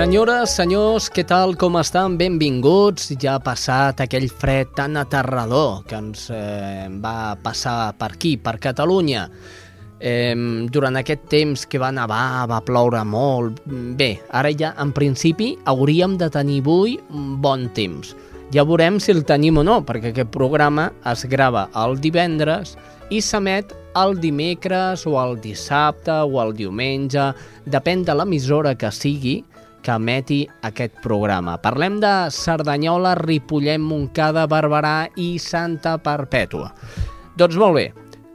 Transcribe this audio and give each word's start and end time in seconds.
Senyores, 0.00 0.54
senyors, 0.56 1.10
què 1.12 1.26
tal, 1.28 1.50
com 1.60 1.74
estan? 1.76 2.14
Benvinguts. 2.16 3.10
Ja 3.20 3.34
ha 3.36 3.40
passat 3.44 3.98
aquell 4.00 4.30
fred 4.32 4.70
tan 4.72 4.96
aterrador 4.96 5.82
que 5.84 5.98
ens 6.00 6.22
eh, 6.32 6.86
va 7.02 7.34
passar 7.44 7.92
per 8.00 8.08
aquí, 8.14 8.30
per 8.40 8.54
Catalunya. 8.64 9.26
Eh, 10.00 10.32
durant 10.72 10.96
aquest 10.96 11.26
temps 11.28 11.66
que 11.68 11.82
va 11.82 11.92
nevar, 11.92 12.46
va 12.48 12.62
ploure 12.64 13.02
molt... 13.04 13.60
Bé, 14.00 14.14
ara 14.32 14.54
ja, 14.56 14.72
en 14.80 14.94
principi, 14.96 15.50
hauríem 15.68 16.16
de 16.16 16.30
tenir 16.32 16.62
avui 16.64 16.96
bon 17.44 17.68
temps. 17.76 18.16
Ja 18.56 18.64
veurem 18.64 18.96
si 19.04 19.12
el 19.12 19.26
tenim 19.28 19.60
o 19.60 19.66
no, 19.68 19.82
perquè 19.84 20.14
aquest 20.14 20.32
programa 20.32 20.88
es 21.12 21.28
grava 21.28 21.68
el 21.84 22.00
divendres 22.00 22.72
i 23.12 23.20
s'emet 23.20 23.76
el 24.00 24.16
dimecres 24.22 25.04
o 25.04 25.18
el 25.20 25.36
dissabte 25.44 26.22
o 26.24 26.40
el 26.40 26.56
diumenge, 26.56 27.34
depèn 27.68 28.08
de 28.08 28.16
l'emissora 28.16 28.78
que 28.80 28.88
sigui, 28.94 29.42
que 29.82 29.94
emeti 29.96 30.42
aquest 30.66 31.00
programa. 31.04 31.56
Parlem 31.62 31.98
de 32.02 32.12
Cerdanyola, 32.34 33.14
Ripollet, 33.18 33.80
Montcada, 33.80 34.46
Barberà 34.50 35.08
i 35.16 35.34
Santa 35.40 35.96
Perpètua. 36.00 36.70
Doncs 37.40 37.56
molt 37.60 37.76
bé, 37.78 37.86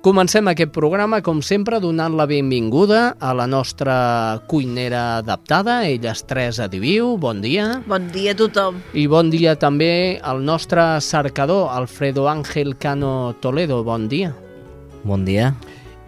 comencem 0.05 0.47
aquest 0.49 0.71
programa, 0.73 1.21
com 1.25 1.41
sempre, 1.45 1.79
donant 1.81 2.15
la 2.17 2.27
benvinguda 2.29 3.15
a 3.19 3.33
la 3.37 3.45
nostra 3.49 4.41
cuinera 4.49 5.19
adaptada, 5.19 5.83
ella 5.85 6.13
és 6.13 6.25
Teresa 6.25 6.69
Diviu, 6.69 7.15
bon 7.21 7.41
dia. 7.41 7.81
Bon 7.89 8.09
dia 8.13 8.33
a 8.33 8.39
tothom. 8.39 8.81
I 8.93 9.05
bon 9.11 9.29
dia 9.33 9.55
també 9.57 10.19
al 10.23 10.43
nostre 10.45 10.95
cercador, 11.01 11.69
Alfredo 11.73 12.29
Ángel 12.29 12.77
Cano 12.77 13.35
Toledo, 13.41 13.83
bon 13.83 14.09
dia. 14.09 14.33
Bon 15.05 15.25
dia. 15.25 15.53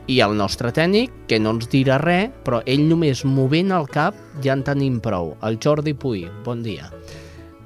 I 0.08 0.22
el 0.23 0.38
nostre 0.39 0.72
tècnic, 0.72 1.11
que 1.27 1.39
no 1.39 1.52
ens 1.58 1.67
dirà 1.72 1.97
res, 2.00 2.31
però 2.45 2.61
ell 2.66 2.86
només 2.88 3.25
movent 3.27 3.73
el 3.75 3.89
cap 3.91 4.16
ja 4.44 4.55
en 4.55 4.63
tenim 4.63 5.02
prou. 5.03 5.33
El 5.44 5.59
Jordi 5.63 5.91
Puy, 5.94 6.23
bon 6.45 6.63
dia. 6.63 6.88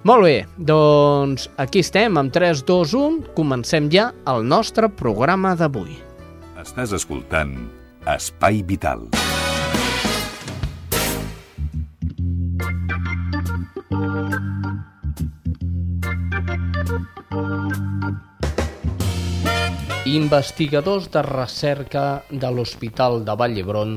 Molt 0.09 0.25
bé, 0.25 0.37
doncs 0.57 1.45
aquí 1.61 1.83
estem, 1.85 2.17
amb 2.17 2.33
3, 2.33 2.63
2, 2.65 2.95
1, 2.97 3.35
comencem 3.37 3.91
ja 3.93 4.09
el 4.25 4.41
nostre 4.49 4.89
programa 4.89 5.53
d'avui. 5.59 5.93
Estàs 6.57 6.97
escoltant 6.97 7.53
Espai 8.09 8.65
Vital. 8.65 9.05
Investigadors 20.11 21.05
de 21.07 21.21
recerca 21.23 22.23
de 22.27 22.49
l'Hospital 22.51 23.21
de 23.23 23.35
Vall 23.39 23.53
d'Hebron 23.55 23.93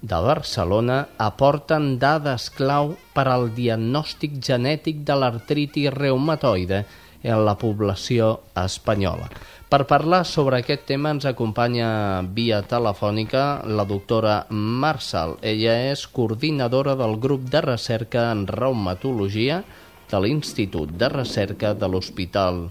de 0.00 0.20
Barcelona 0.24 0.96
aporten 1.20 1.90
dades 2.00 2.46
clau 2.56 2.94
per 3.12 3.26
al 3.28 3.50
diagnòstic 3.52 4.38
genètic 4.48 5.02
de 5.04 5.18
l'artritis 5.20 5.92
reumatoide 5.92 6.78
en 7.20 7.44
la 7.44 7.56
població 7.60 8.30
espanyola. 8.56 9.28
Per 9.68 9.82
parlar 9.92 10.22
sobre 10.24 10.62
aquest 10.62 10.88
tema 10.88 11.12
ens 11.12 11.28
acompanya 11.28 11.92
via 12.40 12.62
telefònica 12.64 13.60
la 13.68 13.84
doctora 13.84 14.40
Marsal. 14.48 15.36
Ella 15.42 15.76
és 15.92 16.08
coordinadora 16.08 16.96
del 16.96 17.20
grup 17.20 17.44
de 17.52 17.66
recerca 17.68 18.30
en 18.32 18.48
reumatologia 18.48 19.60
de 20.08 20.24
l'Institut 20.24 20.96
de 20.96 21.12
Recerca 21.12 21.76
de 21.76 21.92
l'Hospital 21.92 22.70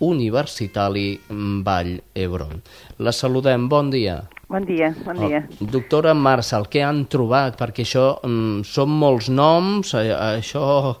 Universitari 0.00 1.18
Vall 1.64 2.00
Hebron. 2.14 2.62
La 2.98 3.12
saludem, 3.12 3.68
bon 3.68 3.90
dia. 3.90 4.22
Bon 4.48 4.64
dia, 4.64 4.94
bon 5.04 5.18
dia. 5.26 5.42
Oh, 5.60 5.68
doctora 5.72 6.14
Marsal, 6.14 6.68
què 6.72 6.84
han 6.86 7.04
trobat? 7.10 7.58
Perquè 7.58 7.84
això 7.84 8.06
mm, 8.22 8.64
són 8.64 8.94
molts 9.00 9.28
noms, 9.28 9.92
eh, 9.98 10.08
això, 10.14 10.94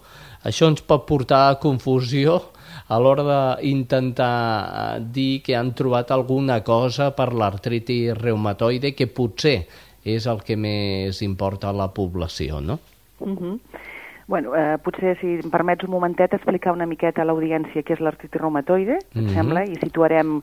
això 0.44 0.68
ens 0.68 0.84
pot 0.84 1.06
portar 1.08 1.46
a 1.48 1.58
confusió 1.62 2.40
a 2.88 2.98
l'hora 3.00 3.24
d'intentar 3.24 5.00
dir 5.14 5.42
que 5.44 5.56
han 5.56 5.74
trobat 5.76 6.10
alguna 6.12 6.62
cosa 6.64 7.10
per 7.16 7.30
l'artritis 7.32 8.16
reumatoide 8.16 8.94
que 8.96 9.08
potser 9.08 9.58
és 10.04 10.26
el 10.26 10.40
que 10.44 10.56
més 10.56 11.22
importa 11.24 11.68
a 11.68 11.76
la 11.76 11.88
població, 11.92 12.60
no? 12.60 12.78
Uh 13.20 13.36
-huh. 13.36 13.58
Bueno, 14.28 14.54
eh, 14.54 14.76
potser, 14.84 15.16
si 15.22 15.38
em 15.40 15.50
permets 15.50 15.86
un 15.86 15.90
momentet, 15.90 16.34
explicar 16.36 16.74
una 16.76 16.86
miqueta 16.86 17.22
a 17.24 17.24
l'audiència 17.24 17.80
què 17.80 17.94
és 17.96 18.02
l'artritis 18.04 18.40
reumatoide, 18.42 18.98
mm 19.00 19.20
-hmm. 19.22 19.34
sembla, 19.34 19.64
i 19.64 19.74
situarem 19.80 20.42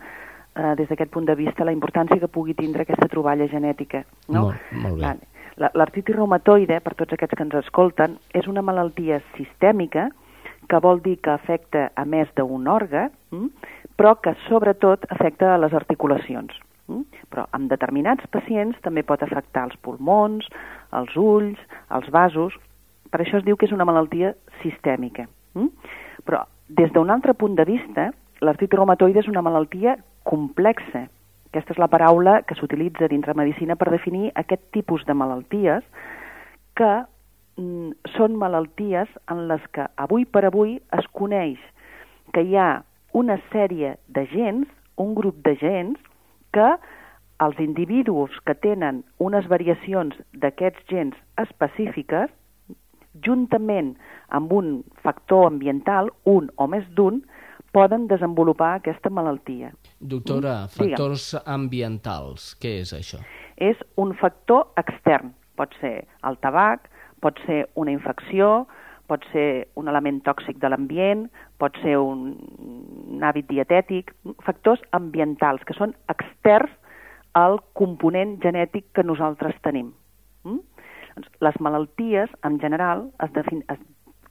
eh, 0.56 0.74
des 0.76 0.90
d'aquest 0.90 1.12
punt 1.12 1.28
de 1.28 1.36
vista 1.36 1.64
la 1.64 1.72
importància 1.72 2.20
que 2.20 2.28
pugui 2.28 2.56
tindre 2.56 2.82
aquesta 2.82 3.08
troballa 3.08 3.48
genètica. 3.48 4.04
No? 4.28 4.42
Molt, 4.42 4.58
molt 4.72 5.00
bé. 5.00 5.16
L'artritis 5.74 6.16
reumatoide, 6.16 6.82
per 6.82 6.96
tots 6.96 7.14
aquests 7.14 7.36
que 7.38 7.44
ens 7.44 7.54
escolten, 7.54 8.18
és 8.34 8.48
una 8.48 8.62
malaltia 8.62 9.22
sistèmica 9.38 10.10
que 10.68 10.80
vol 10.80 11.02
dir 11.02 11.20
que 11.22 11.30
afecta 11.30 11.92
a 11.96 12.06
més 12.06 12.28
d'un 12.36 12.68
òrgan, 12.68 13.12
hm? 13.32 13.50
però 13.96 14.16
que 14.20 14.36
sobretot 14.50 15.06
afecta 15.10 15.54
a 15.54 15.58
les 15.58 15.74
articulacions. 15.74 16.52
Hm? 16.88 17.06
Però 17.30 17.46
en 17.54 17.68
determinats 17.68 18.26
pacients 18.28 18.78
també 18.82 19.04
pot 19.04 19.22
afectar 19.24 19.64
els 19.70 19.78
pulmons, 19.78 20.48
els 20.92 21.16
ulls, 21.16 21.60
els 21.90 22.10
vasos, 22.10 22.54
per 23.16 23.24
això 23.24 23.40
es 23.40 23.46
diu 23.48 23.56
que 23.56 23.64
és 23.70 23.72
una 23.72 23.88
malaltia 23.88 24.34
sistèmica. 24.60 25.24
Mm? 25.56 25.70
Però 26.28 26.42
des 26.68 26.92
d'un 26.92 27.14
altre 27.14 27.32
punt 27.34 27.56
de 27.56 27.64
vista, 27.64 28.10
l'artritis 28.44 28.76
reumatoide 28.76 29.22
és 29.24 29.30
una 29.32 29.44
malaltia 29.46 29.96
complexa. 30.28 31.06
Aquesta 31.48 31.72
és 31.72 31.80
la 31.80 31.88
paraula 31.88 32.42
que 32.44 32.58
s'utilitza 32.60 33.08
dins 33.08 33.24
la 33.30 33.38
medicina 33.40 33.80
per 33.80 33.88
definir 33.94 34.34
aquest 34.36 34.68
tipus 34.76 35.08
de 35.08 35.16
malalties 35.16 35.88
que 36.76 36.92
mm, 37.56 37.96
són 38.18 38.36
malalties 38.36 39.08
en 39.32 39.48
les 39.48 39.64
que 39.72 39.88
avui 39.96 40.28
per 40.28 40.44
avui 40.50 40.82
es 41.00 41.08
coneix 41.16 41.62
que 42.36 42.44
hi 42.44 42.60
ha 42.60 42.84
una 43.16 43.40
sèrie 43.54 43.96
de 44.12 44.28
gens, 44.36 44.68
un 45.00 45.16
grup 45.16 45.40
de 45.48 45.56
gens, 45.64 45.96
que 46.52 46.74
els 47.40 47.60
individus 47.64 48.36
que 48.44 48.60
tenen 48.60 49.06
unes 49.24 49.48
variacions 49.48 50.20
d'aquests 50.36 50.84
gens 50.92 51.16
específiques 51.40 52.28
juntament 53.24 53.96
amb 54.36 54.52
un 54.54 54.84
factor 55.04 55.48
ambiental, 55.48 56.12
un 56.26 56.50
o 56.56 56.68
més 56.68 56.86
d'un, 56.98 57.22
poden 57.76 58.08
desenvolupar 58.08 58.76
aquesta 58.80 59.12
malaltia. 59.12 59.74
Doctora, 60.00 60.64
mm? 60.64 60.76
factors 60.78 61.32
Digue'm. 61.34 61.54
ambientals, 61.58 62.54
què 62.62 62.78
és 62.84 62.94
això? 62.96 63.20
És 63.58 63.80
un 64.00 64.16
factor 64.16 64.70
extern. 64.80 65.34
Pot 65.56 65.76
ser 65.82 66.06
el 66.28 66.40
tabac, 66.44 66.90
pot 67.24 67.40
ser 67.46 67.66
una 67.80 67.92
infecció, 67.92 68.66
pot 69.08 69.24
ser 69.32 69.68
un 69.80 69.88
element 69.92 70.22
tòxic 70.26 70.58
de 70.62 70.72
l'ambient, 70.72 71.28
pot 71.62 71.76
ser 71.84 71.98
un, 72.02 72.34
un 73.16 73.24
hàbit 73.24 73.48
dietètic, 73.52 74.12
factors 74.44 74.82
ambientals 74.98 75.64
que 75.68 75.76
són 75.78 75.94
externs 76.12 76.74
al 77.36 77.60
component 77.76 78.38
genètic 78.44 78.88
que 78.96 79.04
nosaltres 79.04 79.58
tenim. 79.64 79.92
Mm? 80.48 80.64
Les 81.40 81.60
malalties, 81.64 82.32
en 82.44 82.60
general, 82.60 83.10
es, 83.24 83.32
defin 83.34 83.64
es 83.72 83.80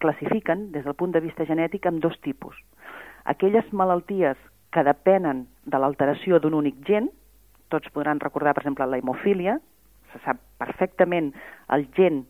classifiquen 0.03 0.71
des 0.73 0.85
del 0.85 0.97
punt 0.99 1.15
de 1.15 1.23
vista 1.25 1.47
genètic 1.49 1.87
en 1.87 2.01
dos 2.01 2.19
tipus. 2.21 2.57
Aquelles 3.25 3.71
malalties 3.73 4.37
que 4.75 4.85
depenen 4.85 5.47
de 5.65 5.81
l'alteració 5.81 6.41
d'un 6.43 6.57
únic 6.59 6.83
gen, 6.85 7.09
tots 7.73 7.89
podran 7.95 8.21
recordar, 8.21 8.53
per 8.55 8.65
exemple, 8.65 8.87
la 8.91 8.99
hemofília, 9.01 9.59
se 10.13 10.21
sap 10.27 10.41
perfectament 10.61 11.33
el 11.73 11.89
gen, 11.97 12.25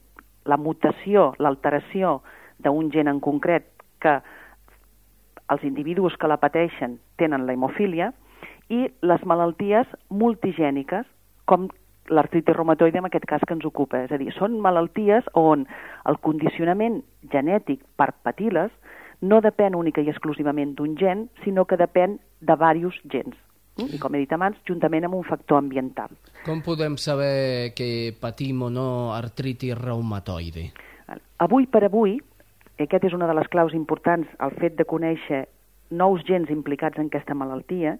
la 0.44 0.58
mutació, 0.60 1.32
l'alteració 1.38 2.20
d'un 2.62 2.90
gen 2.92 3.10
en 3.10 3.20
concret 3.20 3.66
que 4.00 4.20
els 5.50 5.64
individus 5.64 6.16
que 6.20 6.28
la 6.30 6.38
pateixen 6.40 6.98
tenen 7.20 7.46
la 7.46 7.56
hemofília, 7.56 8.12
i 8.72 8.86
les 9.04 9.24
malalties 9.28 9.88
multigèniques, 10.08 11.04
com 11.44 11.68
l'artritis 12.08 12.56
reumatoide 12.56 12.98
en 13.00 13.08
aquest 13.08 13.24
cas 13.28 13.44
que 13.46 13.54
ens 13.56 13.64
ocupa. 13.64 14.02
És 14.04 14.12
a 14.12 14.18
dir, 14.20 14.32
són 14.36 14.58
malalties 14.60 15.26
on 15.38 15.66
el 16.08 16.18
condicionament 16.24 17.02
genètic 17.32 17.80
per 17.96 18.12
patir-les 18.26 18.72
no 19.24 19.40
depèn 19.40 19.76
única 19.78 20.02
i 20.04 20.10
exclusivament 20.12 20.74
d'un 20.76 20.98
gen, 21.00 21.28
sinó 21.44 21.64
que 21.64 21.78
depèn 21.80 22.18
de 22.40 22.56
diversos 22.56 23.00
gens. 23.10 23.36
I 23.74 23.98
com 23.98 24.14
he 24.14 24.20
dit 24.22 24.32
abans, 24.32 24.58
juntament 24.68 25.08
amb 25.08 25.16
un 25.18 25.24
factor 25.26 25.58
ambiental. 25.58 26.12
Com 26.44 26.60
podem 26.62 26.94
saber 27.00 27.72
que 27.74 28.14
patim 28.20 28.62
o 28.62 28.68
no 28.70 28.86
artritis 29.14 29.74
reumatoide? 29.80 30.68
Avui 31.42 31.66
per 31.66 31.82
avui, 31.88 32.20
aquest 32.78 33.08
és 33.08 33.16
una 33.16 33.26
de 33.26 33.34
les 33.34 33.50
claus 33.50 33.74
importants, 33.74 34.28
el 34.38 34.54
fet 34.60 34.78
de 34.78 34.86
conèixer 34.86 35.42
nous 35.90 36.22
gens 36.28 36.50
implicats 36.54 36.98
en 36.98 37.10
aquesta 37.10 37.34
malaltia, 37.34 37.96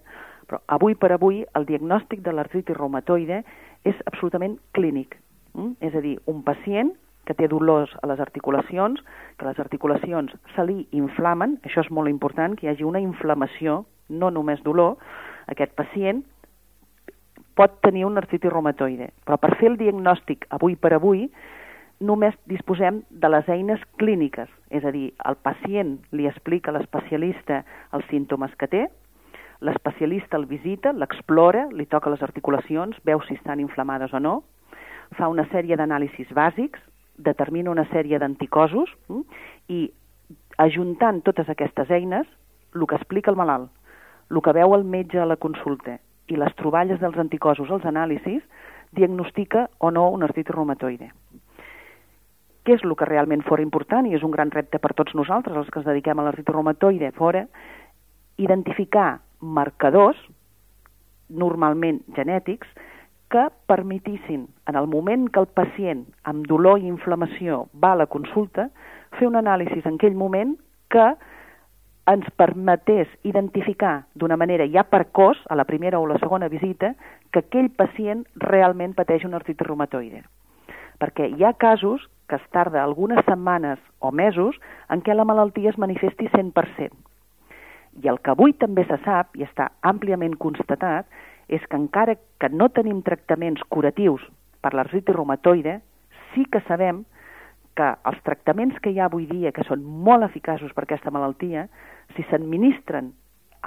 però 0.47 0.61
avui 0.77 0.95
per 0.95 1.11
avui 1.11 1.43
el 1.57 1.67
diagnòstic 1.67 2.23
de 2.23 2.31
l'artritis 2.31 2.77
reumatoide 2.77 3.43
és 3.85 3.97
absolutament 4.09 4.57
clínic. 4.77 5.17
Mm? 5.53 5.75
És 5.85 5.95
a 5.95 6.03
dir, 6.03 6.17
un 6.31 6.43
pacient 6.43 6.91
que 7.25 7.33
té 7.33 7.47
dolors 7.49 7.93
a 8.03 8.09
les 8.09 8.21
articulacions, 8.21 9.01
que 9.39 9.47
les 9.47 9.59
articulacions 9.59 10.33
se 10.53 10.65
li 10.67 10.85
inflamen, 10.93 11.57
això 11.65 11.81
és 11.85 11.91
molt 11.93 12.11
important, 12.11 12.53
que 12.57 12.67
hi 12.67 12.73
hagi 12.73 12.85
una 12.85 13.01
inflamació, 13.01 13.83
no 14.09 14.29
només 14.29 14.61
dolor, 14.65 14.99
aquest 15.49 15.73
pacient 15.77 16.21
pot 17.57 17.79
tenir 17.81 18.05
un 18.05 18.19
artritis 18.19 18.51
reumatoide. 18.51 19.09
Però 19.25 19.39
per 19.41 19.55
fer 19.59 19.71
el 19.71 19.79
diagnòstic 19.79 20.45
avui 20.53 20.75
per 20.75 20.93
avui, 20.97 21.25
només 22.05 22.35
disposem 22.51 23.01
de 23.09 23.31
les 23.31 23.47
eines 23.49 23.81
clíniques, 24.01 24.49
és 24.69 24.83
a 24.85 24.91
dir, 24.91 25.07
el 25.25 25.37
pacient 25.41 25.95
li 26.11 26.27
explica 26.27 26.71
a 26.71 26.75
l'especialista 26.75 27.63
els 27.95 28.05
símptomes 28.11 28.53
que 28.59 28.67
té, 28.69 28.83
l'especialista 29.61 30.37
el 30.37 30.45
visita, 30.45 30.93
l'explora, 30.93 31.67
li 31.71 31.85
toca 31.85 32.09
les 32.09 32.23
articulacions, 32.23 32.97
veu 33.05 33.21
si 33.27 33.35
estan 33.35 33.59
inflamades 33.59 34.13
o 34.13 34.19
no, 34.19 34.35
fa 35.15 35.29
una 35.31 35.45
sèrie 35.51 35.77
d'anàlisis 35.77 36.31
bàsics, 36.33 36.79
determina 37.17 37.71
una 37.71 37.85
sèrie 37.91 38.19
d'anticosos 38.19 38.91
mm, 39.07 39.21
i 39.71 39.85
ajuntant 40.57 41.21
totes 41.23 41.49
aquestes 41.49 41.91
eines, 41.91 42.27
el 42.75 42.85
que 42.87 42.97
explica 42.99 43.31
el 43.31 43.39
malalt, 43.39 43.71
el 44.31 44.41
que 44.41 44.53
veu 44.55 44.75
el 44.75 44.83
metge 44.83 45.21
a 45.21 45.29
la 45.29 45.37
consulta 45.39 45.99
i 46.27 46.39
les 46.39 46.55
troballes 46.59 46.99
dels 46.99 47.17
anticosos 47.21 47.69
als 47.71 47.85
anàlisis, 47.85 48.41
diagnostica 48.95 49.69
o 49.77 49.91
no 49.91 50.09
un 50.09 50.23
artritis 50.25 50.55
reumatoide. 50.55 51.11
Què 52.65 52.73
és 52.73 52.83
el 52.83 52.95
que 52.97 53.05
realment 53.05 53.43
fora 53.45 53.61
important, 53.61 54.07
i 54.09 54.15
és 54.17 54.23
un 54.25 54.33
gran 54.33 54.49
repte 54.51 54.79
per 54.81 54.95
tots 54.97 55.13
nosaltres, 55.13 55.55
els 55.55 55.69
que 55.69 55.79
ens 55.79 55.87
dediquem 55.87 56.19
a 56.19 56.25
l'artritis 56.25 56.55
reumatoide, 56.55 57.11
fora 57.13 57.45
identificar 58.41 59.19
marcadors, 59.45 60.17
normalment 61.29 62.01
genètics, 62.15 62.67
que 63.29 63.47
permetissin, 63.67 64.47
en 64.67 64.75
el 64.75 64.87
moment 64.87 65.29
que 65.29 65.41
el 65.41 65.47
pacient 65.47 66.05
amb 66.23 66.45
dolor 66.47 66.79
i 66.79 66.89
inflamació 66.89 67.65
va 67.81 67.93
a 67.93 68.01
la 68.03 68.09
consulta, 68.11 68.69
fer 69.17 69.27
un 69.27 69.39
anàlisi 69.39 69.81
en 69.83 69.97
aquell 69.97 70.17
moment 70.17 70.53
que 70.93 71.07
ens 72.05 72.27
permetés 72.37 73.09
identificar 73.25 74.05
d'una 74.13 74.37
manera 74.37 74.67
ja 74.69 74.83
per 74.85 75.07
cos, 75.11 75.39
a 75.49 75.55
la 75.57 75.65
primera 75.65 75.99
o 75.99 76.05
la 76.05 76.19
segona 76.21 76.47
visita, 76.47 76.93
que 77.31 77.41
aquell 77.41 77.71
pacient 77.73 78.25
realment 78.45 78.93
pateix 78.93 79.25
una 79.25 79.41
artritis 79.41 79.67
reumatoide. 79.67 80.21
Perquè 81.01 81.31
hi 81.33 81.43
ha 81.43 81.55
casos 81.57 82.05
que 82.29 82.37
es 82.37 82.45
tarda 82.53 82.83
algunes 82.83 83.25
setmanes 83.25 83.81
o 83.99 84.11
mesos 84.11 84.55
en 84.89 85.01
què 85.01 85.17
la 85.17 85.25
malaltia 85.25 85.73
es 85.73 85.81
manifesti 85.81 86.29
100%. 86.29 86.93
I 88.03 88.09
el 88.11 88.19
que 88.19 88.33
avui 88.33 88.53
també 88.59 88.83
se 88.89 88.97
sap, 89.05 89.35
i 89.39 89.45
està 89.45 89.69
àmpliament 89.81 90.35
constatat, 90.41 91.07
és 91.47 91.63
que 91.69 91.77
encara 91.77 92.17
que 92.41 92.49
no 92.49 92.69
tenim 92.73 93.03
tractaments 93.05 93.63
curatius 93.69 94.23
per 94.61 94.73
l'artritis 94.73 95.15
reumatoide, 95.15 95.79
sí 96.33 96.45
que 96.51 96.61
sabem 96.67 97.03
que 97.75 97.91
els 98.09 98.19
tractaments 98.23 98.79
que 98.81 98.91
hi 98.91 98.99
ha 98.99 99.09
avui 99.09 99.27
dia, 99.29 99.51
que 99.51 99.65
són 99.67 99.83
molt 99.83 100.25
eficaços 100.25 100.73
per 100.73 100.85
aquesta 100.85 101.11
malaltia, 101.11 101.67
si 102.15 102.23
s'administren 102.29 103.11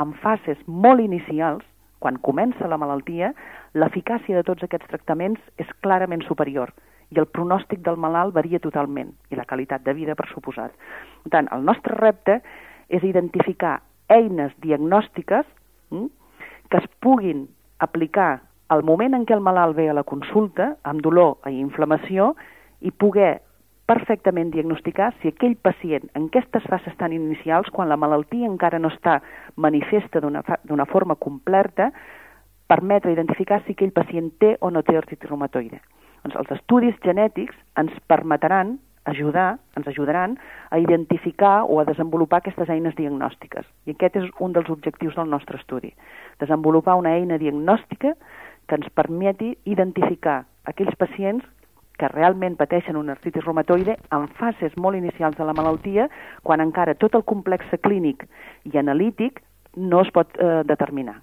en 0.01 0.15
fases 0.23 0.61
molt 0.67 1.05
inicials, 1.05 1.65
quan 1.99 2.19
comença 2.23 2.69
la 2.71 2.79
malaltia, 2.79 3.33
l'eficàcia 3.75 4.39
de 4.39 4.47
tots 4.47 4.65
aquests 4.65 4.89
tractaments 4.91 5.41
és 5.59 5.71
clarament 5.83 6.23
superior 6.27 6.73
i 7.11 7.19
el 7.21 7.27
pronòstic 7.33 7.81
del 7.85 7.97
malalt 7.97 8.35
varia 8.37 8.61
totalment, 8.61 9.15
i 9.33 9.37
la 9.37 9.47
qualitat 9.49 9.85
de 9.85 9.95
vida, 9.97 10.15
per 10.15 10.29
suposat. 10.29 10.75
Per 11.25 11.33
tant, 11.33 11.49
el 11.55 11.65
nostre 11.65 11.97
repte 11.97 12.41
és 12.89 13.05
identificar 13.05 13.79
eines 14.09 14.53
diagnòstiques 14.65 15.47
hm, 15.91 16.07
que 16.69 16.81
es 16.83 16.89
puguin 17.01 17.47
aplicar 17.79 18.43
al 18.69 18.85
moment 18.85 19.17
en 19.17 19.25
què 19.25 19.37
el 19.37 19.45
malalt 19.45 19.77
ve 19.77 19.89
a 19.89 19.97
la 19.97 20.05
consulta, 20.05 20.75
amb 20.85 21.01
dolor 21.05 21.39
i 21.49 21.57
inflamació, 21.61 22.35
i 22.85 22.93
poder 22.93 23.39
perfectament 23.89 24.51
diagnosticar 24.53 25.15
si 25.23 25.31
aquell 25.33 25.57
pacient 25.57 26.11
en 26.19 26.27
aquestes 26.29 26.67
fases 26.69 26.97
tan 27.01 27.15
inicials, 27.17 27.71
quan 27.73 27.89
la 27.89 27.97
malaltia 27.97 28.49
encara 28.49 28.79
no 28.79 28.91
està 28.93 29.23
manifesta 29.57 30.21
d'una 30.21 30.89
forma 30.93 31.17
completa, 31.17 31.89
permetre 32.69 33.15
identificar 33.15 33.63
si 33.65 33.73
aquell 33.73 33.95
pacient 33.97 34.29
té 34.43 34.57
o 34.61 34.69
no 34.71 34.85
té 34.85 34.99
artritis 34.99 35.31
reumatoide. 35.31 35.81
Doncs 36.21 36.37
els 36.37 36.53
estudis 36.59 36.99
genètics 37.01 37.57
ens 37.81 37.95
permetran 38.13 38.77
ajudar, 39.09 39.59
ens 39.77 39.89
ajudaran 39.89 40.37
a 40.71 40.79
identificar 40.79 41.65
o 41.65 41.81
a 41.81 41.85
desenvolupar 41.89 42.41
aquestes 42.43 42.69
eines 42.69 42.97
diagnòstiques. 42.97 43.67
I 43.87 43.95
aquest 43.97 44.17
és 44.21 44.31
un 44.39 44.53
dels 44.53 44.71
objectius 44.71 45.17
del 45.17 45.31
nostre 45.31 45.59
estudi, 45.59 45.95
desenvolupar 46.41 46.99
una 47.01 47.17
eina 47.17 47.39
diagnòstica 47.39 48.15
que 48.69 48.77
ens 48.77 48.91
permeti 48.95 49.55
identificar 49.65 50.45
aquells 50.69 50.97
pacients 51.01 51.45
que 51.99 52.09
realment 52.13 52.55
pateixen 52.57 52.97
una 52.97 53.17
artritis 53.17 53.45
reumatoide 53.45 53.97
en 54.15 54.29
fases 54.39 54.77
molt 54.77 54.97
inicials 54.97 55.37
de 55.37 55.47
la 55.49 55.57
malaltia, 55.57 56.07
quan 56.47 56.63
encara 56.63 56.95
tot 56.95 57.17
el 57.19 57.25
complex 57.27 57.73
clínic 57.83 58.29
i 58.65 58.79
analític 58.79 59.43
no 59.75 60.05
es 60.05 60.13
pot 60.15 60.31
eh, 60.39 60.63
determinar. 60.65 61.19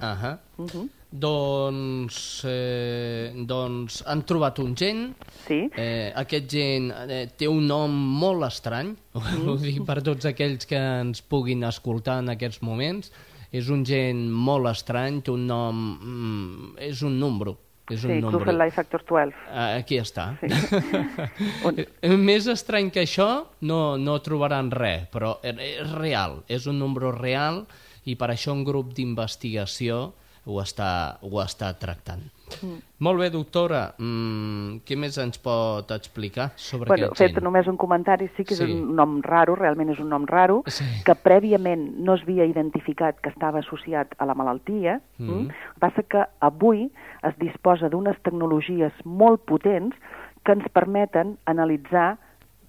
Uh 0.00 0.16
-huh. 0.16 0.38
Uh 0.56 0.66
-huh. 0.66 0.88
Doncs, 1.10 2.44
eh, 2.46 3.32
doncs 3.34 4.02
han 4.06 4.22
trobat 4.22 4.60
un 4.62 4.76
gen. 4.78 5.08
Sí. 5.46 5.64
Eh, 5.74 6.12
aquest 6.14 6.46
gen 6.52 6.92
eh, 6.94 7.24
té 7.34 7.48
un 7.50 7.66
nom 7.66 7.90
molt 8.20 8.46
estrany, 8.46 8.92
mm. 8.94 9.40
ho 9.50 9.56
dic 9.58 9.82
per 9.88 10.00
tots 10.06 10.28
aquells 10.30 10.68
que 10.70 10.78
ens 10.78 11.24
puguin 11.26 11.66
escoltar 11.66 12.20
en 12.22 12.30
aquests 12.36 12.62
moments. 12.62 13.10
És 13.50 13.66
un 13.74 13.82
gen 13.82 14.28
molt 14.30 14.70
estrany, 14.70 15.18
té 15.26 15.34
un 15.34 15.48
nom... 15.50 15.82
Mm, 15.98 16.78
és 16.86 17.02
un 17.02 17.18
número. 17.18 17.56
És 17.90 18.04
un 18.06 18.12
sí, 18.12 18.20
número. 18.22 18.52
Life 18.54 18.76
Factor 18.78 19.02
12. 19.02 19.34
Ah, 19.50 19.74
aquí 19.80 19.98
està. 19.98 20.28
Sí. 20.38 22.06
Més 22.30 22.46
estrany 22.46 22.92
que 22.94 23.02
això 23.02 23.28
no, 23.66 23.80
no 23.98 24.14
trobaran 24.22 24.70
res, 24.70 25.08
però 25.10 25.34
és 25.42 25.90
real, 25.96 26.44
és 26.46 26.70
un 26.70 26.78
número 26.78 27.10
real 27.16 27.64
i 28.06 28.14
per 28.14 28.30
això 28.30 28.54
un 28.54 28.62
grup 28.64 28.94
d'investigació 28.94 30.12
ho, 30.46 30.60
està, 30.62 31.18
ho 31.22 31.40
està 31.42 31.72
tractant. 31.78 32.22
Mm. 32.62 32.78
Molt 33.06 33.20
bé, 33.22 33.28
doctora, 33.30 33.82
mm, 33.98 34.80
què 34.86 34.96
més 34.98 35.16
ens 35.22 35.38
pot 35.40 35.90
explicar 35.94 36.50
sobre 36.56 36.90
bueno, 36.90 37.10
aquest 37.10 37.22
gent? 37.22 37.34
Fet 37.36 37.44
només 37.44 37.68
un 37.70 37.78
comentari, 37.80 38.28
sí 38.36 38.44
que 38.44 38.56
sí. 38.56 38.64
és 38.64 38.72
un 38.72 38.94
nom 38.98 39.20
raro, 39.24 39.54
realment 39.58 39.92
és 39.94 40.00
un 40.02 40.10
nom 40.12 40.26
raro, 40.28 40.60
sí. 40.66 40.84
que 41.06 41.14
prèviament 41.14 41.86
no 42.00 42.16
es 42.18 42.24
havia 42.26 42.48
identificat 42.50 43.20
que 43.22 43.32
estava 43.32 43.62
associat 43.62 44.16
a 44.18 44.28
la 44.28 44.34
malaltia. 44.34 44.98
Mm. 45.18 45.30
Mm? 45.30 45.40
El 45.46 45.74
que 45.76 45.84
passa 45.86 46.02
que 46.02 46.26
avui 46.40 46.88
es 47.28 47.38
disposa 47.38 47.92
d'unes 47.92 48.18
tecnologies 48.26 48.92
molt 49.04 49.44
potents 49.46 49.96
que 50.44 50.56
ens 50.56 50.66
permeten 50.72 51.36
analitzar 51.50 52.14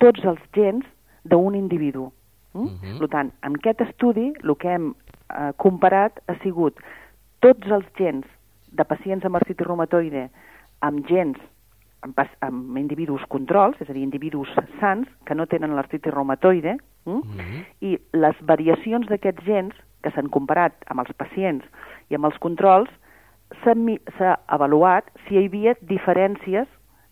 tots 0.03 0.23
els 0.27 0.41
gens 0.55 0.85
d'un 1.23 1.55
individu. 1.55 2.11
Mm? 2.53 2.61
Mm 2.61 2.77
-hmm. 2.81 2.99
Per 2.99 3.07
tant, 3.07 3.31
en 3.43 3.55
aquest 3.55 3.81
estudi 3.81 4.33
el 4.43 4.57
que 4.57 4.67
hem 4.67 4.93
eh, 5.29 5.53
comparat 5.57 6.19
ha 6.27 6.35
sigut 6.43 6.75
tots 7.41 7.71
els 7.71 7.87
gens 7.99 8.25
de 8.71 8.85
pacients 8.87 9.25
amb 9.25 9.35
artritis 9.39 9.67
reumatoide 9.67 10.29
amb 10.81 11.05
gens 11.09 11.37
amb, 12.01 12.17
amb 12.41 12.77
individus 12.77 13.23
controls, 13.29 13.77
és 13.81 13.89
a 13.89 13.93
dir, 13.93 14.03
individus 14.03 14.49
sants 14.79 15.09
que 15.27 15.37
no 15.37 15.45
tenen 15.45 15.75
l'artritis 15.77 16.13
reumatoide, 16.13 16.77
mm? 17.05 17.13
Mm 17.13 17.21
-hmm. 17.21 17.65
i 17.81 17.99
les 18.13 18.35
variacions 18.41 19.07
d'aquests 19.07 19.45
gens 19.45 19.75
que 20.01 20.11
s'han 20.11 20.29
comparat 20.29 20.73
amb 20.87 20.99
els 20.99 21.13
pacients 21.13 21.65
i 22.09 22.15
amb 22.15 22.25
els 22.25 22.37
controls 22.37 22.89
s'ha 23.63 24.37
avaluat 24.47 25.03
si 25.27 25.35
hi 25.35 25.45
havia 25.45 25.75
diferències 25.81 26.67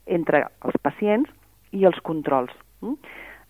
entre 0.05 0.47
els 0.65 0.77
pacients 0.81 1.29
i 1.71 1.85
els 1.85 1.99
controls. 1.99 2.51
Mm? 2.81 2.95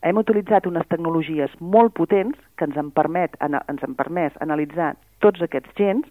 Hem 0.02 0.18
utilitzat 0.18 0.68
unes 0.68 0.88
tecnologies 0.88 1.52
molt 1.60 1.94
potents 1.94 2.38
que 2.58 2.66
ens 2.66 2.78
han, 2.78 2.92
permet, 2.92 3.36
ens 3.42 3.84
han 3.84 3.96
permès 3.96 4.34
analitzar 4.40 4.96
tots 5.20 5.42
aquests 5.42 5.76
gens, 5.76 6.06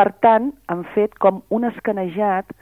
per 0.00 0.14
tant, 0.24 0.46
han 0.72 0.86
fet 0.94 1.12
com 1.20 1.42
un 1.52 1.66
escanejat, 1.68 2.54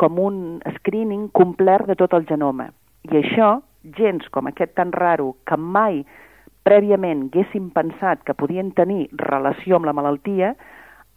com 0.00 0.16
un 0.16 0.36
screening 0.78 1.26
complet 1.36 1.84
de 1.90 1.96
tot 2.00 2.14
el 2.16 2.24
genoma. 2.28 2.70
I 3.04 3.18
això, 3.20 3.50
gens 3.98 4.24
com 4.32 4.48
aquest 4.48 4.72
tan 4.80 4.94
raro, 4.96 5.34
que 5.44 5.58
mai 5.60 5.98
prèviament 6.64 7.26
haguéssim 7.26 7.68
pensat 7.74 8.24
que 8.24 8.36
podien 8.40 8.72
tenir 8.78 9.10
relació 9.20 9.76
amb 9.76 9.90
la 9.90 9.92
malaltia, 9.98 10.54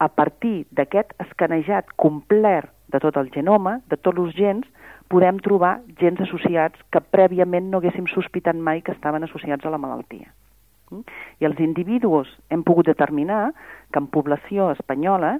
a 0.04 0.08
partir 0.12 0.66
d'aquest 0.76 1.16
escanejat 1.24 1.88
complet 1.96 2.68
de 2.92 3.00
tot 3.00 3.16
el 3.16 3.32
genoma, 3.32 3.78
de 3.88 3.96
tots 3.96 4.20
els 4.20 4.36
gens, 4.36 4.68
podem 5.08 5.40
trobar 5.40 5.78
gens 6.02 6.20
associats 6.28 6.76
que 6.92 7.00
prèviament 7.16 7.72
no 7.72 7.80
haguéssim 7.80 8.04
sospitat 8.12 8.56
mai 8.68 8.84
que 8.84 8.92
estaven 8.92 9.24
associats 9.24 9.64
a 9.64 9.72
la 9.72 9.80
malaltia. 9.80 10.28
I 10.90 11.46
els 11.46 11.60
individus 11.62 12.30
hem 12.50 12.64
pogut 12.66 12.88
determinar 12.90 13.52
que 13.92 14.00
en 14.02 14.08
població 14.10 14.70
espanyola 14.74 15.36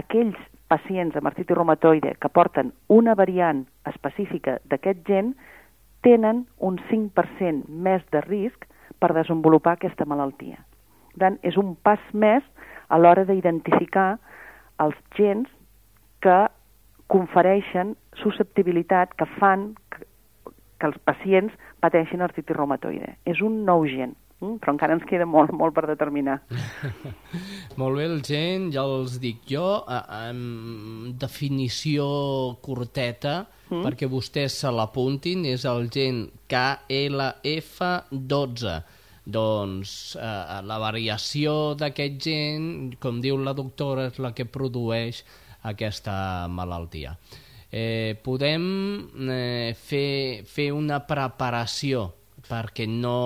aquells 0.00 0.38
pacients 0.70 1.16
amb 1.16 1.30
artritis 1.30 1.56
reumatoide 1.56 2.14
que 2.20 2.30
porten 2.30 2.72
una 2.88 3.16
variant 3.18 3.64
específica 3.90 4.58
d'aquest 4.70 5.02
gen 5.08 5.32
tenen 6.06 6.44
un 6.58 6.78
5% 6.90 7.68
més 7.68 8.04
de 8.12 8.22
risc 8.26 8.66
per 9.00 9.12
desenvolupar 9.16 9.76
aquesta 9.76 10.06
malaltia. 10.08 10.60
Per 11.14 11.24
tant, 11.24 11.38
és 11.42 11.56
un 11.60 11.74
pas 11.82 12.00
més 12.12 12.44
a 12.88 12.98
l'hora 12.98 13.24
d'identificar 13.28 14.14
els 14.80 14.96
gens 15.16 15.48
que 16.24 16.38
confereixen 17.10 17.96
susceptibilitat, 18.22 19.12
que 19.18 19.26
fan 19.38 19.72
que, 19.90 20.04
que 20.78 20.88
els 20.88 20.98
pacients 21.04 21.54
pateixin 21.82 22.22
artritis 22.22 22.56
reumatoide. 22.56 23.16
És 23.26 23.42
un 23.44 23.64
nou 23.66 23.84
gen? 23.90 24.14
Però 24.40 24.72
encara 24.72 24.94
ens 24.96 25.04
queda 25.08 25.26
molt, 25.28 25.52
molt 25.52 25.74
per 25.76 25.84
determinar. 25.90 26.38
molt 27.80 27.96
bé, 27.98 28.04
el 28.08 28.22
gen, 28.24 28.72
ja 28.72 28.82
els 28.88 29.18
dic 29.20 29.44
jo, 29.50 29.84
en 29.86 31.12
definició 31.20 32.06
corteta, 32.64 33.46
mm. 33.68 33.82
perquè 33.84 34.06
vostès 34.08 34.56
se 34.62 34.70
l'apuntin, 34.72 35.44
és 35.50 35.64
el 35.68 35.90
gen 35.92 36.30
KLF12. 36.48 38.80
Doncs 39.30 40.16
eh, 40.16 40.60
la 40.66 40.78
variació 40.80 41.76
d'aquest 41.78 42.16
gen, 42.24 42.96
com 42.98 43.20
diu 43.20 43.36
la 43.44 43.52
doctora, 43.54 44.06
és 44.08 44.18
la 44.24 44.32
que 44.34 44.44
produeix 44.48 45.24
aquesta 45.68 46.48
malaltia. 46.48 47.16
Eh, 47.70 48.16
podem 48.24 48.62
eh, 49.30 49.74
fer, 49.76 50.42
fer 50.48 50.72
una 50.74 51.06
preparació 51.06 52.19
perquè 52.50 52.86
no 52.90 53.16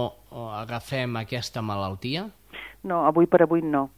agafem 0.61 1.16
aquesta 1.21 1.62
malaltia? 1.64 2.28
No, 2.85 3.04
avui 3.09 3.26
per 3.26 3.43
avui 3.47 3.64
no. 3.64 3.88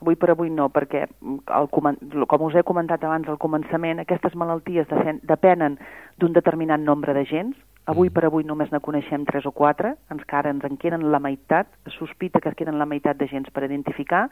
Avui 0.00 0.16
per 0.20 0.32
avui 0.34 0.50
no, 0.50 0.66
perquè, 0.68 1.04
el, 1.24 1.68
com 1.70 2.42
us 2.44 2.56
he 2.58 2.64
comentat 2.66 3.04
abans 3.06 3.28
al 3.30 3.38
començament, 3.40 4.02
aquestes 4.02 4.34
malalties 4.36 4.90
depenen 5.24 5.78
d'un 6.20 6.34
determinat 6.36 6.82
nombre 6.82 7.14
de 7.16 7.22
gens. 7.30 7.56
Avui 7.88 8.08
mm. 8.08 8.14
per 8.16 8.24
avui 8.26 8.44
només 8.44 8.72
ne 8.72 8.80
coneixem 8.84 9.24
3 9.28 9.46
o 9.48 9.52
4, 9.56 9.94
encara 10.12 10.52
ens 10.52 10.64
en 10.68 10.76
queden 10.80 11.06
la 11.12 11.20
meitat, 11.24 11.70
sospita 11.96 12.40
que 12.40 12.52
es 12.52 12.58
queden 12.58 12.80
la 12.80 12.88
meitat 12.88 13.20
de 13.20 13.28
gens 13.30 13.48
per 13.52 13.64
identificar, 13.64 14.26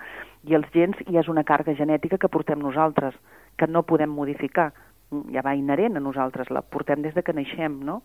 i 0.48 0.56
els 0.58 0.68
gens 0.76 0.98
ja 1.08 1.20
és 1.20 1.32
una 1.32 1.44
càrrega 1.44 1.76
genètica 1.78 2.20
que 2.20 2.32
portem 2.32 2.60
nosaltres, 2.60 3.16
que 3.56 3.68
no 3.68 3.84
podem 3.88 4.12
modificar, 4.12 4.72
ja 5.32 5.44
va 5.44 5.54
inherent 5.58 5.96
a 5.96 6.04
nosaltres, 6.04 6.50
la 6.50 6.62
portem 6.62 7.02
des 7.02 7.14
de 7.14 7.22
que 7.22 7.36
naixem, 7.36 7.80
no? 7.84 8.02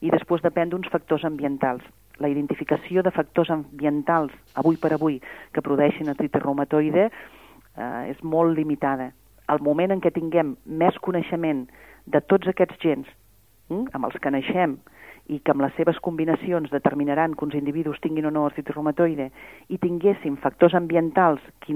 I 0.00 0.10
després 0.10 0.42
depèn 0.42 0.70
d'uns 0.70 0.90
factors 0.92 1.24
ambientals 1.24 1.84
la 2.18 2.28
identificació 2.28 3.02
de 3.02 3.10
factors 3.10 3.50
ambientals, 3.50 4.32
avui 4.54 4.78
per 4.80 4.92
avui, 4.94 5.20
que 5.52 5.62
produeixin 5.62 6.10
artritis 6.12 6.42
reumatoide, 6.42 7.08
eh, 7.10 8.10
és 8.10 8.22
molt 8.22 8.56
limitada. 8.56 9.10
Al 9.46 9.60
moment 9.60 9.92
en 9.92 10.00
què 10.00 10.12
tinguem 10.14 10.54
més 10.64 10.96
coneixement 11.00 11.66
de 12.06 12.20
tots 12.20 12.48
aquests 12.48 12.78
gens 12.80 13.08
hm, 13.68 13.90
amb 13.92 14.06
els 14.06 14.18
que 14.20 14.30
naixem 14.30 14.78
i 15.32 15.40
que 15.40 15.52
amb 15.52 15.64
les 15.64 15.72
seves 15.76 15.98
combinacions 16.04 16.70
determinaran 16.70 17.34
que 17.34 17.44
uns 17.46 17.56
individus 17.56 18.00
tinguin 18.04 18.28
o 18.28 18.30
no 18.30 18.44
artritis 18.46 18.76
reumatoide 18.76 19.30
i 19.72 19.78
tinguéssim 19.80 20.36
factors 20.36 20.74
ambientals 20.76 21.40
que 21.64 21.72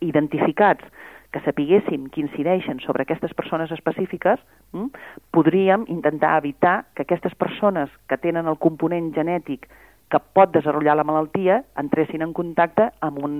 identificats 0.00 0.84
que 1.32 1.40
sapiguéssim 1.40 2.10
que 2.12 2.20
incideixen 2.20 2.80
sobre 2.84 3.02
aquestes 3.02 3.32
persones 3.34 3.72
específiques, 3.72 4.40
hm, 4.72 4.92
podríem 5.32 5.86
intentar 5.88 6.36
evitar 6.38 6.84
que 6.94 7.02
aquestes 7.02 7.34
persones 7.34 7.90
que 8.08 8.18
tenen 8.18 8.46
el 8.46 8.58
component 8.60 9.14
genètic 9.16 9.68
que 10.12 10.20
pot 10.20 10.52
desenvolupar 10.52 10.98
la 10.98 11.08
malaltia 11.08 11.62
entressin 11.80 12.22
en 12.22 12.34
contacte 12.36 12.90
amb 13.00 13.18
un 13.24 13.38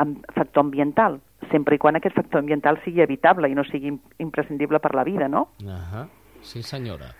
amb 0.00 0.24
factor 0.36 0.64
ambiental, 0.64 1.20
sempre 1.50 1.76
i 1.76 1.80
quan 1.80 1.96
aquest 1.96 2.16
factor 2.16 2.40
ambiental 2.40 2.80
sigui 2.84 3.04
evitable 3.04 3.48
i 3.48 3.56
no 3.56 3.64
sigui 3.64 3.92
imprescindible 4.20 4.80
per 4.80 4.94
la 4.94 5.04
vida, 5.04 5.28
no? 5.28 5.48
Uh 5.62 5.68
-huh. 5.68 6.08
Sí, 6.40 6.62
senyora. 6.62 7.12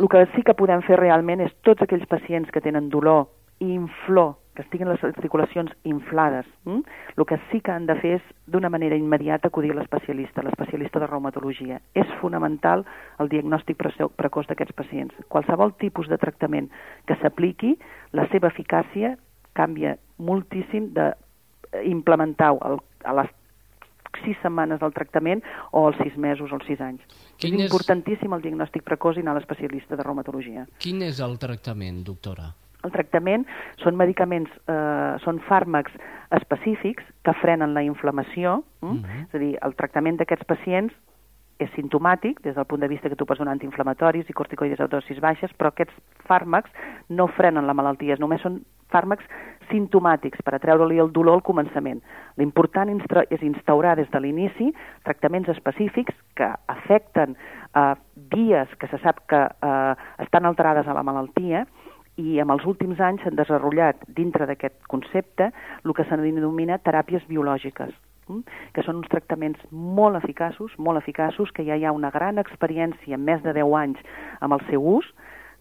El 0.00 0.08
que 0.08 0.26
sí 0.34 0.42
que 0.42 0.54
podem 0.54 0.82
fer 0.82 0.98
realment 0.98 1.40
és 1.40 1.52
tots 1.62 1.82
aquells 1.82 2.06
pacients 2.06 2.50
que 2.50 2.60
tenen 2.60 2.88
dolor 2.88 3.26
inflor 3.60 4.36
que 4.58 4.64
estiguin 4.64 4.88
les 4.90 5.02
articulacions 5.06 5.70
inflades. 5.86 6.46
Hm? 6.64 6.80
El 7.16 7.26
que 7.30 7.38
sí 7.52 7.60
que 7.60 7.70
han 7.70 7.86
de 7.86 7.94
fer 8.00 8.16
és, 8.16 8.24
d'una 8.50 8.70
manera 8.74 8.96
immediata, 8.98 9.52
acudir 9.52 9.70
a 9.70 9.78
l'especialista, 9.78 10.42
l'especialista 10.42 10.98
de 10.98 11.06
reumatologia. 11.06 11.78
És 11.94 12.10
fonamental 12.18 12.82
el 13.22 13.30
diagnòstic 13.30 13.78
precoç 13.78 14.50
d'aquests 14.50 14.74
pacients. 14.74 15.14
Qualsevol 15.30 15.76
tipus 15.78 16.10
de 16.10 16.18
tractament 16.18 16.72
que 17.06 17.14
s'apliqui, 17.22 17.76
la 18.18 18.26
seva 18.34 18.50
eficàcia 18.50 19.14
canvia 19.54 19.94
moltíssim 20.18 20.90
de 20.94 21.12
implementar 21.86 22.54
a 22.58 23.14
les 23.14 23.34
sis 24.24 24.38
setmanes 24.42 24.80
del 24.82 24.90
tractament 24.90 25.42
o 25.70 25.86
als 25.86 25.98
sis 26.02 26.16
mesos 26.18 26.50
o 26.50 26.58
als 26.58 26.66
sis 26.66 26.80
anys. 26.82 27.02
Quin 27.38 27.60
és 27.60 27.68
importantíssim 27.68 28.32
el 28.34 28.42
diagnòstic 28.42 28.82
precoç 28.82 29.18
i 29.18 29.22
anar 29.22 29.36
a 29.36 29.38
l'especialista 29.38 29.94
de 29.94 30.02
reumatologia. 30.02 30.66
Quin 30.82 31.04
és 31.06 31.20
el 31.22 31.38
tractament, 31.38 32.02
doctora? 32.06 32.50
El 32.86 32.92
tractament 32.94 33.44
són 33.82 33.96
medicaments, 33.98 34.50
eh, 34.70 35.16
són 35.24 35.40
fàrmacs 35.48 35.92
específics 36.38 37.04
que 37.26 37.34
frenen 37.40 37.74
la 37.74 37.82
inflamació, 37.82 38.62
mm? 38.80 38.86
Uh 38.86 38.94
-huh. 38.94 39.26
és 39.28 39.34
a 39.34 39.38
dir, 39.38 39.58
el 39.62 39.74
tractament 39.74 40.18
d'aquests 40.18 40.44
pacients 40.44 40.94
és 41.58 41.70
sintomàtic 41.74 42.40
des 42.44 42.54
del 42.54 42.66
punt 42.70 42.80
de 42.80 42.88
vista 42.88 43.08
que 43.08 43.16
tu 43.16 43.26
pots 43.26 43.38
donar 43.38 43.52
antiinflamatoris 43.52 44.28
i 44.30 44.32
corticoides 44.32 44.80
a 44.80 44.86
dosis 44.86 45.20
baixes, 45.20 45.50
però 45.58 45.72
aquests 45.72 45.94
fàrmacs 46.28 46.70
no 47.08 47.26
frenen 47.26 47.66
la 47.66 47.74
malaltia, 47.74 48.16
només 48.18 48.40
són 48.40 48.60
fàrmacs 48.92 49.26
sintomàtics 49.68 50.40
per 50.44 50.54
atreure-li 50.56 50.98
el 51.02 51.12
dolor 51.12 51.38
al 51.38 51.44
començament. 51.44 52.00
L'important 52.40 52.88
és 52.88 53.42
instaurar 53.42 53.96
des 53.96 54.08
de 54.10 54.20
l'inici 54.20 54.72
tractaments 55.04 55.48
específics 55.48 56.14
que 56.34 56.48
afecten 56.66 57.36
eh, 57.74 57.94
vies 58.32 58.68
que 58.78 58.88
se 58.88 58.98
sap 58.98 59.26
que 59.28 59.42
eh, 59.44 59.94
estan 60.24 60.46
alterades 60.46 60.88
a 60.88 60.94
la 60.94 61.02
malaltia 61.02 61.66
i 62.18 62.40
amb 62.42 62.54
els 62.54 62.66
últims 62.66 63.00
anys 63.00 63.22
s'han 63.22 63.38
desenvolupat 63.38 64.02
dintre 64.16 64.46
d'aquest 64.50 64.76
concepte 64.90 65.50
el 65.84 65.94
que 65.94 66.06
se 66.08 66.18
denomina 66.18 66.80
teràpies 66.82 67.24
biològiques, 67.30 67.94
hm? 68.26 68.42
que 68.74 68.84
són 68.86 69.00
uns 69.02 69.10
tractaments 69.12 69.62
molt 69.70 70.18
eficaços, 70.18 70.74
molt 70.78 71.00
eficaços, 71.00 71.52
que 71.54 71.66
ja 71.68 71.78
hi 71.78 71.86
ha 71.86 71.94
una 71.94 72.10
gran 72.14 72.42
experiència, 72.42 73.18
més 73.18 73.42
de 73.46 73.54
10 73.56 73.74
anys, 73.82 74.02
amb 74.40 74.58
el 74.58 74.64
seu 74.70 74.84
ús, 74.98 75.08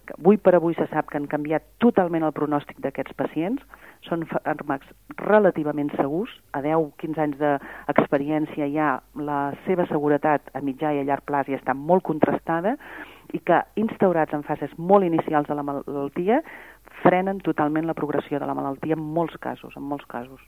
que 0.07 0.15
avui 0.17 0.37
per 0.39 0.55
avui 0.55 0.73
se 0.77 0.87
sap 0.87 1.09
que 1.11 1.19
han 1.19 1.27
canviat 1.27 1.65
totalment 1.83 2.23
el 2.23 2.33
pronòstic 2.35 2.79
d'aquests 2.83 3.15
pacients, 3.19 3.61
són 4.07 4.23
fàrmacs 4.29 4.89
relativament 5.19 5.91
segurs, 5.97 6.31
a 6.55 6.61
10-15 6.63 7.23
anys 7.25 7.41
d'experiència 7.41 8.69
ja 8.71 8.89
la 9.19 9.41
seva 9.65 9.87
seguretat 9.91 10.47
a 10.55 10.63
mitjà 10.63 10.93
i 10.95 11.01
a 11.01 11.07
llarg 11.07 11.27
plaç 11.27 11.51
ja 11.51 11.59
està 11.59 11.75
molt 11.75 12.05
contrastada, 12.07 12.77
i 13.33 13.39
que, 13.39 13.59
instaurats 13.75 14.33
en 14.33 14.43
fases 14.47 14.71
molt 14.77 15.07
inicials 15.07 15.47
de 15.47 15.57
la 15.57 15.65
malaltia, 15.65 16.41
frenen 17.03 17.41
totalment 17.45 17.87
la 17.87 17.95
progressió 17.97 18.39
de 18.39 18.47
la 18.47 18.55
malaltia 18.57 18.95
en 18.97 19.03
molts 19.03 19.37
casos, 19.41 19.75
en 19.75 19.83
molts 19.83 20.07
casos. 20.09 20.41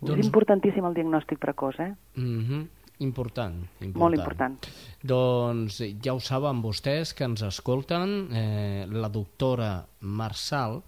Doncs... 0.00 0.18
És 0.18 0.26
importantíssim 0.26 0.86
el 0.86 0.96
diagnòstic 0.96 1.40
precoç, 1.42 1.80
eh? 1.80 1.92
Mm 2.16 2.40
-hmm. 2.40 2.64
Important, 2.98 3.56
important. 3.80 3.96
Molt 3.98 4.14
important. 4.14 4.66
Doncs 5.02 5.80
ja 6.02 6.14
ho 6.14 6.20
saben 6.20 6.62
vostès 6.62 7.12
que 7.12 7.24
ens 7.24 7.42
escolten, 7.42 8.28
eh, 8.32 8.86
la 8.86 9.08
doctora 9.08 9.84
Marçal 10.00 10.82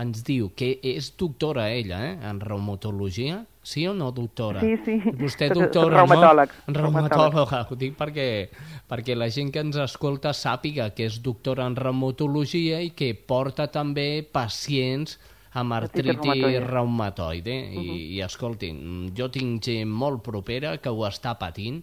ens 0.00 0.24
diu 0.24 0.52
que 0.56 0.78
és 0.82 1.10
doctora 1.18 1.68
ella, 1.70 2.00
eh, 2.06 2.18
en 2.30 2.40
reumatologia, 2.40 3.44
Sí 3.70 3.86
o 3.86 3.92
no, 3.94 4.10
doctora? 4.10 4.62
Sí, 4.64 4.74
sí. 4.82 4.96
Vostè, 5.14 5.46
doctora, 5.54 6.00
Reumatòleg. 6.00 6.54
no? 6.66 6.74
Reumatòloga. 6.74 7.60
Ho 7.70 7.76
dic 7.78 7.94
perquè, 7.98 8.26
perquè 8.90 9.14
la 9.14 9.28
gent 9.30 9.52
que 9.54 9.62
ens 9.62 9.78
escolta 9.78 10.32
sàpiga 10.34 10.88
que 10.96 11.06
és 11.06 11.20
doctora 11.22 11.68
en 11.70 11.76
reumatologia 11.78 12.80
i 12.82 12.90
que 12.98 13.12
porta 13.14 13.68
també 13.70 14.24
pacients 14.26 15.20
amb 15.60 15.76
artritis 15.78 16.58
reumatoide. 16.66 17.54
I, 17.54 17.76
uh 17.76 17.84
-huh. 17.84 17.98
I 18.16 18.20
escoltin, 18.26 19.12
jo 19.16 19.30
tinc 19.30 19.62
gent 19.62 19.88
molt 19.88 20.22
propera 20.22 20.78
que 20.78 20.90
ho 20.90 21.06
està 21.06 21.38
patint 21.38 21.82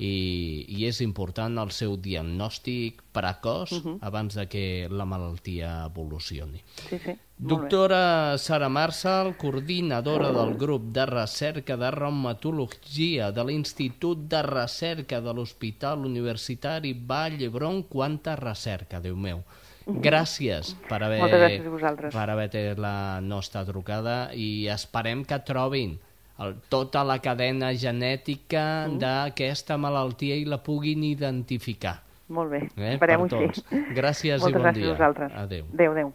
i, 0.00 0.64
i 0.80 0.86
és 0.88 1.02
important 1.04 1.58
el 1.60 1.72
seu 1.76 1.96
diagnòstic 2.00 3.02
precoç 3.12 3.74
uh 3.76 3.82
-huh. 3.84 3.96
abans 4.00 4.34
de 4.34 4.46
que 4.48 4.88
la 4.90 5.04
malaltia 5.04 5.84
evolucioni. 5.84 6.62
Sí, 6.88 6.98
sí. 6.98 7.16
Doctora 7.36 8.36
Sara 8.38 8.68
Marçal, 8.68 9.36
coordinadora 9.36 10.30
del 10.32 10.56
grup 10.56 10.92
de 10.92 11.06
recerca 11.06 11.76
de 11.76 11.90
reumatologia 11.90 13.32
de 13.32 13.44
l'Institut 13.44 14.28
de 14.28 14.42
Recerca 14.42 15.20
de 15.20 15.32
l'Hospital 15.32 16.04
Universitari 16.04 16.92
Vall 16.92 17.38
d'Hebron. 17.38 17.82
Quanta 17.84 18.36
recerca, 18.36 19.00
Déu 19.00 19.16
meu. 19.16 19.42
Gràcies 19.86 20.76
per 20.88 21.02
haver, 21.02 21.20
gràcies 21.20 22.12
per 22.12 22.30
haver 22.30 22.78
la 22.78 23.20
nostra 23.20 23.64
trucada 23.64 24.30
i 24.34 24.68
esperem 24.68 25.24
que 25.24 25.38
trobin 25.38 25.98
el, 26.40 26.54
tota 26.72 27.02
la 27.04 27.18
cadena 27.20 27.72
genètica 27.74 28.86
mm. 28.88 28.98
d'aquesta 29.02 29.76
malaltia 29.78 30.36
i 30.40 30.44
la 30.48 30.58
puguin 30.64 31.04
identificar. 31.04 31.98
Molt 32.30 32.50
bé, 32.52 32.60
Eh, 32.76 32.94
esperem-ho 32.94 33.26
per 33.28 33.38
així. 33.42 33.62
tots. 33.62 33.80
Gràcies 33.96 34.38
i 34.38 34.40
Moltes 34.44 34.54
bon 34.54 34.62
gràcies 34.68 34.84
dia. 34.84 34.92
a 34.92 34.96
vosaltres. 34.96 35.32
Adéu. 35.34 35.64
Adéu, 35.74 35.92
adéu. 35.92 36.12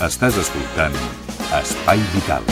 Estàs 0.00 0.36
escoltant 0.40 0.96
Espai 1.60 2.00
Vital. 2.14 2.42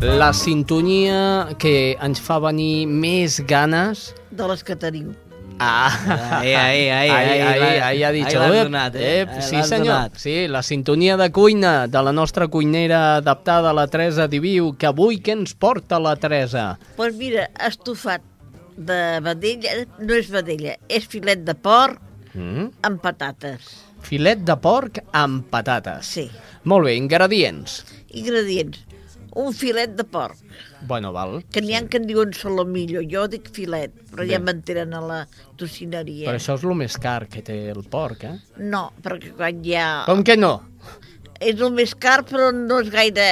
La 0.00 0.32
sintonia 0.32 1.48
que 1.60 1.96
ens 2.00 2.20
fa 2.24 2.38
venir 2.40 2.86
més 2.88 3.40
ganes... 3.50 4.10
de 4.30 4.46
les 4.48 4.62
que 4.64 4.76
teniu. 4.76 5.10
Ah, 5.62 6.40
Ai, 6.40 6.54
ai, 6.54 6.88
ai, 6.88 7.10
ai, 7.10 7.10
ai, 7.10 7.40
ai, 7.40 7.60
ai, 7.60 7.78
ai, 7.84 8.02
ha 8.02 8.10
dit 8.14 8.24
ai, 8.24 8.34
l'has 8.40 8.54
ep, 8.56 8.64
donat, 8.70 8.94
eh? 8.96 9.10
ep, 9.26 9.34
Ai, 9.36 9.42
sí 9.44 9.58
senyor, 9.68 9.92
donat. 9.92 10.16
sí, 10.16 10.34
la 10.48 10.62
sintonia 10.64 11.18
de 11.20 11.26
cuina 11.36 11.86
de 11.86 12.02
la 12.02 12.12
nostra 12.16 12.46
cuinera 12.48 13.16
adaptada, 13.16 13.74
la 13.76 13.84
Teresa 13.92 14.24
Diviu, 14.26 14.70
que 14.80 14.88
avui 14.88 15.18
què 15.20 15.34
ens 15.36 15.52
porta 15.52 15.98
la 16.00 16.14
Teresa? 16.16 16.78
Doncs 16.80 16.96
pues 16.96 17.18
mira, 17.20 17.44
estofat 17.68 18.24
de 18.80 19.00
vedella, 19.20 19.74
no 20.00 20.16
és 20.16 20.30
vedella, 20.32 20.78
és 20.88 21.04
filet 21.12 21.44
de 21.44 21.54
porc 21.54 22.00
Mm? 22.32 22.68
amb 22.86 23.00
patates. 23.02 23.72
Filet 24.06 24.38
de 24.46 24.54
porc 24.62 25.00
amb 25.18 25.48
patates. 25.50 26.06
Sí. 26.06 26.28
Molt 26.64 26.86
bé, 26.86 26.92
ingredients. 26.94 27.80
Ingredients. 28.14 28.78
Un 29.34 29.52
filet 29.52 29.96
de 29.98 30.04
porc, 30.06 30.38
Bueno, 30.86 31.12
val. 31.12 31.44
que 31.52 31.60
n'hi 31.60 31.74
ha 31.76 31.82
que 31.88 31.98
en 31.98 32.06
diuen 32.08 32.32
solomillo, 32.32 33.02
jo 33.04 33.26
dic 33.28 33.50
filet, 33.52 33.92
però 34.10 34.24
Bé. 34.24 34.30
ja 34.32 34.38
m'entenen 34.40 34.94
a 34.94 35.00
la 35.00 35.18
tocineria. 35.56 36.28
Però 36.30 36.38
això 36.38 36.54
és 36.56 36.64
el 36.64 36.74
més 36.74 36.96
car 36.98 37.26
que 37.28 37.42
té 37.42 37.58
el 37.70 37.82
porc, 37.84 38.24
eh? 38.24 38.38
No, 38.58 38.90
perquè 39.02 39.34
quan 39.36 39.60
hi 39.64 39.74
ha... 39.76 40.04
Com 40.08 40.24
que 40.24 40.36
no? 40.36 40.54
És 41.40 41.60
el 41.60 41.70
més 41.72 41.94
car, 41.94 42.22
però 42.28 42.50
no 42.52 42.80
és 42.80 42.90
gaire... 42.92 43.28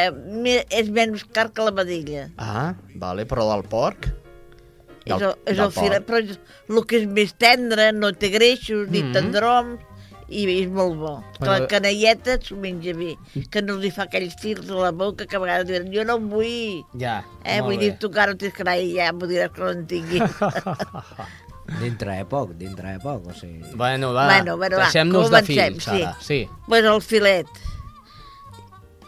És 0.70 0.88
menys 0.90 1.24
car 1.32 1.50
que 1.52 1.64
la 1.64 1.72
vedella. 1.76 2.28
Ah, 2.36 2.74
vale, 2.96 3.24
però 3.28 3.48
del 3.50 3.64
porc? 3.68 4.08
És 5.08 5.14
Del- 5.16 5.30
el, 5.30 5.34
és 5.54 5.58
el 5.64 5.72
filet, 5.72 6.04
però 6.04 6.18
és 6.20 6.38
el 6.68 6.82
que 6.84 6.98
és 7.00 7.06
més 7.08 7.32
tendre, 7.40 7.92
no 7.96 8.12
té 8.12 8.28
greixos 8.28 8.88
ni 8.92 9.02
Mhm. 9.02 9.12
tendroms, 9.16 9.80
i 10.28 10.44
és 10.60 10.68
molt 10.68 10.96
bo. 11.00 11.12
Que 11.38 11.46
Bueno, 11.46 11.52
la 11.62 11.66
canelleta 11.70 12.38
s'ho 12.42 12.56
menja 12.60 12.92
bé, 12.94 13.14
que 13.50 13.62
no 13.62 13.76
li 13.80 13.90
fa 13.90 14.04
aquells 14.04 14.34
fils 14.42 14.68
a 14.70 14.74
la 14.74 14.90
boca 14.92 15.26
que 15.26 15.36
a 15.36 15.40
vegades 15.40 15.66
diuen 15.70 15.88
jo 15.94 16.04
no 16.04 16.16
en 16.20 16.28
vull. 16.28 16.84
Ja, 17.00 17.22
Eh, 17.44 17.60
vull 17.64 17.78
dir, 17.80 17.94
tu 17.98 18.10
que 18.10 18.20
ara 18.20 18.34
tens 18.36 18.52
i 18.76 18.94
ja 18.96 19.12
m'ho 19.12 19.26
diràs 19.26 19.52
que 19.54 19.60
no 19.62 19.70
en 19.70 19.86
tingui. 19.86 20.20
Dintre 21.80 22.14
de 22.16 22.24
poc, 22.24 22.54
dintre 22.56 22.94
de 22.96 23.00
poc, 23.02 23.26
o 23.28 23.32
sigui... 23.36 23.60
Bueno, 23.76 24.14
va, 24.14 24.24
Bueno, 24.24 24.56
bueno, 24.56 24.78
deixem-nos 24.78 25.28
de 25.28 25.42
comencem, 25.42 25.74
fills, 25.74 25.88
ara. 25.88 26.16
Sí. 26.20 26.48
pues 26.66 26.82
el 26.84 27.02
filet. 27.02 27.46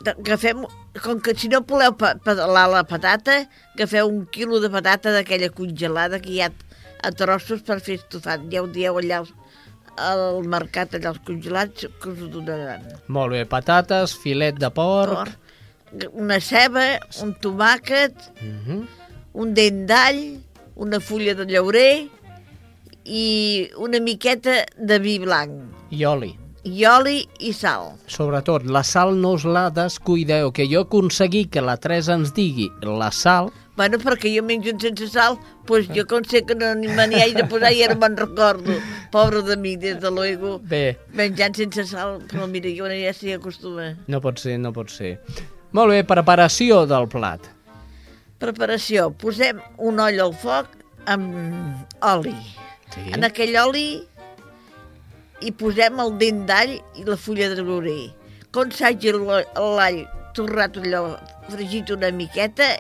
Agafem, 0.07 0.65
com 1.03 1.21
que 1.21 1.35
si 1.37 1.49
no 1.49 1.61
voleu 1.69 1.93
pa 1.97 2.15
pedalar 2.25 2.67
la 2.73 2.83
patata, 2.89 3.47
agafeu 3.75 4.09
un 4.09 4.27
quilo 4.33 4.61
de 4.61 4.69
patata 4.73 5.13
d'aquella 5.13 5.49
congelada 5.57 6.21
que 6.21 6.31
hi 6.37 6.41
ha 6.45 6.51
a 7.05 7.11
trossos 7.17 7.61
per 7.65 7.79
fer 7.81 7.97
estofat. 8.01 8.45
Ja 8.53 8.63
ho 8.63 8.69
dieu 8.69 8.97
allà 9.01 9.19
als- 9.23 9.33
al 9.97 10.45
mercat, 10.49 10.95
allà 10.95 11.11
els 11.15 11.21
congelats, 11.27 11.87
que 12.01 12.09
us 12.13 12.21
ho 12.23 12.29
donaran. 12.29 12.83
Molt 13.09 13.33
bé, 13.33 13.45
patates, 13.47 14.15
filet 14.23 14.59
de 14.59 14.71
porc... 14.71 15.15
Porc, 15.17 15.37
Una 16.15 16.37
ceba, 16.41 17.01
un 17.23 17.33
tomàquet, 17.43 18.15
Mhm. 18.41 18.85
un 19.35 19.55
dent 19.55 19.87
d'all, 19.89 20.21
una 20.77 21.01
fulla 21.01 21.35
de 21.35 21.45
llaurer 21.51 22.09
i 23.05 23.69
una 23.77 23.99
miqueta 24.01 24.65
de 24.79 24.99
vi 25.01 25.19
blanc, 25.19 25.51
I 25.91 26.05
oli. 26.05 26.37
i 26.63 26.85
oli 26.87 27.27
i 27.41 27.53
sal. 27.53 27.97
Sobretot, 28.07 28.67
la 28.71 28.85
sal 28.85 29.17
no 29.17 29.33
us 29.33 29.45
la 29.45 29.71
descuideu, 29.71 30.53
que 30.53 30.69
jo 30.71 30.83
aconseguir 30.83 31.49
que 31.51 31.61
la 31.61 31.77
Teresa 31.77 32.15
ens 32.15 32.33
digui 32.35 32.71
la 32.83 33.11
sal... 33.11 33.51
Bueno, 33.81 33.97
perquè 33.97 34.29
jo 34.29 34.43
menjo 34.45 34.75
sense 34.77 35.07
sal, 35.09 35.39
doncs 35.65 35.87
jo 35.97 36.03
com 36.05 36.21
sé 36.29 36.43
que 36.45 36.53
no 36.59 36.75
ni 36.77 36.91
me 36.93 37.07
n'hi 37.09 37.17
haig 37.23 37.39
de 37.39 37.47
posar 37.49 37.71
i 37.73 37.79
ara 37.87 37.95
me'n 37.97 38.19
recordo. 38.19 38.75
Pobre 39.15 39.41
de 39.47 39.57
mi, 39.57 39.73
des 39.81 39.97
de 40.03 40.11
luego, 40.13 40.59
Bé, 40.69 40.99
menjant 41.17 41.57
sense 41.57 41.87
sal, 41.89 42.19
però 42.29 42.45
mira, 42.51 42.69
jo 42.77 42.91
ja 42.93 43.15
s'hi 43.17 43.33
acostuma. 43.39 43.95
no 44.07 44.21
pot 44.21 44.37
ser, 44.39 44.59
no 44.61 44.75
pot 44.77 44.93
ser. 44.93 45.15
Molt 45.73 45.95
bé, 45.95 46.03
preparació 46.05 46.83
del 46.91 47.09
plat. 47.09 47.41
Preparació, 48.43 49.09
posem 49.17 49.63
un 49.79 49.99
oll 50.05 50.21
al 50.27 50.35
foc 50.37 50.77
amb 51.09 51.97
oli. 52.05 52.37
Sí. 52.93 53.07
En 53.17 53.25
aquell 53.25 53.57
oli 53.65 54.03
hi 55.41 55.55
posem 55.57 56.05
el 56.05 56.15
dent 56.21 56.45
d'all 56.53 56.77
i 57.01 57.09
la 57.09 57.17
fulla 57.17 57.49
de 57.49 57.65
llaurer. 57.65 58.11
Quan 58.53 58.77
s'hagi 58.77 59.17
l'all 59.17 60.05
torrat 60.37 60.77
allò, 60.85 61.17
fregit 61.49 61.97
una 61.97 62.13
miqueta, 62.13 62.75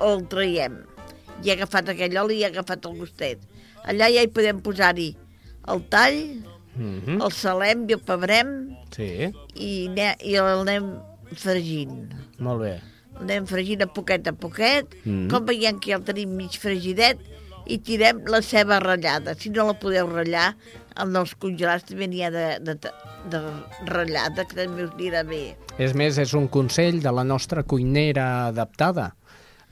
el 0.00 0.26
traiem. 0.28 0.78
I 1.44 1.50
ha 1.50 1.54
agafat 1.58 1.88
aquell 1.94 2.16
oli 2.20 2.40
i 2.40 2.44
ha 2.44 2.50
agafat 2.52 2.84
el 2.86 2.98
gustet. 3.00 3.40
Allà 3.88 4.10
ja 4.12 4.22
hi 4.24 4.28
podem 4.28 4.60
posar-hi 4.60 5.14
el 5.68 5.82
tall, 5.92 6.20
Mhm. 6.76 7.20
el 7.20 7.32
salem 7.32 7.86
i 7.88 7.92
el 7.92 8.00
pebrem 8.00 8.76
Sí, 8.94 9.32
i, 9.54 9.88
ne 9.88 10.14
i 10.24 10.34
el 10.36 10.44
anem 10.60 10.92
fregint. 11.34 12.12
molt 12.38 12.60
bé. 12.62 12.80
El 13.16 13.22
anem 13.26 13.46
fregint 13.46 13.82
a 13.82 13.86
poquet 13.86 14.26
a 14.28 14.32
poquet. 14.32 14.86
Mm. 15.04 15.28
Com 15.30 15.44
veiem 15.46 15.78
que 15.80 15.90
ja 15.92 15.96
el 15.98 16.04
tenim 16.04 16.30
mig 16.36 16.56
fregidet, 16.58 17.18
i 17.66 17.76
tirem 17.78 18.22
la 18.26 18.40
ceba 18.42 18.80
ratllada. 18.80 19.34
Si 19.38 19.50
no 19.50 19.66
la 19.66 19.74
podeu 19.78 20.08
ratllar, 20.08 20.54
en 20.96 21.14
els 21.16 21.34
congelats 21.38 21.84
també 21.90 22.08
n'hi 22.08 22.22
ha 22.24 22.30
de, 22.30 22.46
de, 22.64 22.74
de 23.30 23.40
ratllada, 23.86 24.44
que 24.48 24.56
també 24.56 24.84
us 24.84 24.90
anirà 24.96 25.22
bé. 25.28 25.56
És 25.78 25.94
més, 25.94 26.18
és 26.18 26.32
un 26.34 26.48
consell 26.48 27.00
de 27.02 27.12
la 27.12 27.22
nostra 27.24 27.62
cuinera 27.62 28.46
adaptada. 28.48 29.14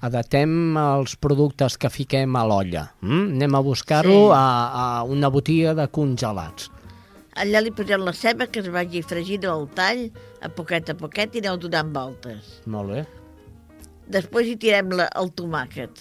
Adaptem 0.01 0.77
els 0.79 1.17
productes 1.19 1.75
que 1.81 1.91
fiquem 1.91 2.37
a 2.39 2.45
l'olla. 2.47 2.85
Mm? 3.03 3.33
Anem 3.35 3.55
a 3.59 3.63
buscar-ho 3.67 4.19
Sí. 4.29 4.35
a, 4.35 4.45
a 4.83 5.03
una 5.03 5.29
botiga 5.29 5.75
de 5.75 5.89
congelats. 5.91 6.71
Allà 7.39 7.61
li 7.63 7.71
posem 7.71 8.03
la 8.03 8.13
ceba 8.13 8.47
que 8.51 8.61
es 8.61 8.69
vagi 8.71 9.03
fregint 9.03 9.45
al 9.47 9.69
tall, 9.75 10.09
a 10.43 10.49
poquet 10.51 10.91
a 10.91 10.95
poquet, 10.99 11.35
i 11.35 11.43
aneu 11.43 11.57
donant 11.59 11.91
voltes. 11.95 12.61
Molt 12.67 12.91
bé. 12.95 13.05
Després 14.09 14.47
hi 14.49 14.57
tirem 14.57 14.91
la, 14.97 15.07
el 15.21 15.31
tomàquet, 15.37 15.99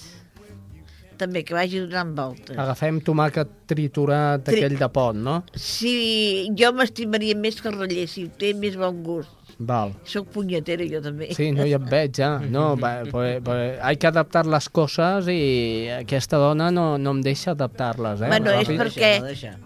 també 1.18 1.44
que 1.44 1.54
vagi 1.58 1.82
donant 1.84 2.14
voltes. 2.18 2.58
Agafem 2.58 3.02
tomàquet 3.06 3.50
triturat, 3.70 4.46
Tri- 4.48 4.62
aquell 4.64 4.78
de 4.80 4.90
pot, 4.94 5.16
no? 5.18 5.40
Si 5.54 6.48
jo 6.58 6.72
m'estimaria 6.78 7.36
més 7.38 7.60
que 7.62 7.74
ratllessi, 7.74 8.30
té 8.40 8.54
més 8.54 8.78
bon 8.78 9.02
gust. 9.06 9.47
Val. 9.60 9.94
Soc 10.06 10.28
punyetera 10.34 10.86
jo 10.86 11.00
també. 11.02 11.32
Sí, 11.34 11.52
no, 11.52 11.66
ja 11.66 11.80
et 11.80 11.88
veig, 11.90 12.12
ja. 12.20 12.38
No, 12.40 12.76
va, 12.78 13.00
pues, 13.10 13.40
pues, 13.44 13.80
hay 13.82 13.98
que 13.98 14.08
adaptar 14.08 14.46
les 14.46 14.70
coses 14.70 15.28
i 15.34 15.88
aquesta 15.96 16.38
dona 16.38 16.70
no, 16.72 16.98
no 17.02 17.16
em 17.18 17.22
deixa 17.26 17.52
adaptar-les, 17.56 18.22
eh? 18.22 18.28
Bueno, 18.28 18.52
és 18.54 18.70
perquè- 18.70 19.20
No 19.20 19.26
deixa. 19.32 19.58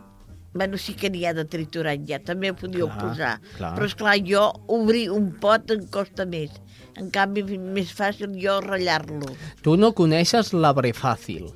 Bueno, 0.53 0.77
sí 0.77 0.93
que 0.99 1.09
n'hi 1.09 1.25
ha 1.25 1.31
de 1.33 1.45
triturat 1.47 2.01
ja, 2.07 2.19
també 2.19 2.49
ho 2.51 2.55
podíeu 2.59 2.87
Clar, 2.89 2.99
posar. 2.99 3.35
clar. 3.57 3.75
Però, 3.77 3.85
és 3.87 3.95
clar 3.95 4.17
jo 4.19 4.41
obrir 4.67 5.09
un 5.11 5.29
pot 5.39 5.71
em 5.71 5.85
costa 5.87 6.25
més. 6.25 6.51
En 6.99 7.07
canvi, 7.09 7.43
més 7.57 7.93
fàcil 7.95 8.33
jo 8.35 8.57
ratllar-lo. 8.59 9.31
Tu 9.63 9.77
no 9.79 9.93
coneixes 9.95 10.51
l'arbre 10.51 10.91
fàcil, 10.91 11.47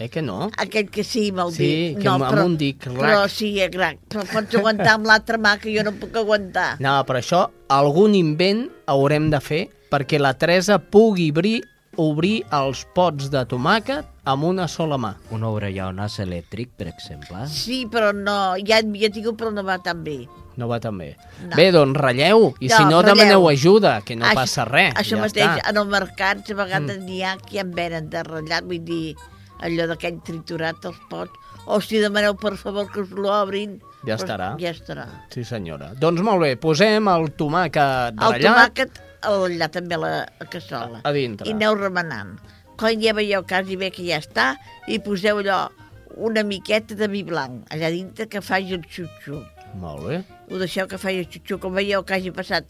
eh 0.00 0.08
que 0.08 0.22
no? 0.22 0.50
Aquell 0.56 0.88
que 0.90 1.04
sí, 1.04 1.30
me'l 1.32 1.52
Sí, 1.52 1.66
dic. 1.94 1.98
que 2.02 2.08
amb- 2.08 2.24
amb 2.24 2.44
un 2.44 2.56
dic, 2.56 2.86
rac. 2.86 2.96
Però 2.96 3.28
sí, 3.28 3.52
rac. 3.72 3.98
Però 4.08 4.24
pots 4.32 4.54
aguantar 4.56 4.94
amb 4.94 5.06
l'altra 5.06 5.38
mà, 5.38 5.58
que 5.60 5.74
jo 5.76 5.82
no 5.84 5.92
puc 5.92 6.16
aguantar. 6.16 6.80
No, 6.80 7.04
però 7.06 7.18
això, 7.20 7.50
algun 7.68 8.14
invent 8.14 8.68
haurem 8.86 9.30
de 9.30 9.40
fer 9.40 9.68
perquè 9.90 10.18
la 10.18 10.34
Teresa 10.34 10.78
pugui 10.78 11.30
obrir, 11.30 11.62
obrir 11.96 12.44
els 12.52 12.86
pots 12.94 13.28
de 13.30 13.44
tomàquet 13.44 14.04
amb 14.24 14.44
una 14.44 14.68
sola 14.68 14.96
mà. 14.96 15.16
Un 15.30 15.42
obrellonàs 15.42 16.18
elèctric, 16.22 16.70
per 16.76 16.86
exemple. 16.88 17.46
Sí, 17.48 17.86
però 17.90 18.12
no, 18.14 18.54
ja 18.64 18.78
havia 18.78 19.10
tingut, 19.10 19.36
però 19.36 19.52
no 19.52 19.64
va 19.64 19.78
tan 19.82 20.04
bé. 20.04 20.26
No 20.56 20.68
va 20.68 20.78
tan 20.80 20.96
bé. 20.98 21.16
No. 21.48 21.56
Bé, 21.56 21.70
doncs 21.72 21.96
ratlleu, 21.98 22.54
i 22.60 22.68
No, 22.68 22.76
si 22.76 22.82
no 22.84 23.00
ratlleu. 23.02 23.14
demaneu 23.14 23.48
ajuda, 23.48 24.00
que 24.02 24.14
no 24.16 24.26
Això- 24.26 24.34
passa 24.34 24.64
res. 24.64 24.94
Això 24.94 25.16
ja 25.16 25.22
mateix, 25.22 25.46
està. 25.58 25.70
en 25.70 25.76
el 25.76 25.86
mercat, 25.86 26.50
a 26.50 26.54
vegades 26.54 26.98
mm. 26.98 27.04
n'hi 27.06 27.22
ha 27.22 27.36
que 27.38 27.58
en 27.60 27.70
venen 27.72 28.10
de 28.10 28.22
ratllat, 28.22 28.64
vull 28.64 28.84
dir, 28.84 29.16
allò 29.62 29.86
d'aquell 29.90 30.20
triturat 30.24 30.84
als 30.88 30.98
pots, 31.10 31.32
o 31.66 31.80
si 31.80 32.00
demaneu 32.00 32.34
per 32.40 32.56
favor 32.56 32.88
que 32.90 33.00
us 33.04 33.10
l'obrin, 33.12 33.78
Ja 34.06 34.16
doncs 34.16 34.22
estarà. 34.24 34.48
Ja 34.58 34.70
estarà. 34.72 35.06
Sí, 35.30 35.44
senyora. 35.44 35.92
Doncs 36.00 36.22
molt 36.24 36.40
bé, 36.42 36.54
posem 36.56 37.06
el 37.08 37.28
tomàquet 37.36 38.16
El 38.16 38.32
ratllat. 38.32 38.46
tomàquet, 38.46 39.00
allà 39.28 39.68
també 39.70 39.94
a 39.94 39.98
la 39.98 40.26
cassola. 40.50 41.00
A- 41.04 41.08
a 41.10 41.12
dintre. 41.12 41.46
I 41.48 41.52
aneu 41.52 41.74
remenant. 41.76 42.38
Quan 42.80 43.00
ja 43.02 43.12
veieu 43.12 43.42
quasi 43.44 43.76
bé 43.76 43.90
que 43.92 44.02
ja 44.08 44.16
està, 44.18 44.54
i 44.88 44.98
poseu 44.98 45.38
allò 45.42 45.68
una 46.16 46.42
miqueta 46.42 46.94
de 46.96 47.06
vi 47.08 47.22
blanc, 47.22 47.66
allà 47.70 47.90
dintre 47.92 48.26
que 48.26 48.40
faci 48.40 48.72
el 48.72 48.80
xup-xup. 48.88 49.44
Molt 49.76 50.06
bé. 50.08 50.24
Ho 50.50 50.56
deixeu 50.58 50.88
que 50.88 50.96
faci 50.98 51.18
el 51.20 51.28
xup-xup. 51.28 51.60
Com 51.60 51.74
veieu 51.76 52.02
que 52.02 52.14
hagi 52.14 52.32
passat 52.32 52.64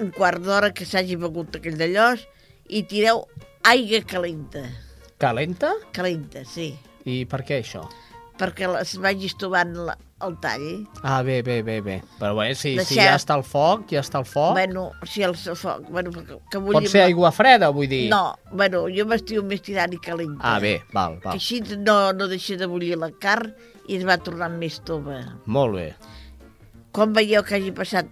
un 0.00 0.10
quart 0.12 0.40
d'hora 0.44 0.70
que 0.72 0.84
s'hagi 0.84 1.16
begut 1.16 1.56
aquell 1.56 1.76
d'allòs, 1.80 2.22
i 2.68 2.82
tireu 2.84 3.24
aigua 3.64 4.02
calenta. 4.06 4.62
Calenta? 5.20 5.74
Calenta, 5.92 6.44
sí. 6.48 6.72
I 7.04 7.24
per 7.28 7.44
què 7.44 7.60
això? 7.62 7.84
perquè 8.40 8.68
es 8.80 8.94
vagi 9.00 9.28
estovant 9.28 9.74
la, 9.86 9.94
el 10.24 10.36
tall. 10.40 10.86
Ah, 11.02 11.20
bé, 11.22 11.40
bé, 11.44 11.58
bé, 11.62 11.80
bé. 11.84 11.98
Però 12.18 12.32
bé, 12.38 12.54
si, 12.54 12.72
si 12.72 12.78
Deixeu- 12.78 13.02
ja 13.04 13.16
està 13.18 13.36
el 13.36 13.44
foc, 13.44 13.82
ja 13.92 14.00
està 14.00 14.20
el 14.22 14.26
foc. 14.28 14.54
Bueno, 14.56 14.86
si 15.04 15.24
el 15.26 15.34
foc... 15.36 15.84
Bueno, 15.92 16.12
que, 16.14 16.38
que 16.50 16.62
vull 16.62 16.78
Pot 16.78 16.88
ser 16.88 17.02
aigua 17.04 17.32
freda, 17.36 17.68
vull 17.74 17.90
dir. 17.90 18.06
No, 18.12 18.38
bueno, 18.52 18.86
jo 18.94 19.04
m'estiu 19.10 19.44
més 19.46 19.60
tirant 19.66 19.92
i 19.92 20.00
calenta. 20.00 20.40
Ah, 20.40 20.58
bé, 20.62 20.78
val, 20.94 21.18
Que 21.20 21.28
val. 21.28 21.36
així 21.36 21.60
no, 21.76 21.98
no 22.16 22.28
deixa 22.32 22.56
de 22.60 22.68
bullir 22.70 22.96
la 23.00 23.10
carn 23.20 23.52
i 23.88 23.98
es 23.98 24.06
va 24.08 24.16
tornant 24.16 24.56
més 24.60 24.80
tova. 24.88 25.18
Molt 25.44 25.76
bé. 25.76 25.88
Quan 26.96 27.12
veieu 27.14 27.44
que 27.44 27.58
hagi 27.58 27.74
passat 27.76 28.08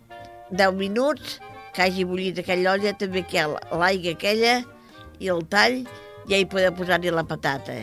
10 0.52 0.76
minuts, 0.76 1.38
que 1.72 1.86
hagi 1.86 2.04
bullit 2.04 2.42
aquella 2.44 2.74
olla, 2.76 2.92
també 3.00 3.24
que 3.24 3.46
l'aigua 3.48 4.12
aquella 4.12 4.58
i 5.18 5.32
el 5.32 5.40
tall, 5.48 5.80
ja 6.28 6.38
hi 6.38 6.46
podeu 6.48 6.72
posar-hi 6.76 7.12
la 7.14 7.24
patata. 7.24 7.76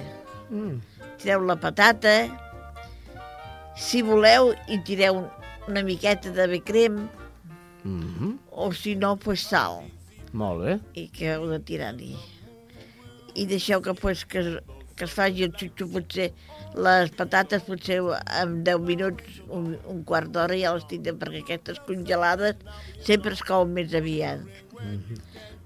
Mm. 0.49 0.79
Tireu 1.21 1.45
la 1.45 1.55
patata, 1.59 2.15
si 3.75 4.01
voleu, 4.05 4.53
hi 4.69 4.79
tireu 4.87 5.23
una 5.67 5.83
miqueta 5.83 6.31
de 6.31 6.47
bé 6.47 6.61
crem, 6.63 7.07
Mm 7.85 8.01
-hmm. 8.01 8.37
o 8.51 8.71
si 8.73 8.95
no, 8.95 9.15
pues 9.15 9.41
sal, 9.41 9.83
Molt 10.33 10.63
bé. 10.63 10.79
i 10.93 11.07
que 11.07 11.33
heu 11.33 11.47
de 11.47 11.59
tirar-hi. 11.59 12.15
I 13.35 13.45
deixeu 13.45 13.79
que, 13.81 13.93
pues, 13.93 14.25
que, 14.25 14.59
que 14.95 15.05
es 15.05 15.11
faci 15.11 15.43
el 15.43 15.53
xuxo, 15.53 15.87
potser 15.87 16.33
les 16.75 17.11
patates 17.11 17.63
potser 17.63 18.01
en 18.41 18.63
10 18.63 18.79
minuts, 18.79 19.23
un, 19.49 19.77
un 19.87 20.03
quart 20.03 20.31
d'hora 20.31 20.57
ja 20.57 20.73
les 20.73 20.87
tindrem, 20.87 21.17
perquè 21.19 21.43
aquestes 21.43 21.79
congelades 21.85 22.55
sempre 23.01 23.33
es 23.33 23.43
couen 23.43 23.73
més 23.73 23.93
aviat. 23.93 24.39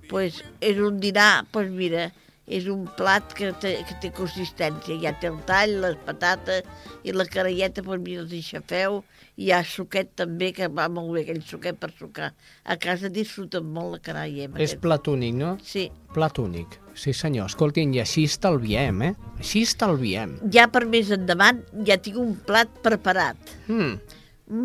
pues 0.10 0.44
és 0.60 0.78
un 0.78 1.00
dinar, 1.00 1.46
pues 1.52 1.70
mira, 1.70 2.12
és 2.50 2.66
un 2.68 2.88
plat 2.98 3.34
que 3.38 3.52
té, 3.62 3.76
que 3.88 3.96
té 4.02 4.10
consistència. 4.16 4.98
Ja 5.04 5.14
té 5.22 5.30
el 5.30 5.38
tall, 5.46 5.76
les 5.84 5.96
patates 6.06 6.66
i 7.06 7.14
la 7.14 7.26
caralleta, 7.30 7.84
pues 7.86 8.02
mira, 8.02 8.24
els 8.26 8.34
aixafeu. 8.34 9.04
I 9.40 9.46
hi 9.48 9.52
ha 9.56 9.62
suquet 9.64 10.10
també, 10.20 10.50
que 10.52 10.68
va 10.68 10.90
molt 10.92 11.14
bé 11.16 11.22
aquell 11.24 11.40
suquet 11.48 11.78
per 11.80 11.92
sucar. 11.96 12.32
A 12.66 12.76
casa 12.82 13.08
disfruten 13.14 13.70
molt 13.72 13.94
la 13.94 14.00
caralla. 14.04 14.46
amb 14.50 14.58
És 14.60 14.74
aquest. 14.74 14.82
plat 14.84 15.08
únic, 15.08 15.36
no? 15.36 15.54
Sí. 15.64 15.86
Plat 16.14 16.40
únic. 16.44 16.80
Sí, 16.96 17.14
senyor. 17.14 17.46
Escoltin, 17.48 17.94
i 17.96 18.02
així 18.04 18.26
estalviem, 18.28 19.02
eh? 19.02 19.14
Així 19.38 19.62
estalviem. 19.64 20.40
Ja 20.52 20.68
per 20.68 20.84
més 20.86 21.12
endavant 21.16 21.62
ja 21.88 21.96
tinc 21.98 22.18
un 22.20 22.36
plat 22.36 22.68
preparat. 22.84 23.38
Mm. 23.70 23.96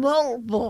Molt 0.02 0.42
bo. 0.48 0.64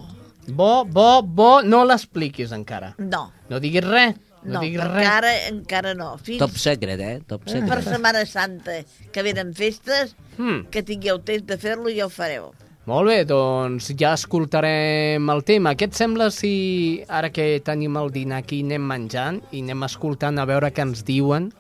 Bo, 0.49 0.85
bo, 0.85 1.23
bo, 1.23 1.63
no 1.65 1.85
l'expliquis 1.89 2.53
encara. 2.53 2.95
No, 2.99 3.31
No 3.49 3.61
diguis 3.61 3.85
res. 3.87 4.15
No, 4.45 4.61
perquè 4.61 4.89
res. 4.93 5.09
ara 5.09 5.33
encara 5.49 5.95
no. 5.95 6.17
Fins 6.19 6.39
Top 6.39 6.51
secret, 6.61 7.01
eh? 7.01 7.21
Top 7.27 7.45
per 7.45 7.53
secret. 7.55 7.85
Setmana 7.89 8.27
Santa, 8.27 8.79
que 9.13 9.23
venen 9.23 9.55
festes, 9.55 10.15
Mm. 10.37 10.67
que 10.71 10.83
tingueu 10.83 11.19
temps 11.23 11.47
de 11.47 11.57
fer-lo 11.57 11.89
i 11.89 11.97
ja 11.99 12.07
ho 12.07 12.11
fareu. 12.11 12.53
Molt 12.87 13.09
bé, 13.09 13.25
doncs 13.25 13.87
ja 13.97 14.13
escoltarem 14.13 15.31
el 15.31 15.43
tema. 15.45 15.73
Què 15.75 15.87
et 15.89 15.95
sembla 15.97 16.31
si 16.31 17.03
ara 17.09 17.31
que 17.33 17.61
tenim 17.65 17.97
el 17.97 18.11
dinar 18.13 18.43
aquí 18.43 18.61
anem 18.61 18.83
menjant 18.85 19.41
i 19.53 19.63
anem 19.63 19.83
escoltant 19.87 20.39
a 20.39 20.45
veure 20.45 20.71
què 20.71 20.83
ens 20.83 21.01
diuen 21.05 21.53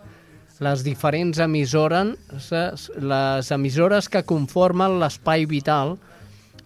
les 0.60 0.84
diferents 0.84 1.38
emissores, 1.38 2.12
les 3.00 3.50
emissores 3.50 4.08
que 4.08 4.22
conformen 4.22 4.98
l'espai 5.00 5.46
vital, 5.46 5.96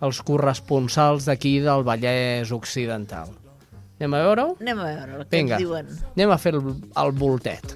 els 0.03 0.21
corresponsals 0.23 1.25
d'aquí 1.27 1.59
del 1.61 1.83
Vallès 1.87 2.51
Occidental. 2.53 3.31
Anem 3.99 4.15
a 4.15 4.23
veure-ho? 4.23 4.57
Anem 4.63 4.79
a 4.79 4.85
veure 4.93 5.17
el 5.19 5.25
que 5.27 5.37
Vinga, 5.37 5.57
ens 5.59 5.65
diuen. 5.65 5.87
anem 6.15 6.31
a 6.31 6.39
fer 6.39 6.55
el, 6.55 6.73
el 7.03 7.15
voltet. 7.19 7.75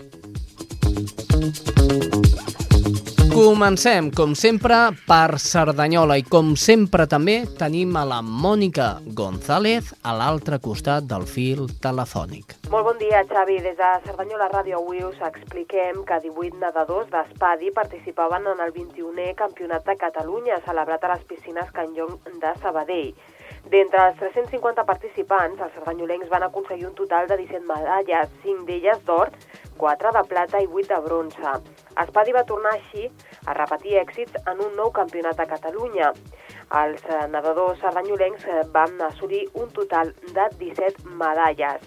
Comencem, 3.32 4.10
com 4.12 4.34
sempre, 4.36 4.76
per 5.08 5.38
Cerdanyola 5.40 6.18
i 6.20 6.22
com 6.28 6.52
sempre 6.60 7.06
també 7.08 7.38
tenim 7.58 7.96
a 7.96 8.04
la 8.04 8.18
Mònica 8.22 8.98
González 9.16 9.88
a 10.04 10.12
l'altre 10.14 10.58
costat 10.60 11.08
del 11.08 11.24
fil 11.26 11.64
telefònic. 11.82 12.58
Molt 12.70 12.86
bon 12.90 13.00
dia, 13.00 13.24
Xavi. 13.28 13.56
Des 13.64 13.78
de 13.80 13.90
Cerdanyola 14.04 14.50
Ràdio 14.52 14.78
avui 14.82 15.00
us 15.08 15.16
expliquem 15.24 16.04
que 16.04 16.20
18 16.28 16.60
nedadors 16.60 17.08
d'Espadi 17.10 17.72
participaven 17.72 18.46
en 18.52 18.60
el 18.66 18.74
21è 18.76 19.32
Campionat 19.34 19.88
de 19.88 19.96
Catalunya 19.96 20.60
celebrat 20.68 21.02
a 21.08 21.14
les 21.16 21.24
piscines 21.24 21.72
Can 21.72 21.96
Llong 21.96 22.20
de 22.38 22.52
Sabadell. 22.60 23.14
D'entre 23.70 24.00
els 24.08 24.16
350 24.18 24.82
participants, 24.84 25.60
els 25.62 25.74
cerdanyolencs 25.78 26.30
van 26.32 26.42
aconseguir 26.42 26.88
un 26.88 26.96
total 26.98 27.28
de 27.30 27.36
17 27.38 27.62
medalles, 27.68 28.32
5 28.42 28.64
d'elles 28.66 29.04
d'or, 29.06 29.30
4 29.78 30.12
de 30.16 30.22
plata 30.32 30.60
i 30.60 30.66
8 30.66 30.88
de 30.90 30.98
bronze. 31.06 31.52
Espadi 32.02 32.34
va 32.34 32.42
tornar 32.48 32.72
així 32.74 33.06
a 33.46 33.54
repetir 33.58 33.98
èxits 34.00 34.42
en 34.52 34.60
un 34.66 34.74
nou 34.76 34.90
campionat 34.98 35.38
de 35.38 35.46
Catalunya. 35.54 36.10
Els 36.82 37.06
eh, 37.06 37.22
nedadors 37.30 37.80
cerdanyolencs 37.84 38.46
eh, 38.48 38.62
van 38.74 38.98
assolir 39.08 39.44
un 39.54 39.70
total 39.78 40.12
de 40.34 40.48
17 40.58 41.14
medalles. 41.22 41.86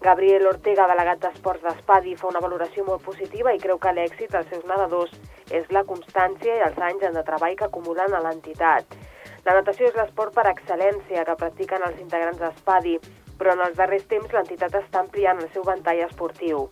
Gabriel 0.00 0.46
Ortega, 0.46 0.86
delegat 0.86 1.22
d'Esports 1.24 1.64
d'Espadi, 1.64 2.14
fa 2.20 2.28
una 2.30 2.42
valoració 2.44 2.84
molt 2.86 3.02
positiva 3.02 3.54
i 3.54 3.58
creu 3.58 3.80
que 3.82 3.94
l'èxit 3.96 4.30
dels 4.30 4.48
seus 4.52 4.64
nedadors 4.68 5.12
és 5.50 5.66
la 5.74 5.82
constància 5.88 6.54
i 6.54 6.64
els 6.68 6.78
anys 6.90 7.06
de 7.18 7.26
treball 7.26 7.56
que 7.58 7.66
acumulen 7.66 8.14
a 8.14 8.22
l'entitat. 8.22 8.98
La 9.46 9.52
natació 9.54 9.86
és 9.86 9.94
l'esport 9.94 10.34
per 10.34 10.42
excel·lència 10.50 11.22
que 11.26 11.34
practiquen 11.38 11.84
els 11.86 12.00
integrants 12.02 12.40
d'Espadi, 12.40 12.96
però 13.38 13.52
en 13.54 13.60
els 13.68 13.76
darrers 13.78 14.08
temps 14.10 14.32
l'entitat 14.34 14.74
està 14.74 14.98
ampliant 15.04 15.38
el 15.38 15.52
seu 15.54 15.62
ventall 15.68 16.00
esportiu. 16.08 16.64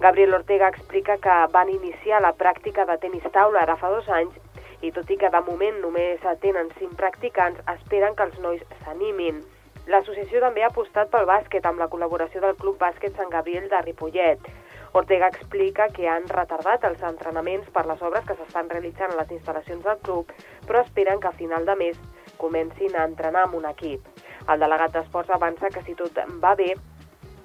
Gabriel 0.00 0.32
Ortega 0.38 0.70
explica 0.72 1.18
que 1.26 1.34
van 1.52 1.68
iniciar 1.74 2.22
la 2.24 2.32
pràctica 2.32 2.86
de 2.88 2.96
tenis 3.02 3.28
taula 3.34 3.60
ara 3.66 3.76
fa 3.76 3.92
dos 3.92 4.08
anys 4.08 4.40
i 4.80 4.92
tot 4.96 5.12
i 5.12 5.18
que 5.20 5.28
de 5.36 5.42
moment 5.50 5.82
només 5.82 6.24
tenen 6.40 6.72
cinc 6.78 6.96
practicants, 6.96 7.60
esperen 7.74 8.16
que 8.16 8.24
els 8.30 8.40
nois 8.46 8.64
s'animin. 8.86 9.44
L'associació 9.92 10.40
també 10.40 10.64
ha 10.64 10.72
apostat 10.72 11.12
pel 11.12 11.28
bàsquet 11.28 11.68
amb 11.68 11.84
la 11.84 11.90
col·laboració 11.92 12.40
del 12.40 12.56
Club 12.56 12.80
Bàsquet 12.80 13.20
Sant 13.20 13.28
Gabriel 13.36 13.68
de 13.68 13.84
Ripollet. 13.84 14.48
Ortega 14.96 15.28
explica 15.28 15.88
que 15.92 16.08
han 16.08 16.28
retardat 16.30 16.84
els 16.88 17.00
entrenaments 17.04 17.68
per 17.74 17.84
les 17.84 18.02
obres 18.08 18.24
que 18.24 18.36
s'estan 18.38 18.68
realitzant 18.72 19.12
a 19.12 19.20
les 19.20 19.32
instal·lacions 19.36 19.84
del 19.84 19.98
club, 20.06 20.30
però 20.68 20.80
esperen 20.80 21.20
que 21.20 21.28
a 21.28 21.36
final 21.36 21.66
de 21.68 21.74
mes 21.80 21.98
comencin 22.44 22.96
a 22.96 23.08
entrenar 23.10 23.48
amb 23.48 23.58
un 23.60 23.68
equip. 23.70 24.06
El 24.48 24.60
delegat 24.60 24.94
d'Esports 24.94 25.32
avança 25.34 25.72
que 25.72 25.82
si 25.86 25.96
tot 25.98 26.20
va 26.42 26.54
bé, 26.60 26.74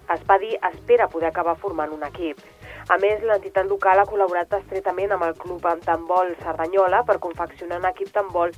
Espadi 0.09 0.55
espera 0.71 1.07
poder 1.07 1.29
acabar 1.29 1.55
formant 1.55 1.91
un 1.93 2.03
equip. 2.07 2.39
A 2.89 2.97
més, 2.97 3.21
l'entitat 3.21 3.67
local 3.69 3.99
ha 4.01 4.07
col·laborat 4.09 4.55
estretament 4.57 5.11
amb 5.13 5.27
el 5.27 5.35
club 5.37 5.67
d'handbol 5.85 6.33
Cerdanyola 6.39 7.03
per 7.05 7.19
confeccionar 7.25 7.77
un 7.77 7.85
equip 7.91 8.09
d'handbol 8.15 8.55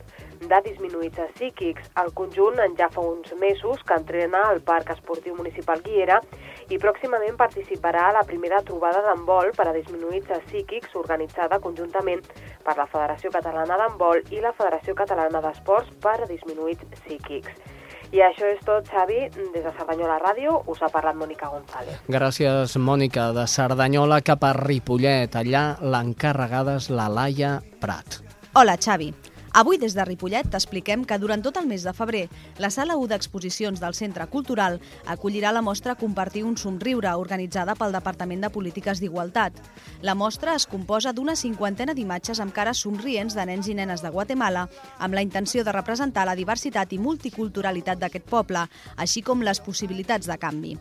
de 0.49 0.59
disminuïts 0.65 1.19
psíquics. 1.35 1.89
El 2.01 2.13
conjunt 2.17 2.59
en 2.63 2.75
ja 2.79 2.89
fa 2.93 3.03
uns 3.05 3.33
mesos 3.39 3.83
que 3.87 3.97
entrena 3.97 4.43
al 4.49 4.61
Parc 4.65 4.93
Esportiu 4.95 5.35
Municipal 5.37 5.81
Guiera 5.85 6.21
i 6.69 6.79
pròximament 6.81 7.37
participarà 7.39 8.07
a 8.09 8.15
la 8.19 8.23
primera 8.27 8.61
trobada 8.67 9.03
d'handbol 9.05 9.51
per 9.57 9.67
a 9.69 9.75
disminuïts 9.75 10.31
psíquics 10.47 10.95
organitzada 10.95 11.59
conjuntament 11.59 12.23
per 12.63 12.77
la 12.77 12.87
Federació 12.87 13.31
Catalana 13.33 13.77
d'Handbol 13.77 14.25
i 14.31 14.41
la 14.43 14.53
Federació 14.57 14.95
Catalana 14.95 15.41
d'Esports 15.43 15.91
per 16.01 16.19
a 16.21 16.29
disminuïts 16.29 16.85
psíquics. 17.01 17.71
I 18.11 18.19
això 18.25 18.43
és 18.51 18.59
tot, 18.67 18.89
Xavi. 18.91 19.29
Des 19.53 19.63
de 19.63 19.71
Cerdanyola 19.77 20.17
Ràdio 20.19 20.57
us 20.67 20.81
ha 20.83 20.89
parlat 20.91 21.15
Mònica 21.15 21.47
González. 21.47 22.01
Gràcies, 22.11 22.75
Mònica, 22.75 23.29
de 23.31 23.47
Cerdanyola 23.47 24.19
cap 24.19 24.43
a 24.43 24.51
Ripollet. 24.57 25.37
Allà 25.39 25.77
l'encarregada 25.79 26.75
és 26.81 26.89
la 26.91 27.07
Laia 27.07 27.59
Prat. 27.79 28.19
Hola, 28.59 28.75
Xavi. 28.75 29.13
Avui 29.53 29.75
des 29.77 29.91
de 29.91 30.03
Ripollet 30.07 30.47
t'expliquem 30.47 31.01
que 31.03 31.17
durant 31.19 31.41
tot 31.43 31.57
el 31.59 31.65
mes 31.67 31.83
de 31.83 31.91
febrer 31.91 32.21
la 32.63 32.69
Sala 32.71 32.95
1 32.95 33.09
d'Exposicions 33.11 33.81
del 33.83 33.97
Centre 33.97 34.23
Cultural 34.31 34.77
acollirà 35.11 35.51
la 35.51 35.63
mostra 35.65 35.97
Compartir 35.99 36.45
un 36.47 36.55
somriure 36.55 37.11
organitzada 37.19 37.75
pel 37.75 37.91
Departament 37.91 38.45
de 38.45 38.49
Polítiques 38.49 39.03
d'Igualtat. 39.03 39.59
La 40.07 40.15
mostra 40.15 40.55
es 40.55 40.69
composa 40.71 41.11
d'una 41.11 41.35
cinquantena 41.35 41.91
d'imatges 41.91 42.39
amb 42.39 42.55
cares 42.55 42.79
somrients 42.87 43.35
de 43.35 43.45
nens 43.51 43.67
i 43.67 43.75
nenes 43.75 43.99
de 43.99 44.15
Guatemala 44.15 44.69
amb 44.99 45.19
la 45.19 45.27
intenció 45.27 45.67
de 45.67 45.75
representar 45.75 46.23
la 46.25 46.39
diversitat 46.39 46.95
i 46.95 47.03
multiculturalitat 47.03 47.99
d'aquest 47.99 48.31
poble, 48.31 48.63
així 48.95 49.19
com 49.19 49.43
les 49.43 49.59
possibilitats 49.59 50.31
de 50.31 50.39
canvi. 50.39 50.77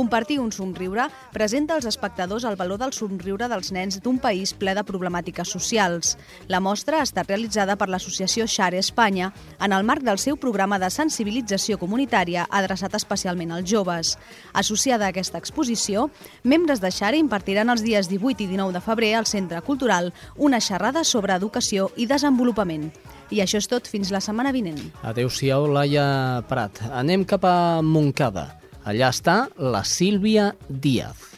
Compartir 0.00 0.38
un 0.40 0.48
somriure 0.48 1.10
presenta 1.30 1.74
als 1.74 1.84
espectadors 1.84 2.46
el 2.48 2.54
valor 2.56 2.78
del 2.80 2.94
somriure 2.96 3.50
dels 3.52 3.68
nens 3.68 3.98
d'un 4.00 4.16
país 4.16 4.54
ple 4.56 4.72
de 4.72 4.80
problemàtiques 4.88 5.50
socials. 5.52 6.14
La 6.48 6.56
mostra 6.64 7.02
ha 7.02 7.04
estat 7.04 7.28
realitzada 7.28 7.74
per 7.76 7.90
l'associació 7.92 8.46
Xare 8.48 8.78
Espanya 8.80 9.26
en 9.60 9.74
el 9.76 9.84
marc 9.84 10.00
del 10.00 10.16
seu 10.16 10.38
programa 10.40 10.78
de 10.80 10.88
sensibilització 10.88 11.76
comunitària 11.76 12.46
adreçat 12.48 12.96
especialment 12.96 13.52
als 13.52 13.68
joves. 13.68 14.14
Associada 14.54 15.04
a 15.04 15.12
aquesta 15.12 15.36
exposició, 15.36 16.06
membres 16.44 16.80
de 16.80 16.88
Xare 16.88 17.20
impartiran 17.20 17.68
els 17.68 17.84
dies 17.84 18.08
18 18.08 18.46
i 18.46 18.48
19 18.54 18.72
de 18.78 18.80
febrer 18.80 19.10
al 19.18 19.28
Centre 19.28 19.60
Cultural 19.60 20.14
una 20.38 20.62
xerrada 20.64 21.04
sobre 21.04 21.36
educació 21.36 21.90
i 22.00 22.08
desenvolupament. 22.08 22.88
I 23.28 23.44
això 23.44 23.60
és 23.60 23.68
tot 23.68 23.84
fins 23.84 24.08
la 24.08 24.24
setmana 24.24 24.48
vinent. 24.56 24.80
Adéu-siau, 25.04 25.68
Laia 25.68 26.40
Prat. 26.48 26.80
Anem 26.88 27.28
cap 27.28 27.44
a 27.44 27.82
Montcada. 27.84 28.48
Allà 28.88 29.10
està 29.12 29.42
la 29.60 29.82
Sílvia 29.84 30.54
Díaz. 30.68 31.29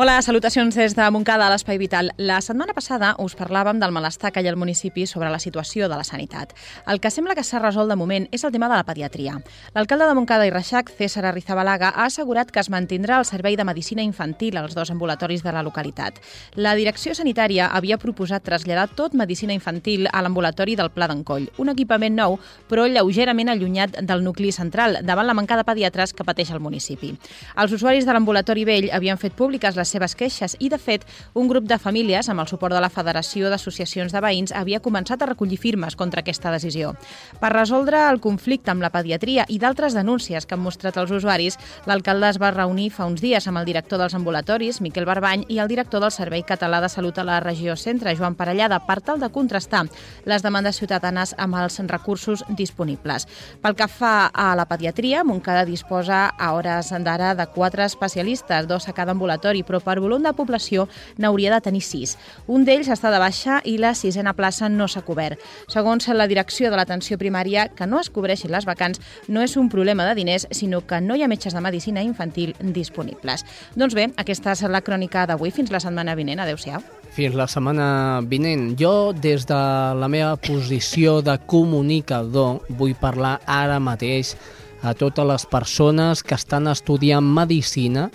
Hola, 0.00 0.22
salutacions 0.22 0.76
des 0.78 0.92
de 0.94 1.06
Montcada 1.10 1.48
a 1.48 1.50
l'Espai 1.50 1.74
Vital. 1.74 2.12
La 2.22 2.36
setmana 2.38 2.70
passada 2.70 3.08
us 3.18 3.32
parlàvem 3.34 3.80
del 3.82 3.90
malestar 3.90 4.30
que 4.30 4.38
hi 4.38 4.46
ha 4.46 4.50
al 4.52 4.56
municipi 4.56 5.08
sobre 5.10 5.26
la 5.26 5.40
situació 5.42 5.88
de 5.90 5.96
la 5.98 6.04
sanitat. 6.06 6.52
El 6.86 7.00
que 7.02 7.10
sembla 7.10 7.34
que 7.34 7.42
s'ha 7.42 7.58
resolt 7.58 7.90
de 7.90 7.96
moment 7.98 8.28
és 8.30 8.44
el 8.46 8.52
tema 8.54 8.68
de 8.70 8.76
la 8.78 8.84
pediatria. 8.86 9.40
L'alcalde 9.74 10.06
de 10.06 10.14
Montcada 10.14 10.46
i 10.46 10.52
Reixac, 10.54 10.92
César 10.94 11.24
Arrizabalaga, 11.26 11.88
ha 11.88 12.04
assegurat 12.04 12.52
que 12.54 12.62
es 12.62 12.70
mantindrà 12.70 13.16
el 13.18 13.26
servei 13.26 13.56
de 13.58 13.64
medicina 13.66 14.04
infantil 14.06 14.60
als 14.60 14.76
dos 14.76 14.92
ambulatoris 14.94 15.42
de 15.42 15.50
la 15.50 15.64
localitat. 15.66 16.22
La 16.54 16.76
direcció 16.78 17.16
sanitària 17.18 17.66
havia 17.66 17.98
proposat 17.98 18.46
traslladar 18.46 18.86
tot 18.94 19.18
medicina 19.18 19.52
infantil 19.52 20.06
a 20.12 20.22
l'ambulatori 20.22 20.78
del 20.78 20.92
Pla 20.94 21.10
d'Encoll, 21.10 21.50
un 21.58 21.74
equipament 21.74 22.14
nou, 22.14 22.38
però 22.70 22.86
lleugerament 22.86 23.50
allunyat 23.50 23.98
del 23.98 24.22
nucli 24.22 24.54
central, 24.54 25.00
davant 25.02 25.26
la 25.26 25.34
manca 25.34 25.58
de 25.58 25.66
pediatres 25.66 26.14
que 26.14 26.22
pateix 26.22 26.54
el 26.54 26.62
municipi. 26.62 27.16
Els 27.58 27.74
usuaris 27.74 28.06
de 28.06 28.14
l'ambulatori 28.14 28.62
vell 28.62 28.90
havien 28.94 29.18
fet 29.18 29.34
públiques 29.34 29.74
les 29.74 29.87
seves 29.90 30.14
queixes 30.18 30.56
i, 30.58 30.68
de 30.68 30.78
fet, 30.78 31.06
un 31.34 31.48
grup 31.48 31.64
de 31.68 31.78
famílies, 31.78 32.28
amb 32.28 32.42
el 32.42 32.48
suport 32.50 32.74
de 32.74 32.80
la 32.82 32.90
Federació 32.92 33.50
d'Associacions 33.50 34.12
de 34.12 34.22
Veïns, 34.24 34.52
havia 34.52 34.80
començat 34.84 35.22
a 35.22 35.30
recollir 35.30 35.58
firmes 35.58 35.96
contra 35.96 36.20
aquesta 36.20 36.52
decisió. 36.54 36.94
Per 37.40 37.52
resoldre 37.52 38.04
el 38.08 38.20
conflicte 38.20 38.70
amb 38.72 38.82
la 38.84 38.92
pediatria 38.94 39.46
i 39.48 39.58
d'altres 39.58 39.96
denúncies 39.96 40.46
que 40.46 40.56
han 40.56 40.64
mostrat 40.64 40.96
els 41.00 41.12
usuaris, 41.14 41.58
l'alcalde 41.86 42.28
es 42.32 42.40
va 42.40 42.52
reunir 42.54 42.90
fa 42.90 43.06
uns 43.08 43.22
dies 43.24 43.46
amb 43.48 43.60
el 43.60 43.68
director 43.68 43.98
dels 43.98 44.14
ambulatoris, 44.14 44.80
Miquel 44.80 45.06
Barbany, 45.08 45.44
i 45.48 45.58
el 45.58 45.68
director 45.68 46.02
del 46.02 46.14
Servei 46.14 46.44
Català 46.46 46.80
de 46.80 46.88
Salut 46.92 47.18
a 47.18 47.24
la 47.24 47.40
regió 47.40 47.76
centre, 47.76 48.14
Joan 48.16 48.36
Parellada, 48.36 48.80
per 48.86 49.00
tal 49.00 49.20
de 49.20 49.30
contrastar 49.30 49.86
les 50.24 50.42
demandes 50.42 50.78
ciutadanes 50.80 51.34
amb 51.38 51.56
els 51.60 51.78
recursos 51.86 52.44
disponibles. 52.48 53.26
Pel 53.62 53.76
que 53.78 53.88
fa 53.88 54.30
a 54.32 54.54
la 54.58 54.66
pediatria, 54.68 55.24
Montcada 55.24 55.64
disposa 55.68 56.26
a 56.28 56.52
hores 56.54 56.90
d'ara 57.04 57.34
de 57.34 57.46
quatre 57.54 57.84
especialistes, 57.84 58.66
dos 58.68 58.88
a 58.88 58.94
cada 58.96 59.12
ambulatori, 59.12 59.62
però 59.62 59.77
per 59.84 59.98
volum 60.00 60.22
de 60.22 60.32
població 60.36 60.88
n'hauria 61.18 61.52
de 61.54 61.60
tenir 61.64 61.82
sis. 61.82 62.16
Un 62.46 62.64
d'ells 62.66 62.90
està 62.92 63.12
de 63.14 63.20
baixa 63.22 63.60
i 63.64 63.76
la 63.78 63.94
sisena 63.94 64.34
plaça 64.36 64.68
no 64.68 64.88
s'ha 64.88 65.04
cobert. 65.06 65.40
Segons 65.68 66.08
la 66.08 66.28
direcció 66.30 66.70
de 66.70 66.76
l'atenció 66.76 67.18
primària, 67.18 67.68
que 67.68 67.86
no 67.86 68.00
es 68.00 68.10
cobreixin 68.10 68.52
les 68.52 68.66
vacants 68.68 69.00
no 69.28 69.42
és 69.42 69.56
un 69.56 69.68
problema 69.68 70.06
de 70.08 70.14
diners, 70.18 70.48
sinó 70.50 70.82
que 70.86 71.00
no 71.00 71.16
hi 71.16 71.22
ha 71.22 71.28
metges 71.30 71.54
de 71.54 71.62
medicina 71.64 72.02
infantil 72.02 72.54
disponibles. 72.60 73.44
Doncs 73.76 73.94
bé, 73.94 74.08
aquesta 74.16 74.54
és 74.56 74.62
la 74.68 74.82
crònica 74.84 75.26
d'avui. 75.26 75.52
Fins 75.54 75.72
la 75.74 75.80
setmana 75.82 76.14
vinent. 76.18 76.40
Adéu-siau. 76.44 76.82
Fins 77.14 77.34
la 77.34 77.48
setmana 77.48 78.20
vinent. 78.28 78.72
Jo, 78.78 79.12
des 79.12 79.46
de 79.48 79.58
la 79.98 80.08
meva 80.08 80.36
posició 80.36 81.20
de 81.24 81.38
comunicador, 81.46 82.62
vull 82.68 82.94
parlar 82.98 83.38
ara 83.46 83.78
mateix 83.80 84.34
a 84.82 84.94
totes 84.94 85.26
les 85.26 85.46
persones 85.46 86.22
que 86.22 86.36
estan 86.38 86.68
estudiant 86.70 87.24
medicina 87.24 88.08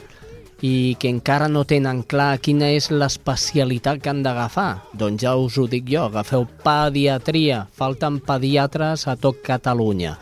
i 0.61 0.95
que 0.99 1.09
encara 1.11 1.47
no 1.51 1.63
tenen 1.67 2.03
clar 2.07 2.37
quina 2.43 2.69
és 2.75 2.89
l'especialitat 2.91 4.01
que 4.03 4.11
han 4.11 4.21
d'agafar. 4.23 4.83
Doncs 4.93 5.23
ja 5.23 5.33
us 5.39 5.57
ho 5.57 5.65
dic 5.67 5.89
jo, 5.89 6.05
agafeu 6.07 6.45
pediatria. 6.63 7.63
Falten 7.73 8.19
pediatres 8.23 9.07
a 9.07 9.15
tot 9.15 9.41
Catalunya, 9.43 10.17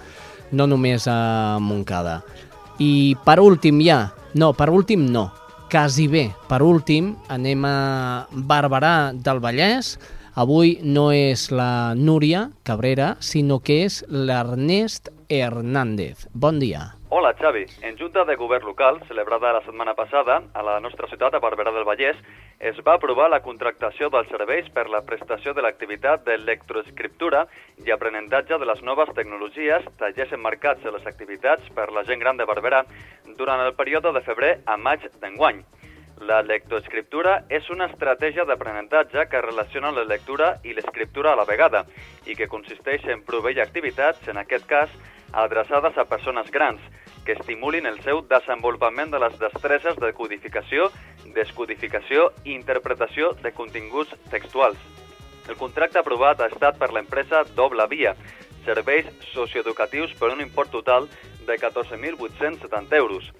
no 0.51 0.67
només 0.69 1.07
a 1.07 1.59
Montcada. 1.59 2.21
I 2.79 3.17
per 3.25 3.39
últim 3.43 3.81
ja, 3.85 4.07
no, 4.33 4.53
per 4.57 4.69
últim 4.71 5.05
no, 5.11 5.27
quasi 5.71 6.07
bé. 6.07 6.29
Per 6.49 6.61
últim 6.63 7.15
anem 7.29 7.67
a 7.67 8.27
Barberà 8.31 9.11
del 9.13 9.43
Vallès. 9.43 9.97
Avui 10.39 10.77
no 10.83 11.09
és 11.11 11.49
la 11.51 11.91
Núria 11.93 12.47
Cabrera, 12.63 13.17
sinó 13.19 13.59
que 13.59 13.83
és 13.85 13.99
l'Ernest 14.07 15.11
Hernández. 15.27 16.27
Bon 16.33 16.59
dia. 16.59 17.00
Hola, 17.13 17.33
Xavi. 17.33 17.65
En 17.81 17.97
Junta 17.97 18.23
de 18.23 18.37
Govern 18.37 18.63
Local, 18.63 19.01
celebrada 19.05 19.51
la 19.51 19.61
setmana 19.65 19.93
passada 19.93 20.43
a 20.53 20.61
la 20.63 20.79
nostra 20.79 21.09
ciutat, 21.11 21.33
a 21.35 21.41
Barberà 21.43 21.73
del 21.75 21.83
Vallès, 21.83 22.15
es 22.57 22.79
va 22.87 22.93
aprovar 22.93 23.25
la 23.29 23.41
contractació 23.43 24.07
dels 24.07 24.31
serveis 24.31 24.69
per 24.71 24.85
la 24.87 25.01
prestació 25.03 25.51
de 25.51 25.65
l'activitat 25.65 26.23
d'electroescriptura 26.23 27.43
i 27.83 27.91
aprenentatge 27.91 28.55
de 28.55 28.71
les 28.71 28.79
noves 28.87 29.11
tecnologies, 29.19 29.91
tallers 29.99 30.31
emmarcats 30.39 30.87
en 30.87 30.95
les 30.95 31.11
activitats 31.11 31.67
per 31.75 31.91
la 31.91 32.05
gent 32.07 32.23
gran 32.23 32.39
de 32.39 32.47
Barberà 32.47 32.85
durant 33.35 33.59
el 33.59 33.75
període 33.75 34.15
de 34.15 34.23
febrer 34.31 34.55
a 34.63 34.79
maig 34.79 35.11
d'enguany. 35.19 35.65
La 36.31 36.39
lectoescriptura 36.47 37.41
és 37.49 37.67
una 37.73 37.91
estratègia 37.91 38.47
d'aprenentatge 38.47 39.27
que 39.27 39.47
relaciona 39.51 39.91
la 39.91 40.07
lectura 40.07 40.53
i 40.63 40.71
l'escriptura 40.77 41.33
a 41.33 41.39
la 41.43 41.49
vegada 41.49 41.83
i 42.23 42.39
que 42.39 42.47
consisteix 42.47 43.03
en 43.11 43.25
proveir 43.27 43.59
activitats, 43.59 44.29
en 44.31 44.39
aquest 44.39 44.69
cas, 44.69 45.01
adreçades 45.33 45.97
a 45.97 46.05
persones 46.05 46.49
grans, 46.51 46.81
que 47.25 47.33
estimulin 47.33 47.85
el 47.85 47.99
seu 48.03 48.21
desenvolupament 48.25 49.11
de 49.13 49.19
les 49.21 49.37
destreses 49.39 49.97
de 50.01 50.11
codificació, 50.17 50.89
descodificació 51.35 52.31
i 52.43 52.55
interpretació 52.55 53.33
de 53.43 53.53
continguts 53.53 54.15
textuals. 54.31 54.79
El 55.49 55.57
contracte 55.57 55.99
aprovat 55.99 56.41
ha 56.41 56.49
estat 56.51 56.77
per 56.79 56.91
l'empresa 56.93 57.43
Doble 57.55 57.87
Via, 57.91 58.15
serveis 58.65 59.07
socioeducatius 59.31 60.13
per 60.19 60.31
un 60.33 60.41
import 60.41 60.71
total 60.71 61.07
de 61.47 61.57
14.870 61.57 62.97
euros. 62.97 63.31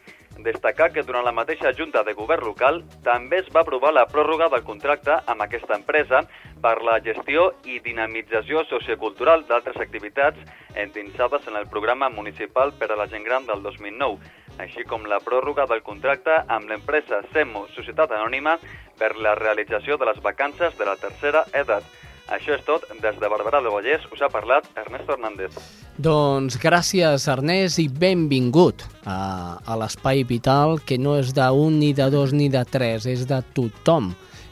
Destacar 0.41 0.89
que 0.91 1.03
durant 1.05 1.25
la 1.25 1.33
mateixa 1.35 1.73
Junta 1.77 2.01
de 2.03 2.15
Govern 2.17 2.45
local 2.47 2.79
també 3.05 3.41
es 3.43 3.49
va 3.53 3.61
aprovar 3.61 3.91
la 3.93 4.07
pròrroga 4.09 4.47
del 4.49 4.63
contracte 4.65 5.19
amb 5.29 5.43
aquesta 5.45 5.75
empresa 5.77 6.23
per 6.63 6.79
la 6.87 6.97
gestió 7.05 7.51
i 7.69 7.77
dinamització 7.85 8.63
sociocultural 8.69 9.45
d'altres 9.49 9.77
activitats 9.83 10.41
endinsades 10.73 11.45
en 11.47 11.59
el 11.59 11.69
programa 11.69 12.09
municipal 12.09 12.73
per 12.79 12.89
a 12.91 12.97
la 12.97 13.07
gent 13.11 13.27
gran 13.27 13.45
del 13.45 13.61
2009, 13.61 14.17
així 14.57 14.85
com 14.89 15.05
la 15.05 15.21
pròrroga 15.21 15.67
del 15.69 15.85
contracte 15.85 16.41
amb 16.47 16.69
l'empresa 16.69 17.21
SEMO 17.33 17.67
Societat 17.75 18.17
Anònima 18.17 18.57
per 18.97 19.13
la 19.17 19.35
realització 19.35 19.97
de 19.97 20.09
les 20.09 20.21
vacances 20.25 20.77
de 20.77 20.89
la 20.89 20.97
tercera 20.97 21.45
edat. 21.53 21.85
Això 22.31 22.55
és 22.55 22.65
tot. 22.65 22.87
Des 23.03 23.17
de 23.19 23.29
Barberà 23.29 23.61
del 23.61 23.73
Vallès 23.73 24.05
us 24.13 24.21
ha 24.21 24.29
parlat 24.31 24.69
Ernesto 24.77 25.13
Hernández. 25.17 25.57
Doncs 26.01 26.55
gràcies, 26.57 27.27
Ernest, 27.29 27.77
i 27.77 27.83
benvingut 27.85 28.81
a, 29.05 29.59
a 29.61 29.75
l'Espai 29.77 30.23
Vital, 30.25 30.79
que 30.81 30.95
no 30.97 31.13
és 31.19 31.29
d'un, 31.37 31.75
ni 31.77 31.91
de 31.93 32.07
dos, 32.09 32.31
ni 32.33 32.47
de 32.49 32.63
tres, 32.65 33.05
és 33.05 33.27
de 33.29 33.37
tothom. 33.53 34.07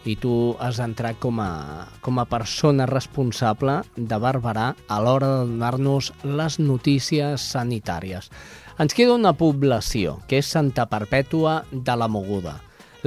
I 0.05 0.13
tu 0.21 0.33
has 0.62 0.77
entrat 0.83 1.17
com 1.17 1.39
a, 1.41 1.88
com 2.05 2.19
a 2.21 2.27
persona 2.29 2.85
responsable 2.85 3.79
de 3.95 4.19
Barberà 4.21 4.67
a 4.85 4.99
l'hora 5.01 5.29
de 5.39 5.47
donar-nos 5.49 6.12
les 6.27 6.59
notícies 6.62 7.47
sanitàries. 7.55 8.29
Ens 8.77 8.93
queda 8.93 9.15
una 9.17 9.33
població, 9.33 10.19
que 10.29 10.43
és 10.43 10.51
Santa 10.53 10.85
Perpètua 10.91 11.63
de 11.71 11.95
la 11.97 12.12
Moguda. 12.12 12.59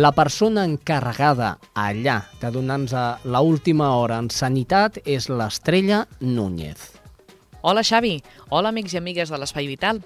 La 0.03 0.11
persona 0.17 0.65
encarregada 0.67 1.59
allà 1.79 2.25
de 2.41 2.51
donar-nos 2.51 3.23
la 3.23 3.45
última 3.45 3.93
hora 4.01 4.19
en 4.19 4.33
sanitat 4.35 4.99
és 5.05 5.31
l'Estrella 5.31 6.09
Núñez. 6.19 7.02
Hola 7.65 7.85
Xavi, 7.87 8.17
hola 8.51 8.73
amics 8.73 8.91
i 8.91 8.99
amigues 8.99 9.31
de 9.31 9.39
l'Espai 9.39 9.69
Vital. 9.71 10.01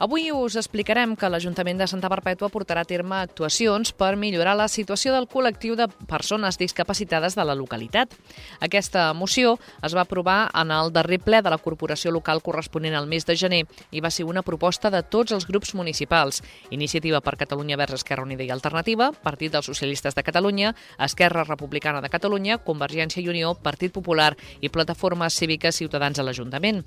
Avui 0.00 0.30
us 0.32 0.54
explicarem 0.56 1.10
que 1.12 1.28
l'Ajuntament 1.28 1.76
de 1.82 1.84
Santa 1.90 2.08
Perpètua 2.08 2.48
portarà 2.48 2.86
a 2.86 2.88
terme 2.88 3.18
actuacions 3.18 3.90
per 3.92 4.14
millorar 4.16 4.54
la 4.56 4.64
situació 4.72 5.12
del 5.12 5.26
col·lectiu 5.28 5.76
de 5.76 5.90
persones 6.08 6.56
discapacitades 6.56 7.36
de 7.36 7.44
la 7.44 7.52
localitat. 7.54 8.16
Aquesta 8.64 9.10
moció 9.12 9.58
es 9.84 9.92
va 9.92 10.06
aprovar 10.06 10.46
en 10.56 10.72
el 10.72 10.88
darrer 10.96 11.18
ple 11.20 11.42
de 11.44 11.52
la 11.52 11.58
corporació 11.60 12.14
local 12.16 12.40
corresponent 12.40 12.96
al 12.96 13.10
mes 13.12 13.28
de 13.28 13.36
gener 13.36 13.60
i 13.90 14.00
va 14.00 14.08
ser 14.08 14.24
una 14.24 14.40
proposta 14.40 14.88
de 14.88 15.04
tots 15.04 15.36
els 15.36 15.44
grups 15.44 15.74
municipals. 15.76 16.40
Iniciativa 16.70 17.20
per 17.20 17.36
Catalunya 17.36 17.76
Verds 17.76 18.00
Esquerra 18.00 18.24
Unida 18.24 18.48
i 18.48 18.50
Alternativa, 18.56 19.10
Partit 19.12 19.52
dels 19.52 19.68
Socialistes 19.68 20.16
de 20.16 20.24
Catalunya, 20.24 20.72
Esquerra 20.96 21.44
Republicana 21.44 22.00
de 22.00 22.08
Catalunya, 22.08 22.56
Convergència 22.64 23.20
i 23.20 23.28
Unió, 23.28 23.52
Partit 23.52 23.92
Popular 23.92 24.32
i 24.62 24.72
Plataformes 24.72 25.36
Cíviques 25.36 25.76
Ciutadans 25.76 26.16
a 26.16 26.24
l'Ajuntament. 26.24 26.86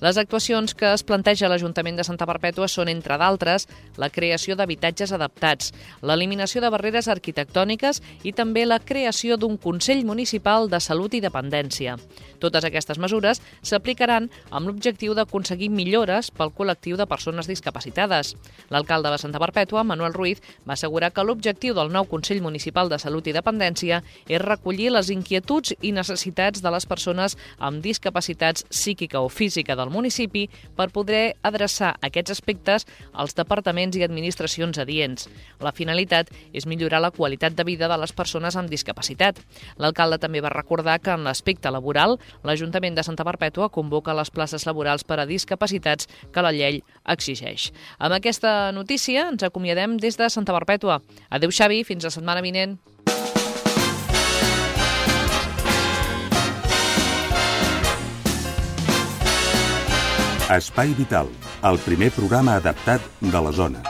Les 0.00 0.16
actuacions 0.16 0.74
que 0.78 0.92
es 0.94 1.02
planteja 1.02 1.48
l'Ajuntament 1.50 1.96
de 1.98 2.04
Santa 2.06 2.26
Perpètua 2.28 2.68
són, 2.70 2.88
entre 2.88 3.16
d'altres, 3.18 3.66
la 3.98 4.10
creació 4.14 4.54
d'habitatges 4.56 5.12
adaptats, 5.12 5.72
l'eliminació 6.06 6.62
de 6.62 6.70
barreres 6.70 7.08
arquitectòniques 7.10 8.00
i 8.22 8.32
també 8.32 8.64
la 8.66 8.78
creació 8.78 9.36
d'un 9.36 9.56
Consell 9.58 10.04
Municipal 10.06 10.70
de 10.70 10.80
Salut 10.80 11.16
i 11.18 11.22
Dependència. 11.24 11.96
Totes 12.38 12.64
aquestes 12.64 13.00
mesures 13.02 13.42
s'aplicaran 13.66 14.30
amb 14.50 14.70
l'objectiu 14.70 15.16
d'aconseguir 15.18 15.70
millores 15.74 16.30
pel 16.30 16.54
col·lectiu 16.54 16.96
de 16.96 17.08
persones 17.10 17.50
discapacitades. 17.50 18.36
L'alcalde 18.70 19.10
de 19.10 19.18
Santa 19.18 19.42
Perpètua, 19.42 19.82
Manuel 19.82 20.14
Ruiz, 20.14 20.38
va 20.62 20.78
assegurar 20.78 21.10
que 21.12 21.26
l'objectiu 21.26 21.74
del 21.74 21.90
nou 21.90 22.06
Consell 22.06 22.40
Municipal 22.42 22.88
de 22.88 23.00
Salut 23.02 23.26
i 23.26 23.34
Dependència 23.34 24.04
és 24.28 24.46
recollir 24.46 24.92
les 24.94 25.10
inquietuds 25.10 25.74
i 25.82 25.90
necessitats 25.92 26.62
de 26.62 26.70
les 26.70 26.86
persones 26.86 27.34
amb 27.58 27.82
discapacitats 27.82 28.62
psíquica 28.70 29.18
o 29.18 29.28
física 29.28 29.58
física 29.58 29.74
del 29.88 29.94
municipi 29.94 30.48
per 30.76 30.90
poder 30.92 31.36
adreçar 31.42 31.96
aquests 32.04 32.36
aspectes 32.36 32.86
als 33.12 33.34
departaments 33.34 33.96
i 33.96 34.04
administracions 34.04 34.78
adients. 34.78 35.28
La 35.64 35.72
finalitat 35.72 36.30
és 36.52 36.66
millorar 36.68 37.00
la 37.00 37.10
qualitat 37.10 37.56
de 37.56 37.64
vida 37.64 37.88
de 37.88 37.96
les 37.98 38.12
persones 38.12 38.56
amb 38.56 38.68
discapacitat. 38.70 39.40
L'alcalde 39.78 40.20
també 40.20 40.42
va 40.44 40.52
recordar 40.52 40.98
que 41.00 41.14
en 41.14 41.24
l'aspecte 41.24 41.72
laboral, 41.72 42.18
l'Ajuntament 42.44 42.94
de 42.94 43.04
Santa 43.06 43.24
Perpètua 43.24 43.70
convoca 43.72 44.14
les 44.14 44.30
places 44.30 44.66
laborals 44.68 45.04
per 45.04 45.20
a 45.20 45.26
discapacitats 45.26 46.08
que 46.32 46.44
la 46.44 46.52
llei 46.52 46.82
exigeix. 47.08 47.72
Amb 47.98 48.18
aquesta 48.18 48.70
notícia 48.72 49.28
ens 49.32 49.42
acomiadem 49.42 49.96
des 49.98 50.18
de 50.18 50.28
Santa 50.30 50.52
Perpètua. 50.52 51.00
Adéu, 51.30 51.50
Xavi, 51.50 51.82
fins 51.84 52.04
la 52.04 52.12
setmana 52.12 52.44
vinent. 52.44 52.78
Espai 60.48 60.94
Vital, 60.96 61.26
el 61.68 61.76
primer 61.84 62.06
programa 62.16 62.54
adaptat 62.56 63.02
de 63.20 63.40
les 63.44 63.56
zones. 63.58 63.84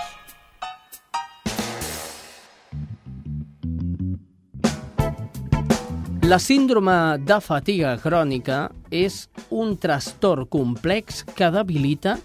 La 6.27 6.41
síndrome 6.43 6.97
de 7.23 7.39
fatiga 7.39 7.95
crònica 8.03 8.59
és 8.91 9.21
un 9.55 9.77
trastorn 9.79 10.51
complex 10.51 11.23
que 11.31 11.53
debilita 11.55 12.17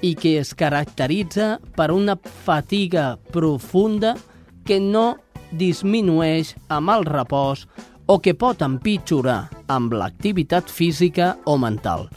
i 0.00 0.16
que 0.16 0.38
es 0.40 0.56
caracteritza 0.56 1.58
per 1.76 1.90
una 1.92 2.16
fatiga 2.48 3.18
profunda 3.28 4.16
que 4.64 4.80
no 4.80 5.18
disminueix 5.52 6.56
amb 6.72 6.96
el 6.96 7.04
repòs 7.12 7.68
o 8.08 8.22
que 8.24 8.32
pot 8.32 8.64
empitjorar 8.64 9.42
amb 9.68 9.92
l'activitat 9.92 10.72
física 10.72 11.34
o 11.44 11.60
mental. 11.60 12.08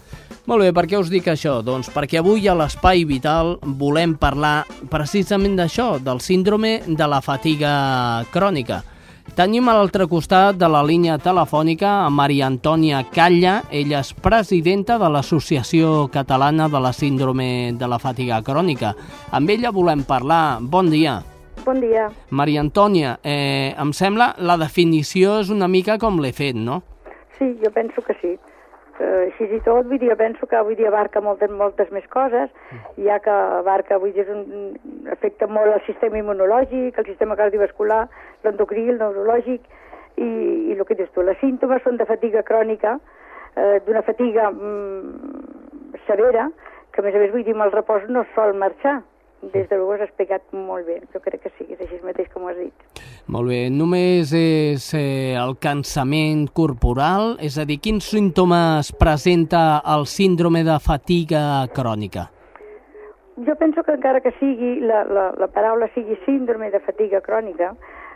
Molt 0.46 0.62
bé, 0.62 0.68
per 0.78 0.84
què 0.86 1.00
us 1.02 1.10
dic 1.10 1.26
això? 1.32 1.56
Doncs 1.66 1.88
perquè 1.90 2.20
avui 2.20 2.44
a 2.46 2.54
l'Espai 2.54 3.02
Vital 3.10 3.56
volem 3.80 4.14
parlar 4.22 4.68
precisament 4.92 5.56
d'això, 5.58 5.96
del 5.98 6.22
síndrome 6.22 6.84
de 6.86 7.08
la 7.10 7.18
fatiga 7.26 7.72
crònica. 8.30 8.84
Tenim 9.34 9.66
a 9.66 9.74
l'altre 9.74 10.06
costat 10.06 10.60
de 10.62 10.70
la 10.70 10.84
línia 10.86 11.18
telefònica 11.18 11.96
a 12.06 12.12
Maria 12.14 12.46
Antònia 12.46 13.02
Calla. 13.10 13.56
Ella 13.74 14.04
és 14.06 14.14
presidenta 14.14 15.00
de 15.02 15.10
l'Associació 15.10 16.12
Catalana 16.14 16.70
de 16.70 16.80
la 16.80 16.94
Síndrome 16.94 17.74
de 17.74 17.90
la 17.90 17.98
Fatiga 17.98 18.44
Crònica. 18.46 18.94
Amb 19.34 19.50
ella 19.50 19.74
volem 19.74 20.06
parlar. 20.06 20.60
Bon 20.62 20.94
dia. 20.94 21.24
Bon 21.66 21.82
dia. 21.82 22.12
Maria 22.30 22.62
Antònia, 22.62 23.18
eh, 23.24 23.74
em 23.82 23.98
sembla 23.98 24.36
la 24.38 24.62
definició 24.62 25.40
és 25.42 25.50
una 25.50 25.68
mica 25.68 25.98
com 25.98 26.22
l'he 26.22 26.32
fet, 26.32 26.54
no? 26.56 26.84
Sí, 27.40 27.56
jo 27.64 27.74
penso 27.74 28.06
que 28.06 28.14
sí. 28.22 28.38
Uh, 28.96 29.26
així 29.26 29.50
i 29.52 29.60
tot, 29.66 29.90
vull 29.90 30.00
dir, 30.00 30.14
penso 30.16 30.48
que 30.48 30.56
avui 30.56 30.78
dia 30.80 30.88
abarca 30.88 31.20
moltes, 31.20 31.52
moltes 31.52 31.90
més 31.92 32.06
coses, 32.14 32.52
ja 32.96 33.18
que 33.20 33.32
abarca, 33.32 33.98
vull 34.00 34.14
dir, 34.16 34.24
és 34.24 34.30
un, 34.32 34.78
afecta 35.12 35.50
molt 35.52 35.74
el 35.74 35.82
sistema 35.84 36.22
immunològic, 36.22 36.96
el 36.96 37.10
sistema 37.10 37.36
cardiovascular, 37.36 38.06
l'endocrí, 38.46 38.86
el 38.94 39.02
neurològic, 39.02 39.68
i, 40.16 40.30
i 40.72 40.78
el 40.78 40.86
que 40.88 40.96
dius 40.96 41.12
tu, 41.12 41.26
les 41.28 41.40
símptomes 41.44 41.84
són 41.84 42.00
de 42.00 42.08
fatiga 42.08 42.46
crònica, 42.48 42.96
eh, 43.56 43.82
d'una 43.86 44.04
fatiga 44.08 44.48
mm, 44.52 46.00
severa, 46.08 46.48
que 46.94 47.04
a 47.04 47.06
més 47.06 47.18
a 47.18 47.24
més, 47.24 47.34
vull 47.36 47.44
dir, 47.44 47.56
amb 47.58 47.68
el 47.68 47.76
repòs 47.76 48.08
no 48.08 48.24
sol 48.36 48.56
marxar. 48.62 49.02
Des 49.54 49.68
de 49.70 49.78
l'ho 49.78 49.92
has 49.94 50.02
explicat 50.02 50.42
molt 50.54 50.88
bé, 50.88 51.00
jo 51.14 51.20
crec 51.22 51.44
que 51.44 51.52
sí, 51.58 51.68
és 51.70 51.82
així 51.82 52.00
mateix 52.04 52.30
com 52.34 52.46
ho 52.46 52.50
has 52.50 52.58
dit. 52.58 53.02
Molt 53.30 53.52
bé, 53.52 53.60
només 53.70 54.32
és 54.38 54.86
eh, 54.98 55.36
el 55.38 55.56
cansament 55.62 56.48
corporal, 56.58 57.36
és 57.44 57.60
a 57.62 57.66
dir, 57.70 57.78
quins 57.84 58.08
símptomes 58.10 58.94
presenta 58.98 59.82
el 59.96 60.08
síndrome 60.10 60.64
de 60.66 60.80
fatiga 60.82 61.44
crònica? 61.76 62.30
Jo 63.46 63.58
penso 63.60 63.84
que 63.84 63.94
encara 63.98 64.22
que 64.24 64.32
sigui, 64.40 64.80
la, 64.88 65.04
la, 65.04 65.28
la 65.38 65.52
paraula 65.52 65.92
sigui 65.94 66.16
síndrome 66.26 66.72
de 66.72 66.80
fatiga 66.80 67.22
crònica, 67.22 67.74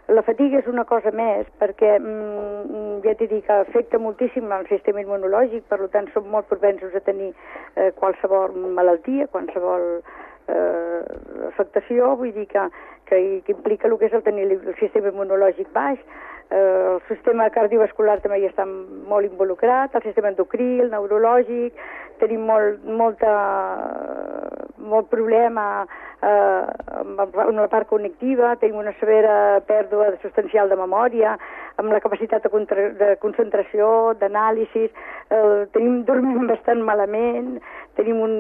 la 0.10 0.24
fatiga 0.26 0.58
és 0.58 0.68
una 0.68 0.86
cosa 0.90 1.12
més 1.14 1.50
perquè, 1.62 1.92
mm, 2.00 3.02
ja 3.04 3.14
t'he 3.18 3.28
dit 3.30 3.46
que 3.46 3.58
afecta 3.66 4.00
moltíssim 4.02 4.50
el 4.56 4.66
sistema 4.70 5.04
immunològic, 5.04 5.68
per 5.70 5.86
tant 5.94 6.08
som 6.14 6.26
molt 6.34 6.48
propensos 6.50 6.96
a 6.96 7.04
tenir 7.06 7.30
eh, 7.76 7.92
qualsevol 8.00 8.56
malaltia, 8.74 9.28
qualsevol 9.30 10.02
eh, 10.56 11.48
afectació, 11.50 12.16
vull 12.20 12.34
dir 12.36 12.48
que, 12.52 12.66
que, 13.10 13.22
que 13.46 13.56
implica 13.56 13.88
el 13.88 13.98
que 14.00 14.10
és 14.10 14.18
el 14.18 14.26
tenir 14.26 14.50
el 14.50 14.76
sistema 14.82 15.14
immunològic 15.14 15.72
baix, 15.76 16.02
eh, 16.50 16.96
el 16.96 17.02
sistema 17.08 17.50
cardiovascular 17.54 18.20
també 18.24 18.42
hi 18.42 18.50
està 18.50 18.66
molt 18.66 19.30
involucrat, 19.30 19.96
el 19.96 20.06
sistema 20.08 20.34
endocrí, 20.34 20.72
el 20.84 20.92
neurològic, 20.94 21.80
tenim 22.20 22.46
molt, 22.50 22.84
molta, 22.84 23.32
molt 24.92 25.10
problema 25.12 25.66
eh, 26.22 26.64
amb 27.00 27.60
la 27.60 27.70
part 27.72 27.88
cognitiva, 27.88 28.56
tenim 28.60 28.82
una 28.82 28.94
severa 29.00 29.60
pèrdua 29.68 30.12
substancial 30.24 30.70
de 30.70 30.78
memòria, 30.80 31.38
amb 31.80 31.94
la 31.94 32.02
capacitat 32.04 32.44
de, 32.44 32.52
contra, 32.52 32.90
de 33.00 33.14
concentració, 33.24 34.14
d'anàlisis, 34.20 34.92
eh, 35.32 35.66
tenim, 35.76 36.02
dormim 36.10 36.50
bastant 36.52 36.84
malament, 36.84 37.60
tenim 38.00 38.24
un 38.24 38.34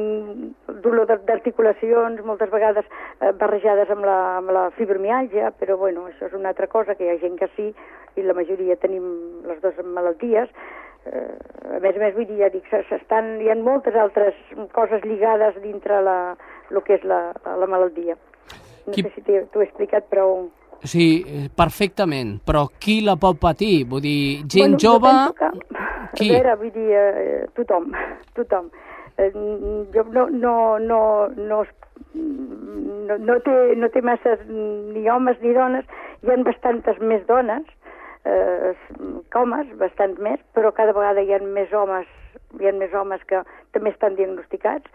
dolor 0.83 1.09
d'articulacions, 1.27 2.23
moltes 2.23 2.51
vegades 2.53 2.87
eh, 2.87 3.33
barrejades 3.35 3.91
amb 3.91 4.07
la, 4.07 4.19
amb 4.39 4.53
la 4.55 4.65
fibromialgia, 4.79 5.51
però 5.59 5.77
bueno, 5.77 6.07
això 6.07 6.29
és 6.29 6.35
una 6.37 6.53
altra 6.53 6.69
cosa, 6.71 6.95
que 6.95 7.07
hi 7.07 7.13
ha 7.13 7.21
gent 7.21 7.35
que 7.39 7.49
sí, 7.57 7.69
i 8.15 8.25
la 8.25 8.35
majoria 8.37 8.79
tenim 8.79 9.09
les 9.47 9.59
dues 9.63 9.79
malalties, 9.83 10.51
eh, 11.05 11.35
a 11.75 11.81
més 11.83 11.97
a 11.97 12.03
més, 12.05 12.15
vull 12.15 12.27
dir, 12.29 12.39
ja 12.43 12.51
dic, 12.53 12.69
s'estan, 12.71 13.35
hi 13.43 13.51
ha 13.51 13.57
moltes 13.59 13.97
altres 13.99 14.37
coses 14.75 15.03
lligades 15.05 15.59
dintre 15.63 16.01
la, 16.05 16.19
el 16.71 16.81
que 16.85 16.99
és 16.99 17.05
la, 17.07 17.21
la 17.45 17.67
malaltia. 17.67 18.17
No 18.87 18.95
qui... 18.95 19.03
sé 19.03 19.13
si 19.15 19.25
t'ho 19.27 19.61
he 19.61 19.67
explicat 19.67 20.09
prou... 20.11 20.47
Sí, 20.79 21.05
perfectament, 21.59 22.37
però 22.47 22.69
qui 22.79 23.01
la 23.03 23.17
pot 23.19 23.35
patir? 23.41 23.83
Vull 23.91 24.03
dir, 24.05 24.19
gent 24.47 24.77
bueno, 24.77 24.83
jove... 24.85 25.11
Que, 25.35 25.49
qui? 26.15 26.29
A 26.29 26.37
veure, 26.37 26.53
vull 26.61 26.71
dir, 26.71 26.87
eh, 26.95 27.41
tothom, 27.57 27.91
tothom. 28.37 28.69
Eh, 29.19 29.32
jo 29.93 30.03
no, 30.13 30.29
no, 30.29 30.79
no, 30.79 31.27
no, 31.36 31.65
no, 32.13 33.17
no, 33.17 33.36
té, 33.43 33.55
no 33.75 33.89
té 33.91 34.01
massa 34.05 34.38
ni 34.47 35.03
homes 35.12 35.41
ni 35.43 35.51
dones, 35.58 35.86
hi 36.23 36.32
ha 36.32 36.38
bastantes 36.47 37.01
més 37.03 37.25
dones, 37.27 37.67
eh, 38.23 38.71
que 39.03 39.41
homes, 39.41 39.67
bastant 39.82 40.15
més, 40.23 40.39
però 40.55 40.71
cada 40.77 40.95
vegada 40.95 41.25
hi 41.25 41.36
ha 41.36 41.41
més 41.43 41.73
homes, 41.75 42.08
hi 42.62 42.69
ha 42.69 42.75
més 42.79 42.95
homes 42.95 43.23
que 43.27 43.43
també 43.75 43.91
estan 43.91 44.15
diagnosticats, 44.15 44.88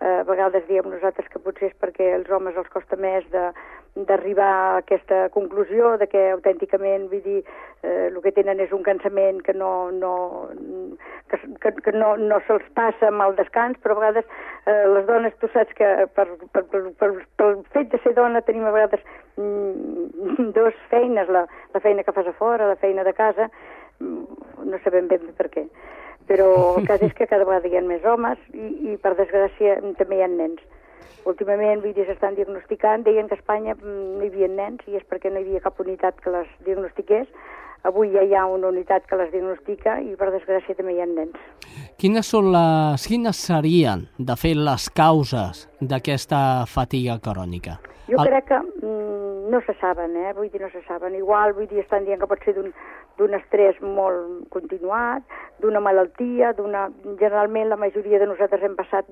eh, 0.00 0.18
a 0.20 0.26
vegades 0.26 0.66
diem 0.66 0.90
nosaltres 0.90 1.30
que 1.30 1.42
potser 1.44 1.70
és 1.70 1.78
perquè 1.78 2.12
als 2.16 2.30
homes 2.34 2.58
els 2.58 2.74
costa 2.74 2.98
més 2.98 3.26
d'arribar 4.06 4.48
a 4.48 4.76
aquesta 4.78 5.28
conclusió 5.34 5.96
de 5.98 6.06
que 6.06 6.20
autènticament, 6.30 7.08
vull 7.10 7.22
dir, 7.24 7.40
eh, 7.82 8.08
el 8.08 8.18
que 8.22 8.32
tenen 8.36 8.60
és 8.62 8.72
un 8.76 8.84
cansament 8.86 9.40
que 9.46 9.54
no, 9.56 9.90
no, 9.90 10.12
que, 11.30 11.40
que, 11.62 11.72
que 11.84 11.94
no, 11.96 12.14
no 12.20 12.40
se'ls 12.46 12.66
passa 12.78 13.10
amb 13.10 13.24
el 13.26 13.36
descans, 13.40 13.78
però 13.82 13.96
a 13.96 14.00
vegades 14.00 14.30
eh, 14.66 14.86
les 14.94 15.06
dones, 15.10 15.36
tu 15.42 15.50
saps 15.54 15.74
que 15.78 15.90
per, 16.14 16.28
per, 16.54 16.64
per, 16.70 16.82
per, 17.00 17.10
pel 17.40 17.60
fet 17.74 17.90
de 17.94 18.02
ser 18.04 18.14
dona 18.18 18.44
tenim 18.46 18.68
a 18.68 18.74
vegades 18.74 19.02
mm, 19.36 20.50
dos 20.58 20.78
feines, 20.92 21.30
la, 21.34 21.46
la 21.74 21.84
feina 21.84 22.06
que 22.06 22.14
fas 22.14 22.30
a 22.30 22.36
fora, 22.38 22.70
la 22.70 22.80
feina 22.80 23.06
de 23.08 23.14
casa, 23.18 23.50
mm, 23.98 24.66
no 24.70 24.84
sabem 24.84 25.10
ben 25.10 25.26
bé 25.26 25.34
per 25.38 25.50
què 25.54 25.68
però 26.28 26.76
el 26.76 26.84
cas 26.84 27.00
és 27.00 27.14
que 27.16 27.24
cada 27.24 27.46
vegada 27.48 27.70
hi 27.70 27.78
ha 27.78 27.80
més 27.80 28.04
homes 28.04 28.36
i, 28.52 28.66
i 28.92 28.96
per 29.00 29.14
desgràcia 29.16 29.78
també 29.96 30.18
hi 30.18 30.26
ha 30.26 30.28
nens. 30.28 30.60
Últimament, 31.28 31.82
vull 31.84 31.94
dir, 31.96 32.06
s'estan 32.08 32.38
diagnosticant, 32.38 33.04
deien 33.04 33.28
que 33.28 33.36
a 33.36 33.40
Espanya 33.40 33.74
mm, 33.76 34.18
no 34.18 34.24
hi 34.24 34.30
havia 34.32 34.48
nens 34.48 34.84
i 34.88 34.96
és 34.96 35.04
perquè 35.08 35.32
no 35.32 35.42
hi 35.42 35.48
havia 35.48 35.64
cap 35.64 35.80
unitat 35.84 36.20
que 36.24 36.32
les 36.32 36.48
diagnostiqués. 36.66 37.28
Avui 37.86 38.10
ja 38.10 38.24
hi 38.26 38.34
ha 38.34 38.46
una 38.50 38.72
unitat 38.72 39.04
que 39.06 39.16
les 39.20 39.30
diagnostica 39.30 39.98
i 40.02 40.16
per 40.18 40.32
desgràcia 40.34 40.74
també 40.74 40.96
hi 40.96 41.02
ha 41.02 41.06
nens. 41.10 41.36
Quines 42.00 42.26
són 42.32 42.50
les, 42.54 43.04
quines 43.06 43.42
serien, 43.50 44.08
de 44.18 44.36
fet, 44.40 44.58
les 44.58 44.88
causes 44.90 45.66
d'aquesta 45.80 46.40
fatiga 46.66 47.20
crònica? 47.22 47.78
Jo 48.08 48.18
El... 48.18 48.30
crec 48.32 48.48
que 48.48 48.58
mm, 48.58 49.50
no 49.52 49.60
se 49.66 49.76
saben, 49.80 50.16
eh? 50.16 50.32
vull 50.36 50.50
dir, 50.50 50.62
no 50.62 50.70
se 50.72 50.82
saben. 50.88 51.14
Igual, 51.14 51.54
vull 51.54 51.68
dir, 51.68 51.84
estan 51.84 52.08
dient 52.08 52.20
que 52.20 52.30
pot 52.30 52.42
ser 52.44 52.56
d'un 52.56 52.72
estrès 53.38 53.80
molt 53.82 54.48
continuat, 54.54 55.22
d'una 55.60 55.80
malaltia, 55.80 56.52
d'una... 56.52 56.88
Generalment 57.18 57.68
la 57.68 57.76
majoria 57.76 58.18
de 58.18 58.26
nosaltres 58.30 58.62
hem 58.62 58.76
passat 58.78 59.10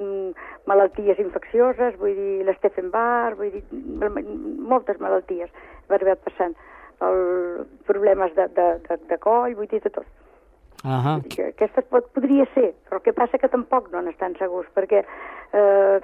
malalties 0.66 1.18
infeccioses, 1.18 1.96
vull 1.98 2.14
dir, 2.14 2.44
l'Steffenbar, 2.46 3.34
vull 3.34 3.50
dir, 3.50 3.64
moltes 4.70 5.00
malalties 5.00 5.50
hem 5.50 5.96
arribat 5.96 6.22
passant. 6.26 6.54
El, 7.06 7.66
problemes 7.84 8.32
de, 8.36 8.46
de, 8.56 8.68
de, 8.88 9.00
de 9.10 9.18
coll, 9.18 9.54
vull 9.58 9.68
dir, 9.68 9.82
de 9.84 9.90
tot. 9.90 10.06
Uh 10.86 11.02
-huh. 11.02 11.48
Aquesta 11.48 11.82
pot, 11.82 12.04
podria 12.14 12.46
ser, 12.54 12.74
però 12.86 12.96
el 12.98 13.02
que 13.02 13.12
passa 13.12 13.38
que 13.38 13.48
tampoc 13.48 13.90
no 13.90 14.02
n'estan 14.02 14.36
segurs, 14.38 14.68
perquè 14.74 15.02
eh, 15.52 15.98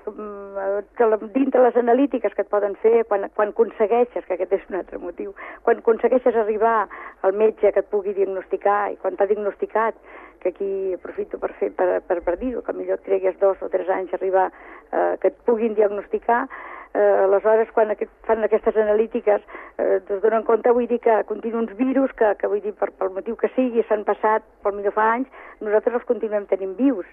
que 0.96 1.04
dintre 1.34 1.62
les 1.62 1.76
analítiques 1.76 2.34
que 2.34 2.42
et 2.42 2.48
poden 2.48 2.74
fer, 2.82 3.04
quan, 3.04 3.30
quan 3.36 3.48
aconsegueixes, 3.48 4.24
que 4.26 4.34
aquest 4.34 4.52
és 4.52 4.64
un 4.70 4.76
altre 4.76 4.98
motiu, 4.98 5.34
quan 5.62 5.78
aconsegueixes 5.78 6.34
arribar 6.34 6.88
al 7.22 7.32
metge 7.32 7.72
que 7.72 7.80
et 7.80 7.90
pugui 7.90 8.12
diagnosticar, 8.12 8.90
i 8.92 8.96
quan 8.96 9.16
t'ha 9.16 9.26
diagnosticat 9.26 9.94
que 10.40 10.48
aquí 10.48 10.94
aprofito 10.94 11.38
per, 11.38 11.52
fer, 11.52 11.70
per, 11.70 12.00
per, 12.00 12.20
per 12.20 12.36
dir-ho, 12.38 12.62
que 12.62 12.72
millor 12.72 12.98
et 12.98 13.04
tregues 13.04 13.38
dos 13.38 13.62
o 13.62 13.68
tres 13.68 13.88
anys 13.88 14.12
arribar 14.14 14.50
eh, 14.90 15.16
que 15.20 15.28
et 15.28 15.36
puguin 15.46 15.74
diagnosticar, 15.74 16.48
eh, 16.94 17.24
aleshores 17.24 17.72
quan 17.74 17.90
aquest, 17.94 18.12
fan 18.28 18.44
aquestes 18.44 18.76
analítiques 18.76 19.42
eh, 19.78 19.98
es 19.98 20.22
donen 20.22 20.46
compte, 20.48 20.72
vull 20.76 20.88
dir 20.90 21.00
que 21.00 21.22
continuen 21.28 21.66
uns 21.66 21.76
virus 21.78 22.12
que, 22.18 22.34
que 22.40 22.50
vull 22.50 22.62
dir 22.64 22.74
per, 22.78 22.90
pel 22.98 23.12
motiu 23.16 23.36
que 23.40 23.50
sigui 23.56 23.84
s'han 23.88 24.06
passat, 24.08 24.46
pel 24.62 24.76
millor 24.78 24.96
fa 24.96 25.10
anys, 25.16 25.28
nosaltres 25.60 26.00
els 26.00 26.08
continuem 26.08 26.48
tenint 26.50 26.76
vius. 26.78 27.08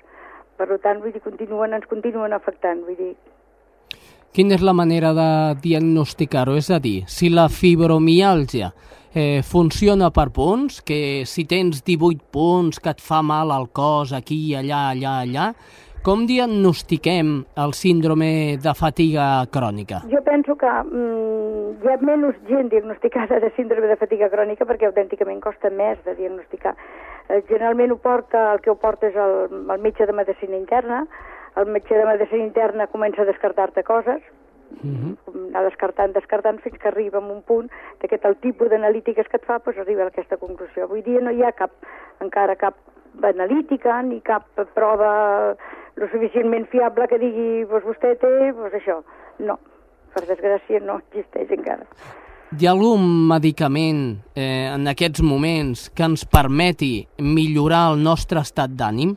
Per 0.60 0.68
tant, 0.84 1.00
vull 1.00 1.16
dir, 1.16 1.24
continuen, 1.24 1.74
ens 1.74 1.88
continuen 1.88 2.36
afectant, 2.36 2.84
vull 2.84 2.98
dir, 3.00 3.14
Quina 4.30 4.54
és 4.54 4.62
la 4.62 4.76
manera 4.78 5.10
de 5.18 5.30
diagnosticar-ho? 5.64 6.54
És 6.60 6.68
a 6.70 6.78
dir, 6.80 7.02
si 7.10 7.32
la 7.34 7.48
fibromiàlgia 7.50 8.70
eh, 9.12 9.42
funciona 9.42 10.12
per 10.14 10.28
punts, 10.36 10.84
que 10.86 11.26
si 11.26 11.48
tens 11.50 11.82
18 11.82 12.30
punts 12.30 12.78
que 12.78 12.94
et 12.94 13.02
fa 13.02 13.24
mal 13.26 13.50
al 13.52 13.72
cos 13.74 14.14
aquí, 14.14 14.54
allà, 14.56 14.90
allà, 14.94 15.16
allà, 15.24 15.48
com 16.10 16.24
diagnostiquem 16.26 17.28
el 17.62 17.74
síndrome 17.78 18.58
de 18.58 18.72
fatiga 18.74 19.26
crònica? 19.54 20.00
Jo 20.10 20.24
penso 20.26 20.56
que 20.58 20.70
mm, 20.70 21.84
hi 21.84 21.92
ha 21.94 21.98
menys 22.02 22.40
gent 22.48 22.72
diagnosticada 22.72 23.38
de 23.44 23.52
síndrome 23.54 23.92
de 23.92 23.98
fatiga 24.00 24.32
crònica 24.34 24.66
perquè 24.66 24.88
autènticament 24.90 25.38
costa 25.44 25.70
més 25.70 26.02
de 26.08 26.16
diagnosticar. 26.18 26.74
Eh, 27.30 27.44
generalment 27.52 27.94
ho 27.94 28.00
porta, 28.02 28.48
el 28.56 28.64
que 28.66 28.74
ho 28.74 28.78
porta 28.82 29.06
és 29.12 29.20
el, 29.22 29.54
el 29.70 29.86
metge 29.86 30.10
de 30.10 30.18
medicina 30.18 30.58
interna, 30.58 31.04
el 31.62 31.70
metge 31.78 32.02
de 32.02 32.10
medicina 32.10 32.42
interna 32.42 32.90
comença 32.90 33.22
a 33.22 33.30
descartar-te 33.30 33.86
coses, 33.86 34.26
Mm 34.82 34.96
-hmm. 34.96 35.48
anar 35.50 35.64
descartant, 35.66 36.14
descartant, 36.14 36.60
fins 36.62 36.78
que 36.78 36.88
arriba 36.88 37.18
a 37.18 37.22
un 37.22 37.42
punt 37.42 37.70
de 38.02 38.08
que 38.08 38.20
el 38.24 38.36
tipus 38.38 38.70
d'analítiques 38.70 39.28
que 39.28 39.38
et 39.38 39.46
fa 39.46 39.60
doncs 39.60 39.80
arriba 39.80 40.04
a 40.04 40.08
aquesta 40.08 40.38
conclusió. 40.38 40.84
Avui 40.84 41.02
dia 41.02 41.20
no 41.20 41.32
hi 41.32 41.44
ha 41.44 41.52
cap, 41.52 41.72
encara 42.20 42.56
cap 42.56 42.76
analítica 43.24 44.02
ni 44.02 44.22
cap 44.22 44.46
prova 44.74 45.56
lo 45.96 46.08
suficientment 46.08 46.68
fiable 46.68 47.08
que 47.08 47.20
digui 47.20 47.66
doncs 47.66 47.86
vostè 47.86 48.16
té 48.20 48.52
doncs 48.52 48.74
això. 48.74 49.04
No, 49.40 49.60
per 50.14 50.26
desgràcia 50.28 50.80
no 50.80 50.98
existeix 50.98 51.52
encara. 51.52 51.86
Hi 52.50 52.66
ha 52.66 52.72
algun 52.72 53.04
medicament 53.30 54.18
eh, 54.34 54.74
en 54.74 54.88
aquests 54.90 55.22
moments 55.22 55.90
que 55.94 56.04
ens 56.04 56.24
permeti 56.26 57.08
millorar 57.22 57.92
el 57.92 58.00
nostre 58.02 58.42
estat 58.42 58.74
d'ànim? 58.74 59.12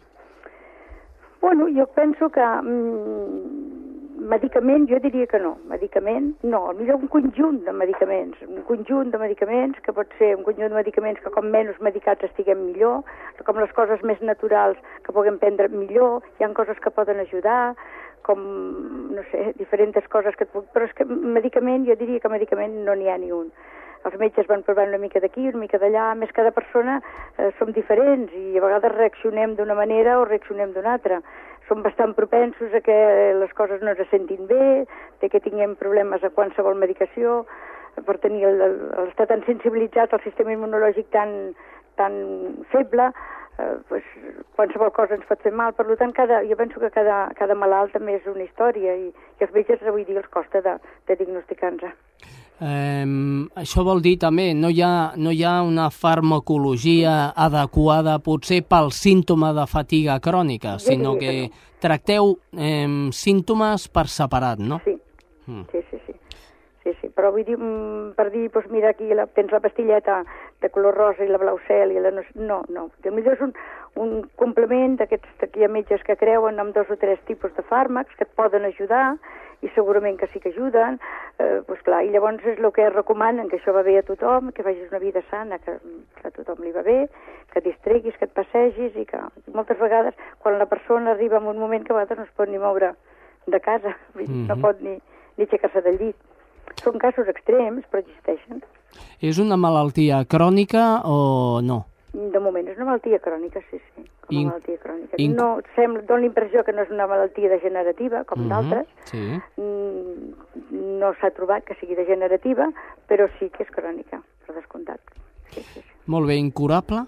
Bueno, 1.40 1.66
jo 1.72 1.86
penso 1.96 2.28
que 2.28 2.44
mm, 2.44 3.81
medicament 4.30 4.86
jo 4.90 4.98
diria 5.02 5.26
que 5.26 5.38
no, 5.42 5.56
medicament 5.70 6.32
no, 6.42 6.60
millor 6.78 7.00
un 7.00 7.10
conjunt 7.12 7.62
de 7.66 7.72
medicaments, 7.74 8.38
un 8.46 8.62
conjunt 8.68 9.10
de 9.10 9.18
medicaments 9.18 9.80
que 9.82 9.94
pot 9.96 10.12
ser 10.18 10.32
un 10.36 10.44
conjunt 10.46 10.70
de 10.70 10.78
medicaments 10.78 11.20
que 11.24 11.32
com 11.34 11.48
menys 11.50 11.80
medicats 11.82 12.24
estiguem 12.28 12.60
millor, 12.68 13.02
com 13.42 13.58
les 13.58 13.74
coses 13.76 14.04
més 14.06 14.22
naturals 14.22 14.78
que 15.02 15.14
puguem 15.16 15.40
prendre 15.42 15.68
millor, 15.72 16.22
hi 16.38 16.46
han 16.46 16.54
coses 16.54 16.78
que 16.82 16.94
poden 16.94 17.20
ajudar, 17.24 17.74
com, 18.22 18.40
no 19.10 19.26
sé, 19.30 19.52
diferents 19.58 20.08
coses 20.08 20.36
que 20.38 20.46
et 20.46 20.54
puc... 20.54 20.68
Però 20.72 20.86
és 20.86 20.94
que 20.96 21.06
medicament, 21.06 21.86
jo 21.88 21.98
diria 21.98 22.22
que 22.22 22.30
medicament 22.32 22.82
no 22.86 22.94
n'hi 22.94 23.10
ha 23.10 23.18
ni 23.18 23.32
un. 23.34 23.50
Els 24.06 24.16
metges 24.18 24.48
van 24.50 24.64
provant 24.66 24.90
una 24.90 24.98
mica 24.98 25.20
d'aquí, 25.22 25.44
una 25.50 25.60
mica 25.62 25.78
d'allà, 25.78 26.08
més 26.18 26.30
cada 26.34 26.50
persona 26.54 26.98
eh, 27.38 27.50
som 27.58 27.70
diferents 27.74 28.32
i 28.34 28.58
a 28.58 28.62
vegades 28.64 28.94
reaccionem 28.96 29.54
d'una 29.58 29.76
manera 29.78 30.18
o 30.18 30.24
reaccionem 30.26 30.72
d'una 30.74 30.96
altra. 30.96 31.20
Som 31.68 31.82
bastant 31.82 32.14
propensos 32.18 32.74
a 32.74 32.80
que 32.84 32.96
les 33.38 33.52
coses 33.58 33.82
no 33.82 33.94
se 33.94 34.06
sentin 34.10 34.46
bé, 34.48 34.84
de 35.20 35.28
que 35.30 35.40
tinguem 35.40 35.76
problemes 35.80 36.24
a 36.24 36.32
qualsevol 36.34 36.74
medicació, 36.80 37.42
per 38.06 38.16
tenir 38.22 38.48
l'estar 38.48 39.28
tan 39.28 39.44
sensibilitzat 39.46 40.12
al 40.12 40.22
sistema 40.24 40.54
immunològic 40.54 41.10
tan, 41.12 41.52
tan 42.00 42.14
feble, 42.72 43.10
eh, 43.58 43.74
pues, 43.88 44.06
qualsevol 44.56 44.92
cosa 44.96 45.18
ens 45.18 45.26
pot 45.28 45.42
fer 45.44 45.52
mal. 45.52 45.74
Per 45.76 45.86
tant, 45.96 46.14
cada, 46.16 46.42
jo 46.48 46.56
penso 46.56 46.80
que 46.80 46.90
cada, 46.90 47.26
cada 47.38 47.54
malalt 47.54 47.92
també 47.92 48.16
és 48.18 48.30
una 48.30 48.46
història 48.46 48.96
i, 48.96 49.10
i 49.12 49.44
els 49.44 49.52
metges 49.52 49.84
avui 49.84 50.08
dia 50.08 50.22
els 50.22 50.32
costa 50.32 50.64
de, 50.64 50.78
de 51.08 51.20
diagnosticar-nos. 51.20 51.94
Eh, 52.62 53.06
això 53.58 53.82
vol 53.82 54.02
dir 54.04 54.14
també, 54.22 54.52
no 54.54 54.70
hi, 54.70 54.82
ha, 54.86 55.12
no 55.18 55.32
hi 55.34 55.42
ha 55.42 55.56
una 55.66 55.88
farmacologia 55.90 57.32
adequada 57.34 58.20
potser 58.22 58.60
pel 58.62 58.92
símptoma 58.94 59.50
de 59.56 59.66
fatiga 59.66 60.20
crònica, 60.22 60.76
sinó 60.78 61.16
que 61.18 61.48
tracteu 61.82 62.36
eh, 62.54 62.86
símptomes 63.10 63.88
per 63.90 64.06
separat, 64.06 64.62
no? 64.62 64.78
Sí, 64.84 64.94
mm. 65.46 65.64
sí, 65.72 65.82
sí, 65.90 66.02
sí. 66.06 66.18
Sí, 66.82 66.90
sí, 67.00 67.08
però 67.14 67.30
vull 67.30 67.44
dir, 67.46 67.54
mm, 67.54 68.14
per 68.18 68.28
dir, 68.32 68.48
doncs 68.50 68.70
mira, 68.70 68.90
aquí 68.90 69.06
la, 69.14 69.28
tens 69.30 69.52
la 69.54 69.60
pastilleta 69.62 70.22
de 70.62 70.70
color 70.74 70.96
rosa 70.98 71.22
i 71.22 71.30
la 71.30 71.38
blau 71.38 71.58
cel 71.68 71.94
i 71.94 72.00
la... 72.02 72.10
No, 72.10 72.24
no, 72.34 72.62
no. 72.74 72.88
millor 73.10 73.36
és 73.36 73.44
un, 73.46 73.52
un 74.02 74.16
complement 74.38 74.96
d'aquests, 74.98 75.30
que 75.42 75.60
hi 75.60 75.66
ha 75.66 75.70
metges 75.70 76.02
que 76.06 76.18
creuen 76.18 76.58
amb 76.58 76.74
dos 76.74 76.90
o 76.90 76.98
tres 76.98 77.22
tipus 77.30 77.54
de 77.54 77.62
fàrmacs 77.70 78.18
que 78.18 78.26
et 78.26 78.34
poden 78.38 78.66
ajudar 78.66 79.16
i 79.62 79.70
segurament 79.76 80.18
que 80.18 80.26
sí 80.32 80.40
que 80.40 80.50
ajuden, 80.50 80.98
eh, 81.38 81.62
doncs 81.68 81.82
clar, 81.86 82.02
i 82.04 82.10
llavors 82.10 82.42
és 82.50 82.58
el 82.58 82.72
que 82.74 82.88
recomanen, 82.90 83.48
que 83.48 83.60
això 83.60 83.74
va 83.74 83.84
bé 83.86 83.96
a 83.98 84.06
tothom, 84.06 84.50
que 84.52 84.64
facis 84.66 84.90
una 84.90 84.98
vida 85.02 85.22
sana, 85.30 85.58
que, 85.62 85.76
que 86.18 86.28
a 86.28 86.34
tothom 86.34 86.64
li 86.64 86.74
va 86.74 86.82
bé, 86.82 86.98
que 87.52 87.62
distreguis, 87.62 88.16
que 88.18 88.26
et 88.26 88.34
passegis 88.34 88.98
i 88.98 89.06
que 89.06 89.22
moltes 89.54 89.78
vegades 89.78 90.18
quan 90.42 90.58
la 90.58 90.66
persona 90.66 91.14
arriba 91.14 91.38
en 91.38 91.46
un 91.54 91.62
moment 91.62 91.86
que 91.86 91.94
a 91.94 92.00
vegades 92.00 92.18
no 92.18 92.26
es 92.26 92.34
pot 92.36 92.50
ni 92.50 92.58
moure 92.58 92.94
de 93.46 93.60
casa, 93.60 93.96
mm 94.14 94.24
-hmm. 94.26 94.46
no 94.48 94.56
pot 94.56 94.80
ni, 94.80 94.98
ni 95.36 95.44
aixecar-se 95.44 95.80
del 95.80 95.98
llit. 95.98 96.16
Són 96.82 96.98
casos 96.98 97.28
extrems, 97.28 97.84
però 97.90 98.00
existeixen. 98.00 98.62
És 99.20 99.38
una 99.38 99.56
malaltia 99.56 100.24
crònica 100.24 101.02
o 101.04 101.60
no? 101.62 101.91
De 102.12 102.38
moment 102.44 102.66
és 102.68 102.76
una 102.76 102.84
malaltia 102.90 103.18
crònica, 103.24 103.60
sí, 103.70 103.78
sí, 103.94 104.02
com 104.26 104.36
a 104.36 104.42
malaltia 104.50 104.76
crònica. 104.82 105.16
In... 105.16 105.32
No, 105.34 105.60
sembla, 105.74 106.02
dona 106.02 106.20
l'impressió 106.20 106.62
que 106.64 106.72
no 106.76 106.82
és 106.82 106.90
una 106.90 107.06
malaltia 107.06 107.48
degenerativa, 107.48 108.24
com 108.24 108.38
mm 108.40 108.44
-hmm. 108.44 108.48
d'altres. 108.50 108.86
Sí. 109.04 109.40
Mm, 109.56 110.98
no 111.00 111.14
s'ha 111.20 111.30
trobat 111.30 111.64
que 111.64 111.74
sigui 111.80 111.94
degenerativa, 111.94 112.68
però 113.08 113.28
sí 113.38 113.48
que 113.48 113.62
és 113.62 113.70
crònica, 113.70 114.20
per 114.46 114.54
descomptat. 114.54 115.00
Sí, 115.50 115.62
sí, 115.62 115.80
sí. 115.80 115.90
Molt 116.06 116.26
bé, 116.26 116.34
incurable? 116.36 117.06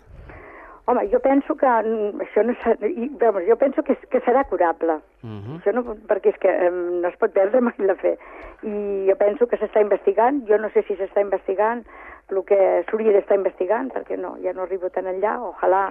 Home, 0.86 1.08
jo 1.08 1.18
penso 1.20 1.54
que 1.56 1.66
mm, 1.66 2.20
això 2.20 2.42
no 2.44 2.52
i, 2.88 3.08
vamos, 3.20 3.42
jo 3.48 3.56
penso 3.56 3.82
que, 3.82 3.96
que 4.10 4.20
serà 4.20 4.44
curable. 4.44 4.94
Uh 5.22 5.26
Mhm. 5.26 5.40
-huh. 5.44 5.60
Això 5.60 5.72
no, 5.72 5.82
perquè 6.08 6.28
és 6.28 6.38
que 6.38 6.48
um, 6.68 7.00
no 7.00 7.08
es 7.08 7.16
pot 7.16 7.32
perdre 7.32 7.60
mai 7.60 7.74
la 7.78 7.94
fe. 7.94 8.18
I 8.62 9.06
jo 9.08 9.16
penso 9.16 9.46
que 9.46 9.56
s'està 9.58 9.80
investigant, 9.80 10.46
jo 10.48 10.58
no 10.58 10.68
sé 10.70 10.82
si 10.82 10.94
s'està 10.94 11.20
investigant 11.20 11.84
el 12.32 12.42
que 12.48 12.58
s'hauria 12.88 13.12
d'estar 13.14 13.38
investigant, 13.40 13.90
perquè 13.94 14.18
no, 14.20 14.34
ja 14.44 14.54
no 14.56 14.64
arribo 14.64 14.90
tan 14.90 15.08
enllà, 15.10 15.36
ojalà 15.44 15.86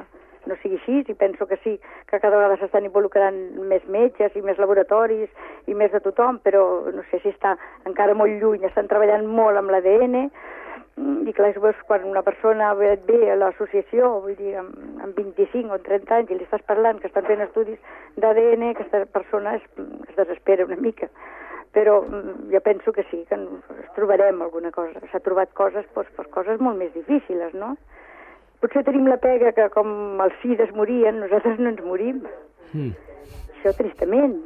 no 0.45 0.57
sigui 0.59 0.79
així, 0.79 1.03
i 1.07 1.15
penso 1.15 1.45
que 1.47 1.57
sí, 1.63 1.77
que 2.09 2.19
cada 2.19 2.35
vegada 2.35 2.57
s'estan 2.59 2.87
involucrant 2.87 3.37
més 3.69 3.85
metges 3.87 4.35
i 4.35 4.41
més 4.43 4.59
laboratoris 4.59 5.29
i 5.71 5.77
més 5.77 5.93
de 5.93 6.01
tothom, 6.03 6.41
però 6.43 6.63
no 6.91 7.05
sé 7.11 7.21
si 7.23 7.31
està 7.31 7.55
encara 7.87 8.15
molt 8.17 8.41
lluny, 8.41 8.65
estan 8.67 8.89
treballant 8.91 9.25
molt 9.27 9.61
amb 9.61 9.71
l'ADN, 9.71 10.27
i 10.93 11.33
clar, 11.33 11.53
veus 11.57 11.79
quan 11.87 12.03
una 12.05 12.21
persona 12.21 12.73
ve, 12.77 12.91
ve 13.07 13.31
a 13.31 13.37
l'associació, 13.39 14.11
vull 14.25 14.35
dir, 14.37 14.53
amb, 14.59 14.75
amb 15.01 15.15
25 15.17 15.73
o 15.73 15.79
30 15.87 16.19
anys, 16.19 16.33
i 16.33 16.37
li 16.37 16.45
estàs 16.45 16.65
parlant 16.69 16.99
que 17.01 17.09
estan 17.09 17.25
fent 17.29 17.41
estudis 17.47 17.79
d'ADN, 18.21 18.67
aquesta 18.69 19.05
persona 19.15 19.55
es, 19.57 19.65
es 20.09 20.19
desespera 20.19 20.67
una 20.69 20.77
mica. 20.77 21.09
Però 21.73 21.99
jo 22.51 22.61
penso 22.61 22.93
que 22.93 23.05
sí, 23.09 23.23
que 23.29 23.35
ens 23.35 23.83
trobarem 23.95 24.41
alguna 24.45 24.69
cosa. 24.71 25.01
S'ha 25.11 25.23
trobat 25.25 25.53
coses, 25.57 25.87
doncs, 25.95 26.11
per 26.17 26.27
coses 26.33 26.61
molt 26.61 26.77
més 26.77 26.93
difícils, 26.93 27.55
no? 27.57 27.73
Potser 28.61 28.83
tenim 28.85 29.09
la 29.09 29.17
pega 29.17 29.51
que 29.57 29.65
com 29.73 30.21
els 30.23 30.35
fills 30.41 30.61
es 30.63 30.73
morien, 30.77 31.17
nosaltres 31.19 31.57
no 31.59 31.73
ens 31.73 31.81
morim. 31.83 32.21
Mm. 32.71 32.93
Això 33.57 33.73
tristament. 33.79 34.37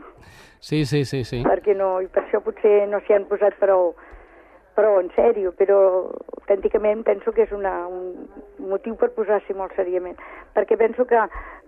Sí, 0.60 0.86
sí, 0.86 1.04
sí, 1.06 1.24
sí. 1.28 1.44
Perquè 1.46 1.76
no, 1.78 1.98
i 2.02 2.08
per 2.08 2.24
això 2.24 2.42
potser 2.44 2.88
no 2.90 3.02
s'hi 3.04 3.18
han 3.18 3.28
posat 3.30 3.60
prou, 3.60 3.92
prou 4.78 4.98
en 5.02 5.12
sèrio, 5.16 5.52
però 5.58 5.78
autènticament 6.40 7.04
penso 7.06 7.34
que 7.36 7.46
és 7.46 7.54
una, 7.56 7.76
un 7.88 8.28
motiu 8.72 8.96
per 8.98 9.12
posar-s'hi 9.16 9.56
molt 9.58 9.76
seriament, 9.78 10.18
perquè 10.56 10.78
penso 10.80 11.06
que 11.10 11.28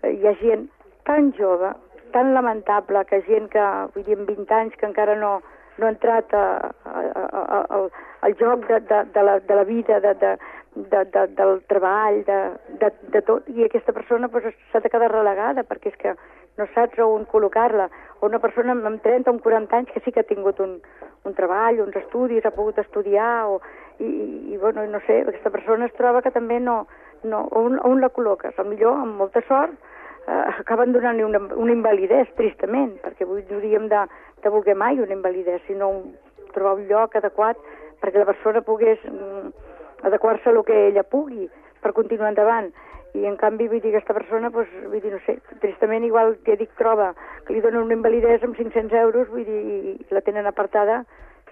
hi 0.09 0.25
ha 0.25 0.35
gent 0.41 0.67
tan 1.09 1.31
jove, 1.37 1.71
tan 2.13 2.33
lamentable, 2.33 3.05
que 3.09 3.21
gent 3.27 3.49
que, 3.53 3.65
vull 3.95 4.05
dir, 4.05 4.17
amb 4.19 4.29
20 4.29 4.55
anys, 4.59 4.77
que 4.79 4.87
encara 4.87 5.15
no, 5.19 5.39
no 5.79 5.87
ha 5.87 5.93
entrat 5.93 6.33
a, 6.33 6.45
a, 6.85 7.01
a, 7.01 7.41
a, 7.41 7.59
al, 7.77 7.89
al 8.27 8.35
joc 8.39 8.67
de, 8.67 8.79
de, 8.89 9.03
de, 9.13 9.23
la, 9.23 9.39
de 9.39 9.55
la 9.55 9.63
vida, 9.63 9.99
de, 9.99 10.13
de, 10.21 10.35
de, 10.75 11.05
de, 11.13 11.27
del 11.39 11.61
treball, 11.71 12.23
de, 12.25 12.39
de, 12.81 12.91
de 13.15 13.21
tot, 13.27 13.47
i 13.49 13.65
aquesta 13.65 13.95
persona 13.95 14.29
s'ha 14.29 14.39
pues, 14.39 14.83
de 14.83 14.91
quedar 14.91 15.11
relegada, 15.11 15.63
perquè 15.63 15.93
és 15.93 15.99
que 16.01 16.15
no 16.59 16.67
saps 16.75 16.99
on 17.03 17.25
col·locar-la. 17.31 17.87
O 18.19 18.27
una 18.27 18.41
persona 18.43 18.75
amb 18.75 19.03
30 19.03 19.29
o 19.29 19.35
amb 19.35 19.43
40 19.43 19.77
anys 19.77 19.93
que 19.93 20.03
sí 20.03 20.11
que 20.11 20.23
ha 20.23 20.29
tingut 20.29 20.59
un, 20.59 20.79
un 21.25 21.37
treball, 21.37 21.79
uns 21.85 21.95
estudis, 21.95 22.45
ha 22.45 22.55
pogut 22.55 22.79
estudiar, 22.83 23.47
o, 23.47 23.61
i, 23.99 24.09
i, 24.53 24.57
bueno, 24.57 24.85
no 24.87 24.99
sé, 25.07 25.21
aquesta 25.23 25.51
persona 25.51 25.87
es 25.87 25.95
troba 25.99 26.21
que 26.21 26.35
també 26.35 26.59
no... 26.59 26.85
no 27.23 27.45
on, 27.51 27.73
on 27.83 27.99
la 27.99 28.07
col·loques? 28.15 28.55
A 28.55 28.63
millor, 28.63 28.95
amb 28.95 29.17
molta 29.19 29.41
sort, 29.47 29.73
acaben 30.29 30.93
donant-li 30.93 31.23
una, 31.25 31.41
una 31.55 31.73
invalidesa, 31.73 32.35
tristament, 32.37 32.95
perquè 33.03 33.25
avui 33.25 33.43
no 33.49 33.57
hauríem 33.57 33.87
de, 33.89 34.03
de 34.43 34.51
voler 34.53 34.75
mai 34.77 34.99
una 34.99 35.15
invalidesa, 35.15 35.63
sinó 35.67 35.89
un, 35.89 36.11
trobar 36.53 36.77
un 36.77 36.87
lloc 36.89 37.15
adequat 37.15 37.57
perquè 38.01 38.21
la 38.21 38.27
persona 38.29 38.61
pogués 38.65 38.99
mm, 39.05 39.49
adequar-se 40.07 40.49
a 40.49 40.63
que 40.63 40.87
ella 40.87 41.03
pugui 41.03 41.49
per 41.81 41.93
continuar 41.93 42.29
endavant. 42.29 42.71
I 43.17 43.25
en 43.25 43.35
canvi, 43.41 43.67
vull 43.67 43.81
dir, 43.81 43.89
aquesta 43.89 44.13
persona, 44.13 44.51
doncs, 44.53 44.69
vull 44.85 45.01
dir, 45.01 45.11
no 45.11 45.19
sé, 45.25 45.39
tristament 45.63 46.05
igual, 46.05 46.35
ja 46.45 46.55
dic, 46.55 46.69
troba 46.77 47.15
que 47.45 47.55
li 47.55 47.61
donen 47.61 47.87
una 47.87 47.97
invalidesa 47.97 48.45
amb 48.45 48.55
500 48.55 48.93
euros, 49.01 49.31
vull 49.33 49.47
dir, 49.47 49.61
i 49.97 50.13
la 50.13 50.21
tenen 50.21 50.45
apartada, 50.45 51.01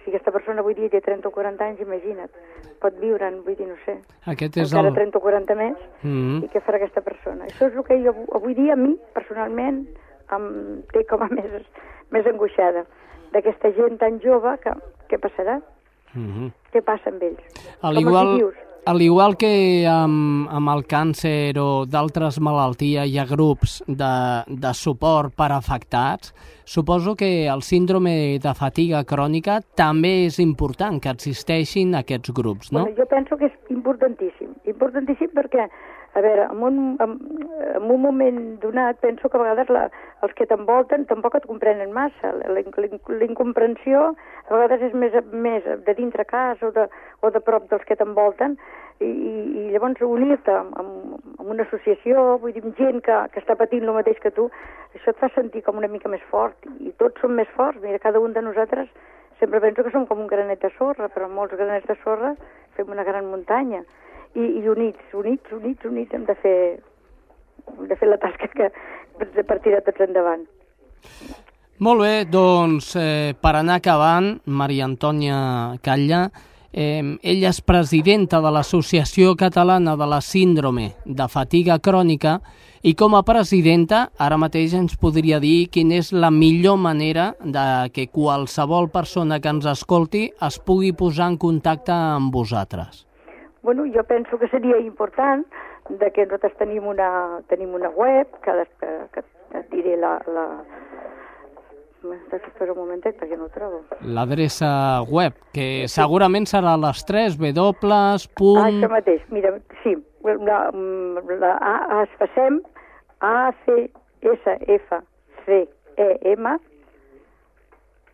si 0.08 0.14
aquesta 0.16 0.32
persona, 0.32 0.64
vull 0.64 0.74
dir, 0.78 0.88
té 0.90 1.02
30 1.04 1.28
o 1.28 1.32
40 1.36 1.66
anys, 1.68 1.82
imagina't, 1.84 2.32
pot 2.80 2.96
viure, 3.02 3.28
vull 3.44 3.58
dir, 3.60 3.68
no 3.68 3.76
sé, 3.84 3.98
Aquest 4.32 4.56
és 4.58 4.72
encara 4.72 4.88
el... 4.94 4.96
30 4.96 5.20
o 5.20 5.22
40 5.22 5.56
més, 5.60 5.76
Mm. 6.04 6.44
i 6.46 6.50
què 6.54 6.62
farà 6.64 6.80
aquesta 6.80 7.04
persona? 7.04 7.46
Això 7.50 7.68
és 7.68 7.76
el 7.76 7.84
que 7.84 7.98
jo 8.06 8.14
avui 8.40 8.56
dia 8.56 8.74
a 8.74 8.80
mi, 8.80 8.94
personalment, 9.14 9.84
em 10.32 10.48
té 10.94 11.04
com 11.10 11.22
a 11.24 11.28
més, 11.28 11.60
més 12.16 12.26
angoixada 12.28 12.86
d'aquesta 13.34 13.74
gent 13.76 14.00
tan 14.00 14.22
jove 14.24 14.56
que 14.64 14.72
què 15.12 15.20
passarà? 15.20 15.60
Mm 16.16 16.48
Què 16.72 16.82
passa 16.84 17.10
amb 17.12 17.24
ells? 17.24 17.68
Al 17.82 17.96
Com 17.96 18.12
al 18.88 19.02
igual 19.02 19.36
que 19.36 19.84
amb, 19.84 20.48
amb 20.48 20.72
el 20.72 20.86
càncer 20.88 21.58
o 21.60 21.84
d'altres 21.92 22.38
malalties 22.40 23.10
hi 23.12 23.18
ha 23.20 23.26
grups 23.28 23.82
de, 23.84 24.12
de 24.48 24.72
suport 24.80 25.34
per 25.36 25.50
afectats, 25.52 26.32
suposo 26.64 27.18
que 27.20 27.50
el 27.52 27.66
síndrome 27.68 28.40
de 28.40 28.54
fatiga 28.56 29.04
crònica 29.04 29.60
també 29.76 30.14
és 30.30 30.40
important 30.40 31.02
que 31.04 31.12
existeixin 31.12 31.98
aquests 32.00 32.32
grups, 32.32 32.72
no? 32.72 32.86
Bueno, 32.86 32.96
jo 32.96 33.10
penso 33.12 33.36
que 33.36 33.52
és 33.52 33.76
importantíssim. 33.76 34.56
Importantíssim 34.72 35.36
perquè, 35.36 35.68
a 36.18 36.22
veure, 36.26 36.48
en 36.50 36.64
un, 36.66 36.78
en, 37.04 37.12
en 37.78 37.92
un 37.94 38.02
moment 38.02 38.40
donat, 38.64 38.98
penso 39.04 39.30
que 39.30 39.38
a 39.38 39.44
vegades 39.44 39.70
la, 39.70 39.84
els 40.26 40.34
que 40.34 40.48
t'envolten 40.50 41.06
tampoc 41.10 41.38
et 41.38 41.46
comprenen 41.46 41.94
massa. 41.94 42.32
La, 42.40 42.56
la, 42.58 42.64
la 42.64 43.28
incomprensió 43.28 44.10
a 44.48 44.56
vegades 44.56 44.88
és 44.90 44.98
més, 44.98 45.14
més 45.32 45.68
de 45.86 45.96
dintre 45.98 46.26
casa 46.26 46.70
o 46.70 46.74
de, 46.74 46.88
o 47.22 47.32
de 47.34 47.42
prop 47.44 47.70
dels 47.70 47.86
que 47.86 47.98
t'envolten 48.00 48.58
i, 49.00 49.06
i, 49.06 49.66
llavors 49.74 50.02
unir-te 50.02 50.54
amb, 50.58 51.20
amb 51.38 51.52
una 51.54 51.68
associació, 51.68 52.24
vull 52.42 52.56
dir, 52.56 52.64
amb 52.66 52.80
gent 52.82 53.04
que, 53.06 53.20
que 53.34 53.44
està 53.44 53.58
patint 53.60 53.86
el 53.86 53.94
mateix 53.94 54.18
que 54.24 54.34
tu, 54.34 54.48
això 54.98 55.14
et 55.14 55.22
fa 55.22 55.30
sentir 55.36 55.62
com 55.68 55.78
una 55.78 55.92
mica 55.92 56.10
més 56.10 56.24
fort 56.32 56.66
i 56.82 56.94
tots 57.02 57.22
som 57.22 57.36
més 57.38 57.52
forts. 57.54 57.78
Mira, 57.84 58.02
cada 58.02 58.24
un 58.24 58.34
de 58.34 58.42
nosaltres 58.42 58.90
sempre 59.40 59.62
penso 59.62 59.84
que 59.86 59.94
som 59.94 60.08
com 60.10 60.24
un 60.24 60.32
granet 60.32 60.64
de 60.66 60.74
sorra, 60.80 61.12
però 61.14 61.30
molts 61.30 61.54
granets 61.54 61.86
de 61.86 61.98
sorra 62.02 62.34
fem 62.78 62.90
una 62.90 63.06
gran 63.06 63.30
muntanya. 63.30 63.84
I, 64.38 64.46
i 64.62 64.70
units, 64.70 65.02
units, 65.18 65.52
units, 65.52 65.90
units 65.90 66.14
hem 66.14 66.28
de 66.28 66.36
fer, 66.44 66.58
hem 67.74 67.90
de 67.90 67.98
fer 67.98 68.10
la 68.12 68.20
tasca 68.22 68.50
que, 68.54 68.70
per 69.42 69.60
tirar 69.66 69.82
tots 69.86 70.06
endavant. 70.06 70.46
Molt 71.82 72.02
bé, 72.02 72.14
doncs 72.26 72.96
eh, 72.98 73.34
per 73.38 73.56
anar 73.60 73.80
acabant, 73.82 74.32
Maria 74.46 74.86
Antònia 74.88 75.40
Catlla, 75.86 76.24
eh, 76.74 77.18
ella 77.22 77.52
és 77.52 77.60
presidenta 77.62 78.42
de 78.42 78.52
l'Associació 78.54 79.36
Catalana 79.38 79.96
de 79.98 80.08
la 80.10 80.22
Síndrome 80.22 80.92
de 81.06 81.28
Fatiga 81.30 81.78
Crònica 81.78 82.40
i 82.82 82.94
com 82.98 83.16
a 83.18 83.24
presidenta 83.26 84.08
ara 84.18 84.38
mateix 84.42 84.74
ens 84.78 84.98
podria 85.02 85.42
dir 85.42 85.70
quina 85.74 85.98
és 86.02 86.14
la 86.14 86.30
millor 86.34 86.78
manera 86.82 87.32
de 87.42 87.90
que 87.94 88.10
qualsevol 88.14 88.92
persona 88.94 89.42
que 89.42 89.50
ens 89.54 89.66
escolti 89.70 90.28
es 90.50 90.62
pugui 90.62 90.94
posar 90.94 91.34
en 91.34 91.42
contacte 91.42 91.94
amb 91.94 92.34
vosaltres. 92.34 93.07
Bueno, 93.64 93.86
jo 93.94 94.04
penso 94.04 94.38
que 94.38 94.48
seria 94.48 94.78
important 94.80 95.46
de 95.90 96.12
que 96.12 96.26
nosaltres 96.26 96.56
tenim 96.60 96.88
una, 96.88 97.42
tenim 97.48 97.74
una 97.74 97.90
web, 97.90 98.28
que, 98.44 98.54
que, 98.80 98.92
que 99.14 99.24
et 99.58 99.70
diré 99.72 99.98
la... 99.98 100.18
la... 100.28 100.48
Espera 102.08 102.72
un 102.72 102.78
momentet 102.78 103.18
perquè 103.20 103.36
no 103.36 103.48
ho 103.48 103.52
trobo. 103.52 103.82
L'adreça 104.06 104.70
web, 105.12 105.34
que 105.52 105.88
segurament 105.92 106.46
serà 106.48 106.76
les 106.80 107.02
3 107.10 107.36
w. 107.42 107.50
Ah, 107.92 108.68
això 108.70 108.90
mateix, 108.92 109.26
mira, 109.34 109.56
sí, 109.82 109.96
la, 110.24 110.60
la 111.42 111.52
A, 111.58 111.74
A 111.98 112.04
es 112.06 112.14
facem, 112.22 112.62
A, 113.20 113.52
C, 113.66 113.90
S, 114.22 114.56
F, 114.78 115.02
C, 115.44 115.66
E, 115.98 116.08
M, 116.38 116.54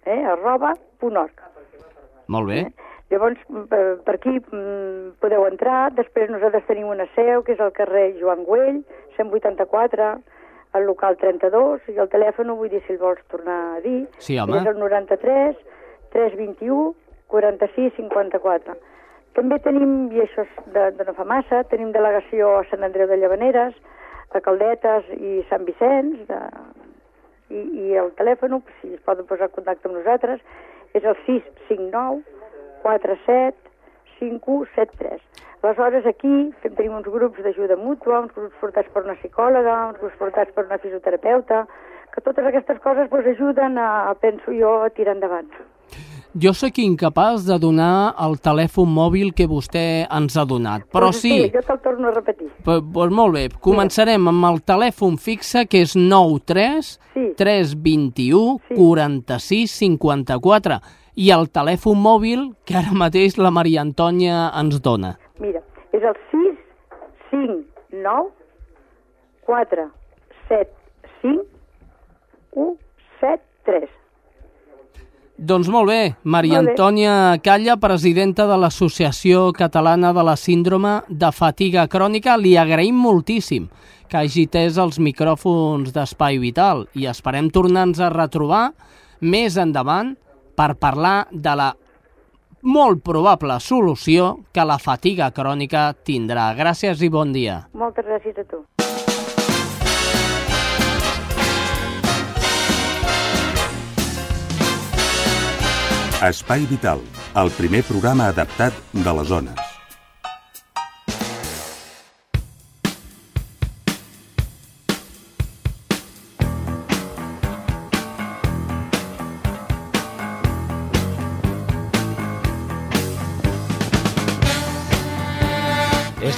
eh, 0.05 0.23
arroba, 0.31 0.73
punt 1.03 1.19
org. 1.19 1.45
Molt 2.31 2.49
bé. 2.49 2.63
Llavors, 3.13 3.41
per, 3.69 3.81
per 4.05 4.15
aquí 4.17 4.31
mm, 4.39 5.19
podeu 5.21 5.45
entrar, 5.45 5.91
després 5.93 6.31
nosaltres 6.33 6.65
tenim 6.65 6.89
una 6.89 7.05
seu, 7.13 7.43
que 7.45 7.53
és 7.53 7.61
al 7.61 7.73
carrer 7.75 8.07
Joan 8.17 8.41
Güell, 8.47 8.79
184, 9.19 10.07
al 10.73 10.87
local 10.89 11.19
32, 11.21 11.85
i 11.93 11.99
el 12.01 12.09
telèfon, 12.09 12.49
vull 12.57 12.71
dir, 12.73 12.81
si 12.87 12.95
el 12.95 13.01
vols 13.03 13.21
tornar 13.29 13.59
a 13.75 13.81
dir, 13.85 14.07
Sí, 14.17 14.39
home. 14.41 14.57
és 14.57 14.65
el 14.71 14.79
93 14.81 15.59
321 16.15 16.95
46 17.29 17.93
54. 17.99 18.75
També 19.37 19.57
tenim, 19.65 19.93
i 20.13 20.21
això 20.21 20.43
és 20.45 20.57
de, 20.73 20.89
de 20.97 21.05
no 21.07 21.13
fa 21.17 21.25
massa, 21.25 21.63
tenim 21.69 21.93
delegació 21.93 22.51
a 22.59 22.65
Sant 22.69 22.85
Andreu 22.85 23.07
de 23.09 23.17
Llavaneres, 23.21 23.77
a 24.33 24.41
Caldetes 24.41 25.09
i 25.13 25.41
Sant 25.49 25.65
Vicenç, 25.65 26.25
de, 26.29 26.39
i, 27.53 27.61
i 27.85 27.97
el 28.01 28.11
telèfon, 28.17 28.59
si 28.81 28.93
es 28.93 29.01
poden 29.05 29.25
posar 29.29 29.49
en 29.49 29.55
contacte 29.57 29.89
amb 29.89 29.99
nosaltres, 29.99 30.41
és 30.93 31.05
el 31.05 31.17
659 31.25 32.32
47 32.83 33.55
5173. 34.19 35.21
Aleshores, 35.63 36.05
aquí 36.05 36.51
fem, 36.61 36.73
tenim 36.75 36.97
uns 36.97 37.07
grups 37.07 37.39
d'ajuda 37.43 37.77
mútua, 37.79 38.19
uns 38.25 38.33
grups 38.35 38.55
portats 38.59 38.89
per 38.93 39.05
una 39.05 39.15
psicòloga, 39.19 39.75
uns 39.93 39.99
grups 40.01 40.17
portats 40.19 40.51
per 40.55 40.65
una 40.67 40.79
fisioterapeuta, 40.83 41.63
que 42.13 42.21
totes 42.21 42.45
aquestes 42.45 42.81
coses 42.83 43.07
pues, 43.09 43.25
ajuden 43.31 43.79
a, 43.79 44.13
penso 44.21 44.51
jo, 44.51 44.81
a 44.83 44.89
tirar 44.91 45.15
endavant. 45.15 45.47
Jo 46.33 46.49
sóc 46.57 46.79
incapaç 46.81 47.43
de 47.45 47.59
donar 47.61 48.15
el 48.25 48.39
telèfon 48.41 48.89
mòbil 48.89 49.35
que 49.37 49.45
vostè 49.45 49.83
ens 50.09 50.33
ha 50.35 50.43
donat, 50.49 50.87
però 50.89 51.11
Pues 51.11 51.21
sí, 51.21 51.51
Jo 51.53 51.61
te'l 51.61 51.79
torno 51.83 52.07
a 52.09 52.11
repetir. 52.11 52.49
Pues, 52.65 52.81
pues 52.93 53.11
molt 53.13 53.35
bé, 53.37 53.43
començarem 53.61 54.27
amb 54.27 54.47
el 54.49 54.59
telèfon 54.65 55.19
fixe 55.21 55.67
que 55.69 55.83
és 55.85 55.95
93 55.95 56.99
Sí. 57.13 57.27
321 57.37 58.57
46 58.73 59.71
54 59.77 60.79
i 61.15 61.29
el 61.35 61.49
telèfon 61.53 61.99
mòbil 62.01 62.51
que 62.65 62.77
ara 62.79 62.93
mateix 62.97 63.37
la 63.37 63.51
Maria 63.53 63.83
Antònia 63.85 64.49
ens 64.59 64.79
dona. 64.81 65.15
Mira, 65.39 65.61
és 65.93 66.03
el 66.03 66.17
6 66.31 66.61
5 67.31 67.59
9 68.03 68.31
4 69.47 69.89
7 70.49 70.69
5 71.21 71.43
1 72.55 72.77
7 73.19 73.43
3. 73.65 73.91
Doncs 75.43 75.67
molt 75.67 75.89
bé, 75.89 76.15
Maria 76.23 76.59
Molt 76.61 76.67
bé. 76.67 76.71
Antònia 76.71 77.13
Calla, 77.43 77.75
presidenta 77.81 78.45
de 78.47 78.57
l'Associació 78.57 79.47
Catalana 79.57 80.13
de 80.13 80.23
la 80.23 80.35
Síndrome 80.37 80.99
de 81.09 81.31
Fatiga 81.33 81.87
Crònica, 81.89 82.37
li 82.37 82.53
agraïm 82.57 82.95
moltíssim 83.01 83.65
que 84.07 84.21
hagi 84.21 84.45
tès 84.47 84.77
els 84.77 84.99
micròfons 85.01 85.89
d'Espai 85.95 86.37
Vital 86.37 86.85
i 86.93 87.07
esperem 87.09 87.49
tornar-nos 87.49 87.99
a 87.99 88.11
retrobar 88.13 88.67
més 89.19 89.57
endavant 89.57 90.13
per 90.55 90.73
parlar 90.75 91.27
de 91.31 91.55
la 91.57 91.71
molt 92.63 93.03
probable 93.03 93.57
solució 93.59 94.45
que 94.55 94.63
la 94.65 94.79
fatiga 94.79 95.29
crònica 95.35 95.91
tindrà. 96.05 96.53
Gràcies 96.55 97.03
i 97.03 97.09
bon 97.11 97.33
dia. 97.35 97.63
Moltes 97.73 98.07
gràcies 98.07 98.39
a 98.39 98.47
tu. 98.47 98.63
Espai 106.23 106.63
Vital, 106.69 107.03
el 107.35 107.51
primer 107.57 107.83
programa 107.83 108.31
adaptat 108.31 108.79
de 108.95 109.19
les 109.19 109.27
zones. 109.27 109.72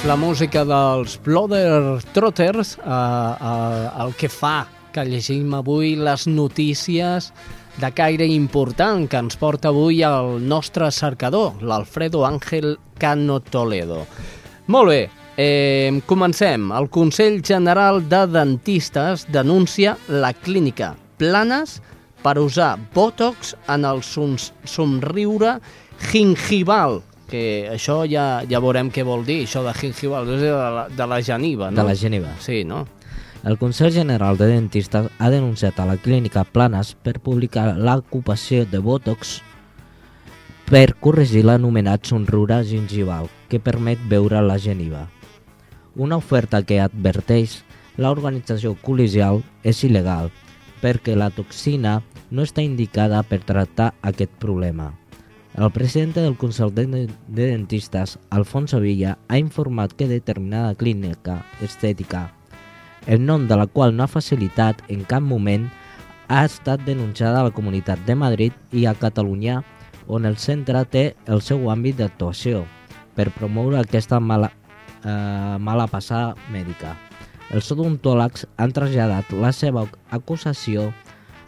La 0.06 0.14
música 0.16 0.62
dels 0.64 1.16
Blooder 1.24 1.98
Trotters 2.14 2.76
eh, 2.78 2.86
eh, 2.86 4.02
el 4.04 4.12
que 4.14 4.28
fa 4.30 4.66
que 4.94 5.02
llegim 5.04 5.50
avui 5.58 5.96
les 5.98 6.26
notícies 6.30 7.32
de 7.76 7.90
caire 7.92 8.26
important 8.30 9.08
que 9.10 9.18
ens 9.18 9.36
porta 9.36 9.68
avui 9.72 10.04
el 10.06 10.38
nostre 10.48 10.88
cercador, 10.94 11.58
l'Alfredo 11.60 12.22
Ángel 12.24 12.78
Cano 12.96 13.40
Toledo. 13.40 14.06
Molt 14.72 14.88
bé, 14.88 15.02
eh, 15.36 16.00
comencem. 16.06 16.70
El 16.72 16.88
Consell 16.88 17.42
General 17.44 18.00
de 18.08 18.22
Dentistes 18.26 19.26
denuncia 19.28 19.98
la 20.08 20.32
clínica 20.32 20.94
Planes 21.18 21.82
per 22.22 22.38
usar 22.38 22.78
Botox 22.94 23.56
en 23.68 23.84
el 23.84 24.00
som- 24.06 24.38
somriure 24.64 25.58
gingival 26.12 27.02
que 27.30 27.68
això 27.72 28.02
ja, 28.08 28.42
ja 28.48 28.60
veurem 28.62 28.90
què 28.94 29.04
vol 29.06 29.24
dir, 29.26 29.42
això 29.46 29.64
de 29.66 29.72
gingival, 29.76 30.28
de 30.28 30.52
la, 30.52 30.86
de 30.88 31.08
la 31.10 31.20
geniva, 31.22 31.70
no? 31.70 31.80
De 31.80 31.88
la 31.88 31.96
geniva. 31.98 32.34
Sí, 32.40 32.62
no? 32.64 32.84
El 33.46 33.58
Consell 33.58 33.92
General 33.94 34.38
de 34.38 34.48
Dentistes 34.50 35.10
ha 35.18 35.30
denunciat 35.30 35.78
a 35.78 35.86
la 35.86 35.98
clínica 36.02 36.42
Planes 36.44 36.94
per 36.98 37.20
publicar 37.22 37.76
l'ocupació 37.78 38.64
de 38.66 38.80
Botox 38.82 39.36
per 40.66 40.96
corregir 40.98 41.44
l'anomenat 41.46 42.08
somriure 42.10 42.58
gingival, 42.66 43.28
que 43.46 43.62
permet 43.62 44.02
veure 44.10 44.40
la 44.42 44.58
geniva. 44.58 45.04
Una 45.94 46.18
oferta 46.18 46.64
que 46.66 46.80
adverteix 46.82 47.60
l'organització 48.02 48.74
col·legial 48.82 49.44
és 49.62 49.84
il·legal 49.86 50.32
perquè 50.82 51.14
la 51.16 51.30
toxina 51.30 52.00
no 52.30 52.44
està 52.44 52.62
indicada 52.66 53.22
per 53.22 53.40
tractar 53.46 53.92
aquest 54.02 54.32
problema. 54.42 54.90
El 55.56 55.70
president 55.70 56.14
del 56.14 56.36
Consell 56.36 56.74
de, 56.74 57.08
de 57.28 57.46
Dentistes, 57.46 58.18
Alfonso 58.28 58.78
Villa, 58.78 59.16
ha 59.28 59.38
informat 59.38 59.94
que 59.96 60.06
determinada 60.06 60.74
clínica 60.74 61.46
estètica, 61.64 62.34
el 63.06 63.22
nom 63.24 63.46
de 63.48 63.56
la 63.56 63.64
qual 63.66 63.94
no 63.96 64.04
ha 64.04 64.06
facilitat 64.12 64.82
en 64.92 65.06
cap 65.08 65.22
moment, 65.24 65.70
ha 66.28 66.42
estat 66.44 66.82
denunciada 66.84 67.40
a 67.40 67.46
la 67.46 67.54
Comunitat 67.56 68.02
de 68.04 68.14
Madrid 68.14 68.52
i 68.70 68.84
a 68.84 68.92
Catalunya, 69.00 69.62
on 70.06 70.28
el 70.28 70.36
centre 70.36 70.82
té 70.92 71.04
el 71.24 71.40
seu 71.40 71.70
àmbit 71.72 71.96
d'actuació 72.02 72.66
per 73.16 73.32
promoure 73.32 73.78
aquesta 73.80 74.18
mala, 74.20 74.50
eh, 75.04 75.56
mala 75.56 75.86
passada 75.88 76.34
mèdica. 76.52 76.92
Els 77.48 77.70
odontòlegs 77.72 78.44
han 78.60 78.76
traslladat 78.76 79.32
la 79.32 79.54
seva 79.56 79.86
acusació 80.10 80.90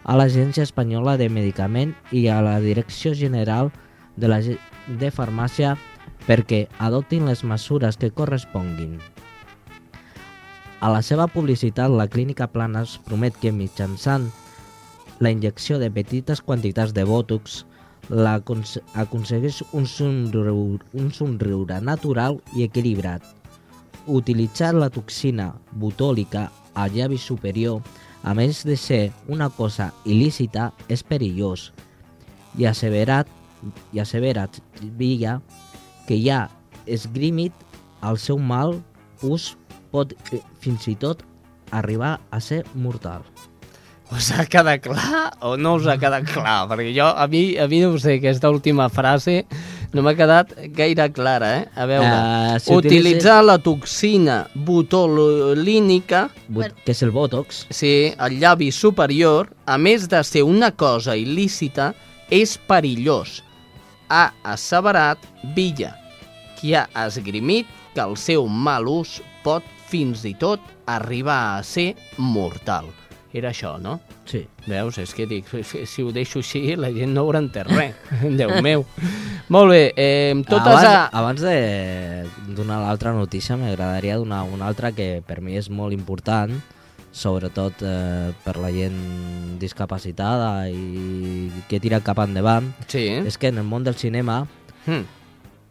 a 0.05 0.17
l'Agència 0.17 0.65
Espanyola 0.65 1.19
de 1.21 1.29
Medicament 1.29 1.93
i 2.11 2.25
a 2.33 2.41
la 2.41 2.57
Direcció 2.65 3.13
General 3.13 3.69
de, 3.69 3.88
la, 4.27 4.41
de 4.43 5.11
Farmàcia 5.15 5.77
perquè 6.27 6.67
adoptin 6.83 7.29
les 7.29 7.45
mesures 7.45 7.97
que 7.97 8.11
corresponguin. 8.11 8.99
A 10.81 10.91
la 10.91 11.01
seva 11.03 11.27
publicitat, 11.31 11.91
la 11.91 12.07
clínica 12.11 12.47
Planes 12.51 12.99
promet 13.07 13.39
que 13.39 13.55
mitjançant 13.55 14.29
la 15.19 15.31
injecció 15.35 15.79
de 15.79 15.91
petites 15.91 16.43
quantitats 16.43 16.95
de 16.95 17.05
Botox 17.05 17.65
la 18.09 18.37
aconsegueix 18.39 19.63
un 19.73 19.87
somriure, 19.87 20.53
un 20.95 21.11
somriure 21.13 21.81
natural 21.83 22.39
i 22.55 22.63
equilibrat. 22.65 23.25
Utilitzar 24.07 24.73
la 24.75 24.89
toxina 24.89 25.51
botòlica 25.73 26.49
al 26.75 26.95
llavi 26.95 27.19
superior, 27.19 27.83
a 28.23 28.35
més 28.35 28.63
de 28.65 28.77
ser 28.77 29.11
una 29.29 29.51
cosa 29.51 29.91
il·lícita, 30.07 30.71
és 30.89 31.03
perillós 31.03 31.73
i 32.59 32.67
asseverat, 32.67 33.29
i 33.93 34.01
asseverat 34.01 34.61
Villa 34.99 35.41
que 36.07 36.19
ha 36.33 36.49
esgrimit 36.87 37.53
el 38.07 38.19
seu 38.19 38.39
mal 38.39 38.77
ús 39.23 39.57
pot 39.93 40.13
eh, 40.33 40.41
fins 40.61 40.87
i 40.89 40.95
tot 40.97 41.23
arribar 41.73 42.19
a 42.31 42.41
ser 42.41 42.63
mortal. 42.75 43.23
Us 44.09 44.31
ha 44.33 44.47
quedat 44.49 44.81
clar 44.87 45.35
o 45.45 45.57
no 45.61 45.75
us 45.77 45.85
ha 45.87 45.99
quedat 46.01 46.25
clar? 46.25 46.63
Perquè 46.71 46.95
jo, 46.97 47.05
a 47.13 47.27
mi, 47.29 47.59
a 47.61 47.67
mi 47.69 47.83
no 47.83 47.91
ho 47.93 47.99
sé, 48.01 48.15
aquesta 48.17 48.49
última 48.49 48.87
frase 48.89 49.43
no 49.93 50.01
m'ha 50.05 50.15
quedat 50.17 50.55
gaire 50.77 51.11
clara, 51.13 51.51
eh? 51.59 51.67
A 51.77 51.85
veure, 51.89 52.09
Eh, 52.55 52.59
si 52.61 52.73
utilitzar 52.73 53.43
la 53.45 53.59
toxina 53.59 54.47
botulínica, 54.55 56.31
Bot- 56.49 56.75
que 56.85 56.93
és 56.93 57.03
el 57.03 57.11
Botox, 57.11 57.67
sí, 57.71 58.13
al 58.19 58.39
llavi 58.41 58.71
superior, 58.73 59.53
a 59.67 59.77
més 59.79 60.09
de 60.09 60.23
ser 60.25 60.43
una 60.45 60.71
cosa 60.73 61.17
il·lícita, 61.17 61.93
és 62.31 62.59
perillós. 62.59 63.43
Ha 64.09 64.31
asseverat 64.55 65.25
Villa, 65.55 65.95
qui 66.59 66.75
ha 66.75 66.87
esgrimit 67.07 67.69
que 67.95 68.05
el 68.05 68.17
seu 68.17 68.49
mal 68.49 68.89
ús 68.89 69.19
pot 69.45 69.65
fins 69.89 70.25
i 70.29 70.35
tot 70.39 70.61
arribar 70.87 71.59
a 71.59 71.63
ser 71.65 71.95
mortal. 72.17 72.89
Era 73.33 73.51
això, 73.53 73.77
no? 73.81 73.99
sí. 74.29 74.47
Veus? 74.69 74.99
És 75.01 75.15
que 75.17 75.27
dic, 75.29 75.49
si 75.65 76.05
ho 76.05 76.13
deixo 76.13 76.43
així, 76.43 76.63
la 76.77 76.91
gent 76.93 77.15
no 77.17 77.25
haurà 77.25 77.41
entès 77.43 77.67
res. 77.69 77.97
Déu 78.41 78.59
meu. 78.65 78.85
Molt 79.53 79.73
bé, 79.73 79.83
eh, 79.97 80.35
totes 80.49 80.69
abans, 80.69 80.89
a... 80.89 81.05
abans 81.21 81.45
de 81.45 82.57
donar 82.57 82.83
l'altra 82.85 83.15
notícia, 83.17 83.57
m'agradaria 83.57 84.19
donar 84.21 84.43
una 84.49 84.69
altra 84.69 84.93
que 84.93 85.23
per 85.27 85.41
mi 85.45 85.57
és 85.61 85.71
molt 85.73 85.97
important, 85.97 86.53
sobretot 87.19 87.83
eh, 87.83 88.31
per 88.45 88.57
la 88.63 88.71
gent 88.71 89.59
discapacitada 89.59 90.69
i 90.71 91.51
que 91.69 91.81
tira 91.83 91.99
cap 92.01 92.21
endavant, 92.23 92.71
Sí. 92.87 93.09
és 93.27 93.37
que 93.39 93.49
en 93.51 93.59
el 93.59 93.67
món 93.67 93.83
del 93.85 93.97
cinema, 93.99 94.47
Hm. 94.87 95.03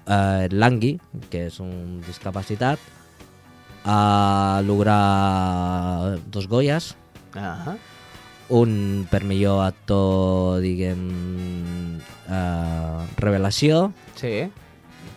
eh, 0.07 0.47
Langui, 0.51 0.99
que 1.31 1.45
és 1.47 1.59
un 1.63 2.01
discapacitat, 2.05 2.77
ha 3.87 4.61
lograt 4.67 6.19
dos 6.29 6.47
Goyas, 6.47 6.95
Ah, 7.35 7.75
un 8.49 9.05
per 9.11 9.23
millor 9.27 9.61
actor, 9.65 10.59
diguem, 10.63 11.99
eh, 12.29 13.05
revelació, 13.17 13.91
sí, 14.15 14.49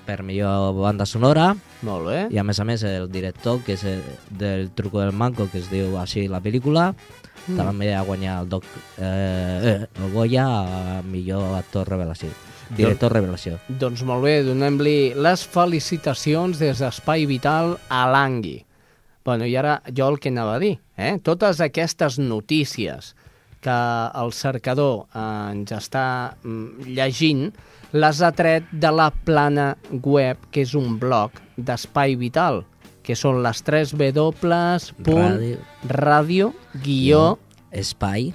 per 0.04 0.22
millor 0.22 0.74
banda 0.74 1.06
sonora, 1.06 1.54
molt 1.82 2.06
bé. 2.06 2.18
i 2.30 2.38
a 2.38 2.44
més 2.44 2.60
a 2.60 2.64
més 2.64 2.82
el 2.84 3.10
director, 3.10 3.62
que 3.64 3.74
és 3.78 3.84
el, 3.84 4.02
del 4.30 4.70
Truco 4.76 5.00
del 5.00 5.12
Manco, 5.12 5.48
que 5.50 5.58
es 5.58 5.70
diu 5.70 5.96
així 5.98 6.28
la 6.28 6.42
pel·lícula, 6.44 6.94
Mm. 7.48 7.56
també 7.56 7.94
ha 7.94 8.02
guanyat 8.04 8.42
el, 8.42 8.48
doc, 8.52 8.64
eh, 9.00 9.86
el 9.86 10.12
Goya 10.12 10.44
a 10.46 11.02
millor 11.02 11.56
actor 11.56 11.88
revelació. 11.88 12.28
Director 12.70 13.10
revelació. 13.12 13.56
Doncs 13.66 14.04
molt 14.06 14.22
bé, 14.22 14.34
donem-li 14.46 15.14
les 15.18 15.42
felicitacions 15.50 16.60
des 16.60 16.78
d'Espai 16.78 17.24
Vital 17.26 17.74
a 17.88 18.04
l'Angui. 18.12 18.60
Bueno, 19.24 19.46
i 19.46 19.56
ara 19.56 19.80
jo 19.90 20.06
el 20.08 20.20
que 20.20 20.30
anava 20.30 20.54
a 20.56 20.60
dir, 20.62 20.76
eh? 20.96 21.18
totes 21.22 21.60
aquestes 21.60 22.18
notícies 22.18 23.14
que 23.60 23.78
el 24.22 24.32
cercador 24.32 25.08
eh, 25.12 25.24
ens 25.50 25.72
està 25.76 26.36
mm, 26.44 26.86
llegint, 26.94 27.50
les 27.92 28.22
ha 28.22 28.30
tret 28.32 28.66
de 28.72 28.90
la 28.94 29.10
plana 29.10 29.74
web, 29.90 30.38
que 30.50 30.62
és 30.62 30.74
un 30.78 30.98
blog 31.00 31.34
d'Espai 31.56 32.16
Vital, 32.20 32.62
que 33.02 33.16
són 33.18 33.42
les 33.42 33.62
3 33.66 33.94
Ràdio. 35.26 35.58
radio 35.88 36.52
guió 36.84 37.38
Espai, 37.70 38.32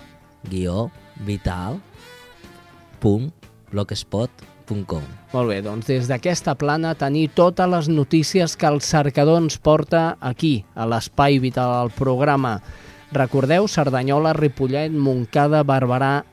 guió, 0.50 0.90
vital, 1.28 1.82
punt, 3.04 3.32
blogspot.com. 3.72 5.04
Molt 5.34 5.52
bé, 5.52 5.60
doncs 5.62 5.90
des 5.92 6.08
d'aquesta 6.08 6.56
plana 6.56 6.96
tenir 6.96 7.30
totes 7.36 7.68
les 7.68 7.90
notícies 7.92 8.56
que 8.56 8.68
el 8.68 8.80
cercador 8.82 9.42
ens 9.42 9.58
porta 9.60 10.16
aquí, 10.22 10.64
a 10.76 10.88
l'Espai 10.88 11.40
Vital, 11.44 11.74
al 11.82 11.92
programa. 11.92 12.62
Recordeu, 13.12 13.68
Cerdanyola, 13.68 14.34
Ripollet, 14.34 14.92
Montcada, 14.92 15.64
Barberà 15.64 16.24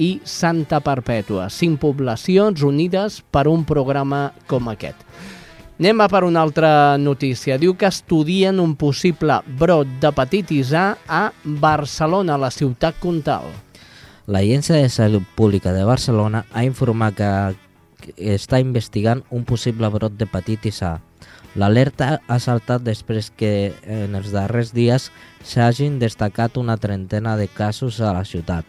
i 0.00 0.14
Santa 0.24 0.80
Perpètua. 0.80 1.50
Cinc 1.52 1.78
poblacions 1.82 2.64
unides 2.64 3.20
per 3.30 3.46
un 3.50 3.66
programa 3.68 4.30
com 4.48 4.72
aquest. 4.72 5.04
Anem 5.80 6.00
a 6.04 6.08
per 6.12 6.24
una 6.26 6.42
altra 6.44 6.98
notícia. 7.00 7.56
Diu 7.60 7.72
que 7.76 7.88
estudien 7.88 8.60
un 8.60 8.74
possible 8.76 9.38
brot 9.60 9.88
d'hepatitis 10.00 10.74
A 10.76 10.86
a 11.08 11.22
Barcelona, 11.44 12.36
la 12.36 12.50
ciutat 12.52 12.98
comtal. 13.00 13.48
L'Agència 14.28 14.76
de 14.76 14.90
Salut 14.92 15.24
Pública 15.36 15.72
de 15.72 15.86
Barcelona 15.88 16.44
ha 16.52 16.64
informat 16.64 17.16
que 17.16 18.12
està 18.36 18.60
investigant 18.60 19.24
un 19.30 19.46
possible 19.48 19.88
brot 19.88 20.16
d'hepatitis 20.20 20.82
A. 20.84 20.98
L'alerta 21.58 22.20
ha 22.28 22.38
saltat 22.38 22.84
després 22.86 23.32
que 23.34 23.72
en 23.82 24.14
els 24.14 24.30
darrers 24.30 24.70
dies 24.76 25.08
s'hagin 25.42 25.98
destacat 25.98 26.60
una 26.60 26.76
trentena 26.76 27.34
de 27.40 27.48
casos 27.48 27.98
a 28.00 28.12
la 28.14 28.22
ciutat, 28.28 28.64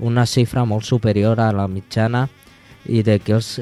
una 0.00 0.26
xifra 0.26 0.64
molt 0.64 0.84
superior 0.84 1.40
a 1.40 1.52
la 1.52 1.66
mitjana 1.68 2.26
i, 2.84 3.02
de 3.02 3.18
que 3.18 3.36
els, 3.38 3.56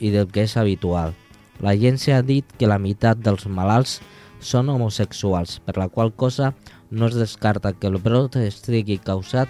i 0.00 0.10
del 0.14 0.30
que 0.32 0.46
és 0.48 0.56
habitual. 0.56 1.14
L'agència 1.62 2.18
ha 2.18 2.26
dit 2.26 2.46
que 2.58 2.68
la 2.70 2.80
meitat 2.82 3.20
dels 3.22 3.46
malalts 3.46 4.00
són 4.44 4.68
homosexuals, 4.68 5.60
per 5.64 5.78
la 5.80 5.88
qual 5.88 6.12
cosa 6.12 6.52
no 6.90 7.08
es 7.08 7.16
descarta 7.16 7.72
que 7.72 7.88
el 7.88 8.00
brot 8.02 8.36
estigui 8.40 8.98
causat 9.02 9.48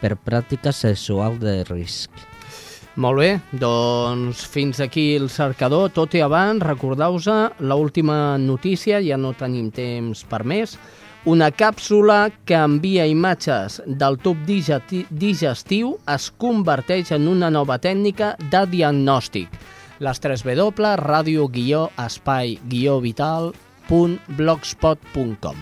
per 0.00 0.16
pràctica 0.16 0.72
sexual 0.76 1.38
de 1.40 1.62
risc. 1.68 2.10
Molt 2.96 3.20
bé, 3.20 3.30
doncs 3.52 4.46
fins 4.48 4.80
aquí 4.80 5.10
el 5.18 5.28
cercador. 5.28 5.90
Tot 5.92 6.14
i 6.16 6.22
abans, 6.24 6.62
recordeu-vos 6.64 7.28
l'última 7.60 8.38
notícia, 8.40 9.02
ja 9.04 9.18
no 9.20 9.34
tenim 9.36 9.68
temps 9.68 10.24
per 10.24 10.46
més. 10.48 10.78
Una 11.26 11.48
càpsula 11.50 12.28
que 12.46 12.54
envia 12.54 13.06
imatges 13.10 13.80
del 13.86 14.16
tub 14.22 14.38
digesti- 14.46 15.06
digestiu 15.10 15.96
es 16.14 16.28
converteix 16.38 17.10
en 17.16 17.26
una 17.26 17.50
nova 17.50 17.80
tècnica 17.82 18.36
de 18.52 18.60
diagnòstic. 18.70 19.48
Les 19.98 20.20
3 20.22 20.44
W, 20.46 20.92
ràdio 21.00 21.48
guió 21.50 21.88
espai 21.98 22.58
guió 22.70 23.00
vital 23.00 23.50
punt 23.88 24.18
blogspot.com 24.36 25.56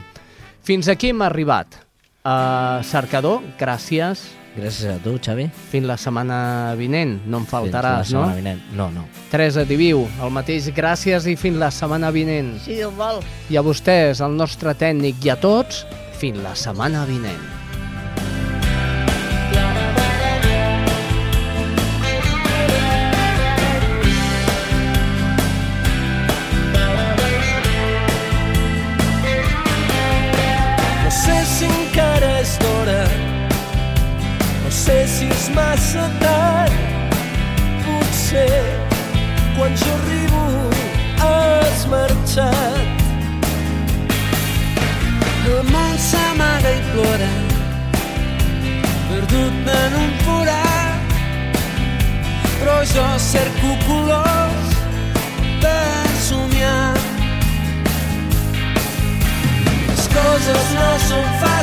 Fins 0.64 0.88
aquí 0.88 1.10
hem 1.12 1.22
arribat. 1.22 1.78
Uh, 2.24 2.82
cercador, 2.82 3.40
gràcies. 3.60 4.22
Gràcies 4.54 4.86
a 4.86 4.98
tu, 5.02 5.16
Xavi. 5.18 5.48
Fins 5.72 5.86
la 5.88 5.96
setmana 5.98 6.74
vinent, 6.78 7.16
no 7.26 7.40
em 7.42 7.46
faltaràs, 7.50 8.06
Fins 8.06 8.14
la 8.14 8.20
no? 8.20 8.26
setmana 8.28 8.36
vinent. 8.38 8.60
No, 8.78 8.86
no. 8.94 9.06
Teresa 9.32 9.64
Diviu, 9.66 10.04
el 10.22 10.30
mateix 10.30 10.68
gràcies 10.76 11.26
i 11.26 11.34
fins 11.40 11.58
la 11.58 11.72
setmana 11.74 12.12
vinent. 12.14 12.54
Si 12.62 12.78
Déu 12.78 12.92
vol. 12.94 13.18
I 13.50 13.58
a 13.58 13.64
vostès, 13.66 14.22
el 14.22 14.36
nostre 14.38 14.76
tècnic 14.78 15.24
i 15.26 15.34
a 15.34 15.36
tots, 15.40 15.82
fins 16.20 16.38
la 16.44 16.54
setmana 16.54 17.02
vinent. 17.10 17.42
És 35.44 35.50
massa 35.52 36.04
tard, 36.20 36.72
potser 37.84 38.64
quan 39.56 39.74
jo 39.76 39.90
arribo 39.96 40.44
has 41.20 41.84
marxat. 41.92 43.02
El 45.44 45.60
món 45.68 45.98
s'amaga 46.08 46.70
i 46.72 46.80
plora, 46.92 47.32
perdut 49.10 49.68
en 49.76 49.98
un 50.00 50.12
forat, 50.24 51.18
però 52.60 52.78
jo 52.94 53.08
cerco 53.28 53.74
colors 53.88 54.70
per 55.60 56.06
somiar. 56.28 56.94
Les 59.90 60.08
coses 60.16 60.72
no 60.78 60.88
són 61.10 61.28
fàcils, 61.42 61.53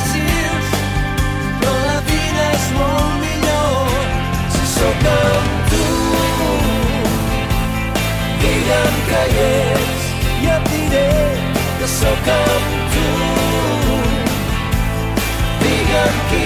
que 9.09 9.21
hi 9.33 9.45
ets 9.47 10.05
i 10.43 10.51
et 10.55 10.69
diré 10.73 11.07
que 11.79 11.87
sóc 11.97 12.31
amb 12.37 12.95
tu. 12.95 13.07
Digue'm 15.63 16.21
qui 16.31 16.45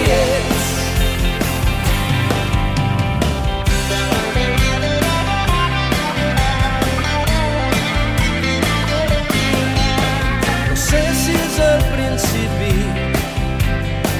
si 11.25 11.33
és 11.33 11.55
el 11.63 11.81
principi, 11.91 12.73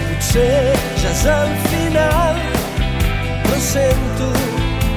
potser 0.07 0.77
ja 1.01 1.11
és 1.11 1.23
el 1.33 1.51
final, 1.69 2.39
però 3.43 3.59
sento 3.69 4.29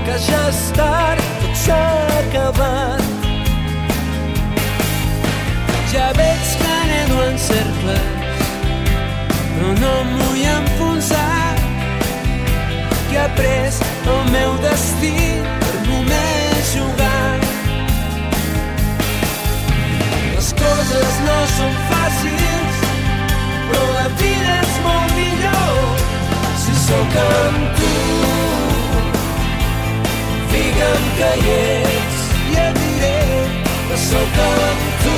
que 0.07 0.17
ja 0.29 0.43
és 0.49 0.63
tard, 0.79 1.18
s'ha 1.69 1.87
acabat. 2.23 3.03
Ja 5.93 6.07
veig 6.19 6.45
que 6.61 6.69
anedo 6.83 7.17
en 7.29 7.37
cercles, 7.51 8.47
però 9.53 9.71
no 9.83 9.93
em 10.03 10.11
vull 10.21 10.43
enfonsar, 10.59 11.55
que 13.11 13.17
he 13.17 13.25
après 13.25 13.81
el 14.15 14.23
meu 14.37 14.53
destí 14.65 15.15
per 15.61 15.75
només 15.89 16.73
jugar. 16.77 17.37
Les 20.37 20.51
coses 20.63 21.21
no 21.29 21.39
són 21.57 21.79
fàcils, 21.93 22.83
però 23.69 23.85
la 23.99 24.09
vida 24.23 24.59
és 24.65 24.81
molt 24.89 25.17
millor 25.21 26.05
si 26.65 26.81
sóc 26.89 27.23
amb 27.29 27.83
tu. 27.83 27.99
Digue'm 30.53 31.05
que 31.19 31.31
hi 31.43 31.55
ets 31.55 32.21
i 32.53 32.57
et 32.65 32.79
diré 32.83 33.19
que 33.89 33.99
sóc 34.05 34.39
amb 34.47 34.87
tu. 35.05 35.17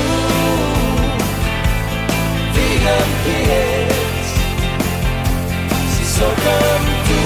Digue'm 2.57 3.13
qui 3.23 3.37
ets 3.57 4.33
si 5.95 6.09
sóc 6.15 6.47
amb 6.55 6.93
tu. 7.09 7.21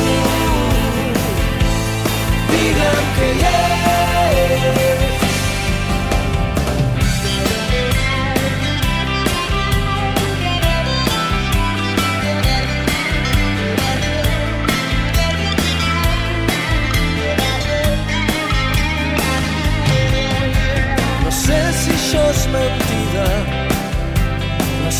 Digue'm 2.53 3.13
que 3.19 3.31
hi 3.41 3.47
ets 3.53 5.24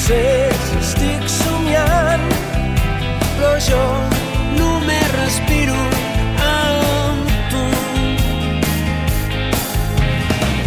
sé 0.05 0.49
si 0.65 0.75
estic 0.77 1.23
somiant, 1.25 2.25
però 3.37 3.53
jo 3.67 3.85
només 4.53 5.05
respiro 5.15 5.77
amb 6.45 7.31
tu. 7.53 7.63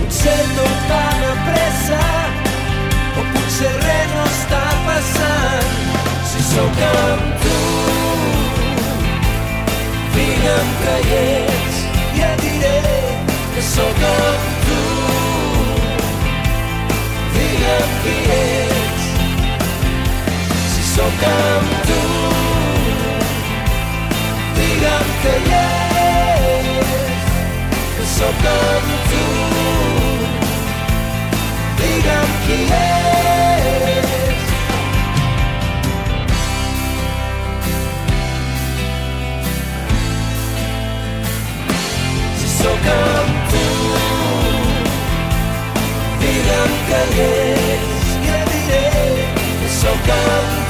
Potser 0.01 0.41
tot 0.57 0.80
va 0.91 1.05
de 1.22 1.30
pressa, 1.51 2.01
o 3.20 3.26
potser 3.36 3.70
res 3.84 4.09
no 4.16 4.24
està 4.32 4.64
passant, 4.89 5.70
si 6.32 6.43
sóc 6.49 6.82
amb 6.89 7.45
tu. 7.45 7.61
Digue'm 10.16 10.74
que 10.82 10.97
hi 11.05 11.20
ets 11.20 11.78
et 12.32 12.43
diré 12.43 12.99
que 13.55 13.62
sóc 13.70 14.03
amb 14.11 14.51
tu. 14.66 14.82
Digue'm 17.39 17.97
qui 18.03 18.18
ets, 18.41 18.78
So 20.99 21.05
come 21.05 21.69
through, 21.87 22.27
dígame 24.57 25.35
yes. 25.51 26.87
So 28.17 28.29
come 28.43 28.91
to 29.11 29.23
dígame 31.79 32.35
que 32.47 32.59
yes. 32.71 34.09
so 42.59 42.71
come 42.87 43.35
to 43.51 43.65
Digan 46.21 46.73
que 46.89 47.01
yes, 47.19 47.83
so 49.81 49.91
come 50.09 50.68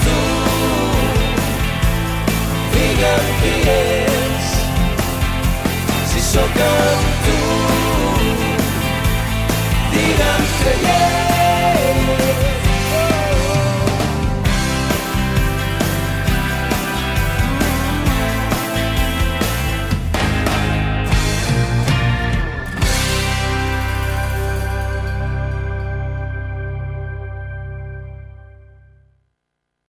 si 6.10 6.20
sóc 6.20 6.58
amb 6.70 7.06
tu 7.24 7.38
que 10.64 10.78